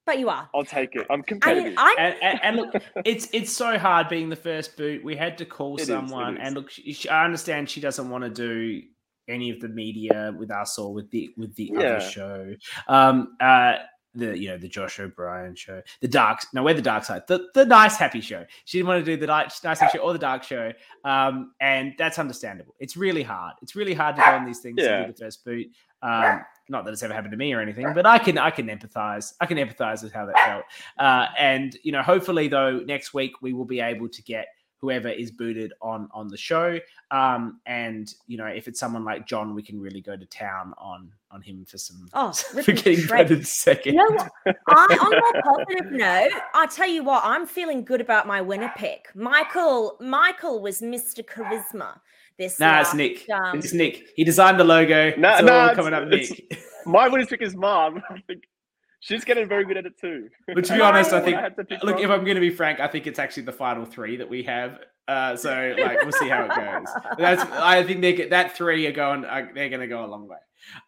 but 0.06 0.20
you 0.20 0.30
are 0.30 0.49
I'll 0.53 0.64
take 0.64 0.95
it. 0.95 1.06
I'm 1.10 1.22
I, 1.22 1.24
competitive. 1.24 1.74
I'm 1.78 1.97
And, 1.97 2.16
and, 2.22 2.39
and 2.43 2.56
look, 2.58 2.84
it's 3.06 3.28
it's 3.34 3.51
so 3.56 3.78
hard 3.78 4.08
being 4.10 4.30
the 4.30 4.36
first 4.36 4.78
boot. 4.78 5.03
We 5.03 5.16
had 5.16 5.38
to 5.39 5.45
call 5.45 5.78
it 5.78 5.86
someone, 5.88 6.36
is. 6.38 6.41
and 6.43 6.56
look, 6.56 6.70
she, 6.70 6.93
she- 6.93 7.10
I 7.10 7.26
understand 7.26 7.70
she 7.70 7.82
doesn't 7.82 8.10
want 8.10 8.24
to 8.24 8.30
do 8.30 8.82
any 9.28 9.49
of 9.49 9.60
the 9.60 9.70
media 9.70 10.32
with 10.38 10.51
us 10.51 10.78
or 10.78 10.93
with 10.93 11.10
the 11.12 11.32
with 11.38 11.56
the 11.56 11.72
Yeah. 11.74 11.80
other 11.95 11.99
show. 12.01 12.53
Um, 12.88 13.36
uh, 13.41 13.76
the 14.16 14.38
you 14.38 14.49
know 14.49 14.57
the 14.57 14.68
Josh 14.68 14.99
O'Brien 14.99 15.55
show, 15.55 15.82
the 16.01 16.07
dark. 16.07 16.39
No, 16.53 16.63
we're 16.63 16.74
the 16.74 16.82
dark 16.82 17.03
side. 17.03 17.24
The 17.28 17.47
the 17.53 17.66
nice 17.66 17.97
happy 17.97 18.22
show. 18.22 18.45
She 18.66 18.78
didn't 18.78 18.88
want 18.88 19.05
to 19.05 19.11
do 19.11 19.20
the 19.20 19.28
nice 19.28 19.63
nice 19.63 19.80
happy 19.80 19.97
show 19.97 20.03
or 20.03 20.13
the 20.13 20.20
dark 20.20 20.43
show. 20.43 20.72
Um, 21.03 21.53
and 21.59 21.93
that's 21.97 22.18
understandable. 22.20 22.76
It's 22.80 22.95
really 22.97 23.24
hard. 23.24 23.53
It's 23.61 23.76
really 23.76 23.93
hard 23.93 24.16
to 24.16 24.22
go 24.22 24.32
on 24.32 24.45
these 24.45 24.59
things 24.59 24.78
Yeah. 24.80 25.05
do 25.05 25.11
the 25.11 25.18
first 25.18 25.43
boot. 25.45 25.68
Um, 26.01 26.41
not 26.70 26.86
that 26.86 26.91
it's 26.91 27.03
ever 27.03 27.13
happened 27.13 27.32
to 27.32 27.38
me 27.38 27.53
or 27.53 27.61
anything, 27.61 27.93
but 27.93 28.05
I 28.05 28.18
can 28.18 28.38
I 28.38 28.49
can 28.49 28.68
empathize. 28.68 29.34
I 29.39 29.45
can 29.45 29.57
empathize 29.57 30.03
with 30.03 30.13
how 30.13 30.26
that 30.26 30.38
felt. 30.45 30.63
Uh, 30.97 31.28
and 31.38 31.78
you 31.84 31.91
know, 31.91 32.01
hopefully 32.01 32.47
though, 32.47 32.80
next 32.80 33.13
week 33.13 33.41
we 33.41 33.53
will 33.53 33.66
be 33.66 33.80
able 33.80 34.09
to 34.09 34.24
get 34.24 34.47
whoever 34.86 35.09
is 35.09 35.31
booted 35.31 35.73
on 35.81 36.07
on 36.11 36.27
the 36.27 36.38
show. 36.38 36.79
Um, 37.09 37.59
and 37.65 38.13
you 38.27 38.38
know, 38.38 38.45
if 38.45 38.67
it's 38.67 38.79
someone 38.79 39.03
like 39.03 39.25
John, 39.25 39.55
we 39.55 39.63
can 39.63 39.79
really 39.79 40.01
go 40.01 40.15
to 40.15 40.25
town 40.27 40.73
on 40.77 41.11
on 41.31 41.41
him 41.41 41.65
for 41.65 41.77
some 41.79 42.07
Oh, 42.13 42.31
for 42.51 42.57
rip 42.57 42.67
him 42.67 42.75
to 42.75 42.83
getting 42.83 42.99
shreds. 42.99 43.29
voted 43.31 43.47
second. 43.47 43.95
You 43.95 44.07
know 44.07 44.15
what? 44.15 44.55
I, 44.67 44.97
on 45.01 45.13
a 45.13 45.19
more 45.19 45.41
positive 45.57 45.91
note, 45.91 46.41
I 46.53 46.67
tell 46.67 46.88
you 46.88 47.03
what, 47.03 47.23
I'm 47.25 47.47
feeling 47.47 47.83
good 47.83 47.99
about 47.99 48.27
my 48.27 48.41
winner 48.41 48.71
pick. 48.77 49.07
Michael, 49.15 49.97
Michael 49.99 50.61
was 50.61 50.81
Mr. 50.81 51.25
Charisma 51.25 51.99
this. 52.38 52.59
Nah, 52.59 52.81
it's 52.81 52.93
Nick. 52.93 53.25
Um, 53.29 53.57
It's 53.57 53.73
Nick. 53.73 54.09
He 54.15 54.23
designed 54.23 54.59
the 54.59 54.63
logo. 54.63 55.15
Nah, 55.17 55.39
it's 55.39 55.41
all 55.41 55.45
nah, 55.45 55.73
coming 55.73 55.93
up, 55.93 56.07
Nick. 56.07 56.53
My 56.86 57.07
winner's 57.07 57.27
pick 57.27 57.41
is 57.41 57.55
mom. 57.55 58.01
I 59.04 59.08
think 59.08 59.20
she's 59.20 59.26
getting 59.26 59.48
very 59.48 59.66
good 59.66 59.78
at 59.78 59.86
it 59.86 60.00
too. 60.00 60.30
But 60.48 60.66
to 60.66 60.74
be 60.76 60.82
honest, 60.82 61.14
I 61.14 61.18
I- 61.18 61.22
think 61.22 61.38
I 61.38 61.41
had 61.41 61.56
to 61.58 61.64
pick 61.64 61.84
look, 61.84 61.96
one. 61.96 62.04
if 62.04 62.10
I'm 62.10 62.24
going 62.24 62.36
to 62.36 62.41
be 62.41 62.50
frank, 62.50 62.80
I 62.80 62.88
think 62.88 63.08
it's 63.08 63.20
actually 63.20 63.43
the 63.43 63.52
final 63.54 63.86
three 63.86 64.18
that 64.18 64.30
we 64.30 64.43
have. 64.43 64.80
Uh, 65.08 65.36
so 65.36 65.76
like, 65.78 66.02
we'll 66.02 66.12
see 66.14 66.30
how 66.30 66.46
it 66.46 66.50
goes. 66.56 66.88
That's 67.20 67.41
I 67.52 67.84
think 67.84 68.02
they 68.02 68.14
get 68.14 68.32
that 68.32 68.56
three 68.58 68.88
are 68.88 68.91
going. 68.91 69.24
Are, 69.26 69.52
they're 69.54 69.70
going 69.70 69.82
to 69.82 69.88
go 69.88 70.04
a 70.04 70.08
long 70.08 70.28
way. 70.28 70.38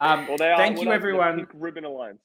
Um, 0.01 0.28
Well, 0.28 0.38
they 0.38 0.49
are, 0.51 0.58
thank 0.58 0.80
you, 0.80 0.86
they're 0.86 0.93
the 0.93 0.95
everyone. 0.95 1.47
Ribbon 1.53 1.86
Alliance. 1.86 2.20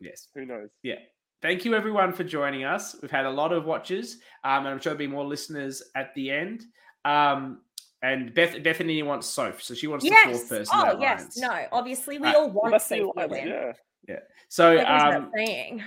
yes, 0.00 0.28
Who 0.34 0.44
knows? 0.46 0.68
yeah. 0.82 0.96
Thank 1.40 1.64
you, 1.64 1.74
everyone, 1.74 2.12
for 2.12 2.22
joining 2.22 2.62
us. 2.62 2.94
We've 3.02 3.10
had 3.10 3.26
a 3.26 3.30
lot 3.30 3.52
of 3.52 3.64
watches, 3.64 4.18
um, 4.44 4.58
and 4.64 4.68
I'm 4.68 4.78
sure 4.78 4.94
there'll 4.94 4.98
be 4.98 5.08
more 5.08 5.24
listeners 5.24 5.82
at 5.96 6.14
the 6.14 6.30
end. 6.30 6.62
Um, 7.04 7.62
And 8.02 8.32
Beth 8.32 8.62
Bethany 8.62 9.02
wants 9.02 9.26
Soph, 9.26 9.60
so 9.60 9.74
she 9.74 9.88
wants 9.88 10.04
the 10.04 10.10
yes. 10.12 10.26
fourth 10.26 10.48
person. 10.48 10.74
Oh 10.78 10.96
yes. 11.00 11.36
alliance. 11.36 11.38
No. 11.38 11.66
Obviously, 11.72 12.18
we 12.20 12.28
Uh, 12.28 12.34
all 12.34 12.50
want 12.50 12.70
that's 12.70 12.86
the 12.88 12.98
Sophia 12.98 13.26
alliance, 13.26 13.32
win. 13.32 13.72
Yeah. 14.08 14.20
So 14.48 14.78
um, 14.78 15.30
saying? 15.34 15.82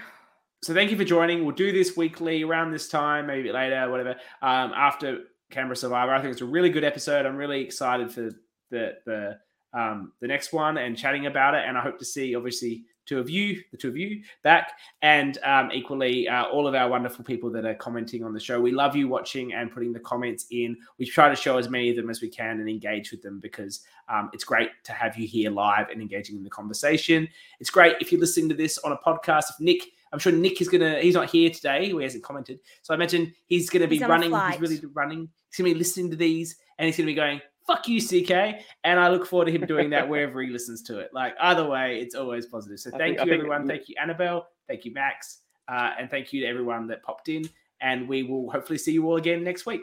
so 0.62 0.74
thank 0.74 0.92
you 0.92 0.98
for 0.98 1.04
joining. 1.04 1.46
We'll 1.46 1.56
do 1.56 1.72
this 1.72 1.96
weekly 1.96 2.44
around 2.44 2.72
this 2.72 2.88
time, 2.88 3.28
maybe 3.28 3.52
later, 3.52 3.90
whatever. 3.90 4.16
Um, 4.42 4.72
after 4.76 5.20
Canberra 5.52 5.76
Survivor, 5.76 6.14
I 6.14 6.22
think 6.22 6.32
it's 6.32 6.42
a 6.42 6.46
really 6.46 6.70
good 6.70 6.84
episode. 6.84 7.26
I'm 7.26 7.36
really 7.36 7.62
excited 7.62 8.12
for 8.12 8.32
the 8.72 8.94
the 9.06 9.38
um, 9.74 10.14
the 10.22 10.28
next 10.28 10.54
one 10.54 10.78
and 10.78 10.98
chatting 10.98 11.26
about 11.26 11.54
it. 11.54 11.64
And 11.68 11.78
I 11.78 11.82
hope 11.82 12.00
to 12.00 12.06
see, 12.06 12.36
obviously, 12.36 12.86
two 13.06 13.20
of 13.20 13.30
you, 13.30 13.62
the 13.72 13.78
two 13.78 13.90
of 13.90 13.98
you, 13.98 14.24
back, 14.44 14.74
and 15.02 15.38
um, 15.44 15.72
equally 15.72 16.28
uh, 16.28 16.46
all 16.46 16.68
of 16.68 16.76
our 16.76 16.90
wonderful 16.90 17.24
people 17.24 17.50
that 17.52 17.66
are 17.66 17.76
commenting 17.76 18.24
on 18.24 18.34
the 18.34 18.40
show. 18.40 18.60
We 18.60 18.72
love 18.72 18.96
you 18.96 19.08
watching 19.08 19.54
and 19.54 19.72
putting 19.72 19.94
the 19.94 20.00
comments 20.00 20.46
in. 20.52 20.78
We 20.98 21.06
try 21.06 21.30
to 21.30 21.36
show 21.36 21.58
as 21.58 21.70
many 21.70 21.90
of 21.90 21.96
them 21.96 22.10
as 22.10 22.22
we 22.22 22.30
can 22.30 22.60
and 22.60 22.70
engage 22.70 23.12
with 23.12 23.22
them 23.22 23.40
because 23.40 23.82
um, 24.10 24.30
it's 24.34 24.44
great 24.44 24.70
to 24.84 24.92
have 24.92 25.18
you 25.18 25.28
here 25.28 25.52
live 25.52 25.90
and 25.90 26.02
engaging 26.02 26.36
in 26.36 26.44
the 26.44 26.50
conversation. 26.50 27.28
It's 27.60 27.70
great 27.70 27.96
if 28.02 28.12
you're 28.12 28.22
listening 28.22 28.50
to 28.50 28.56
this 28.56 28.78
on 28.80 28.92
a 28.92 28.98
podcast. 28.98 29.52
If 29.52 29.60
Nick, 29.60 29.84
I'm 30.12 30.20
sure 30.20 30.32
Nick 30.32 30.62
is 30.62 30.70
gonna. 30.70 31.00
He's 31.00 31.16
not 31.16 31.30
here 31.30 31.50
today. 31.50 31.90
He 31.90 32.04
hasn't 32.04 32.24
commented, 32.24 32.60
so 32.82 32.94
I 32.94 32.96
imagine 32.96 33.34
he's 33.48 33.70
gonna 33.70 33.88
be 33.88 33.98
He's 33.98 34.08
running. 34.08 34.34
He's 34.34 34.60
really 34.60 34.82
running. 34.94 35.30
He's 35.50 35.58
gonna 35.58 35.74
be 35.74 35.78
listening 35.78 36.10
to 36.12 36.16
these, 36.16 36.56
and 36.78 36.86
he's 36.86 36.98
gonna 36.98 37.08
be 37.08 37.14
going, 37.14 37.42
"Fuck 37.68 37.88
you, 37.88 38.00
CK," 38.02 38.62
and 38.84 39.00
I 39.00 39.10
look 39.10 39.26
forward 39.26 39.46
to 39.46 39.52
him 39.52 39.66
doing 39.66 39.90
that 39.92 40.08
wherever 40.08 40.42
he 40.42 40.50
listens 40.50 40.82
to 40.84 41.00
it. 41.00 41.12
Like 41.14 41.36
either 41.40 41.66
way, 41.68 42.00
it's 42.00 42.16
always 42.16 42.46
positive. 42.46 42.80
So 42.80 42.92
I 42.94 42.98
thank 42.98 43.18
think- 43.18 43.20
I 43.20 43.24
you, 43.24 43.30
think- 43.32 43.40
everyone. 43.40 43.68
Thank 43.68 43.90
you, 43.90 43.96
Annabelle. 44.02 44.48
Thank 44.68 44.86
you, 44.86 44.94
Max, 44.94 45.42
uh, 45.68 45.92
and 46.00 46.10
thank 46.10 46.34
you 46.34 46.42
to 46.42 46.48
everyone 46.48 46.88
that 46.88 47.04
popped 47.04 47.30
in. 47.30 47.48
And 47.82 48.08
we 48.08 48.24
will 48.24 48.50
hopefully 48.52 48.78
see 48.78 48.94
you 48.94 49.06
all 49.08 49.18
again 49.18 49.44
next 49.44 49.66
week. 49.66 49.82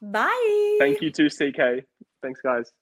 Bye. 0.00 0.76
Thank 0.78 1.02
you 1.02 1.10
to 1.10 1.28
CK. 1.28 1.84
Thanks, 2.22 2.40
guys. 2.40 2.72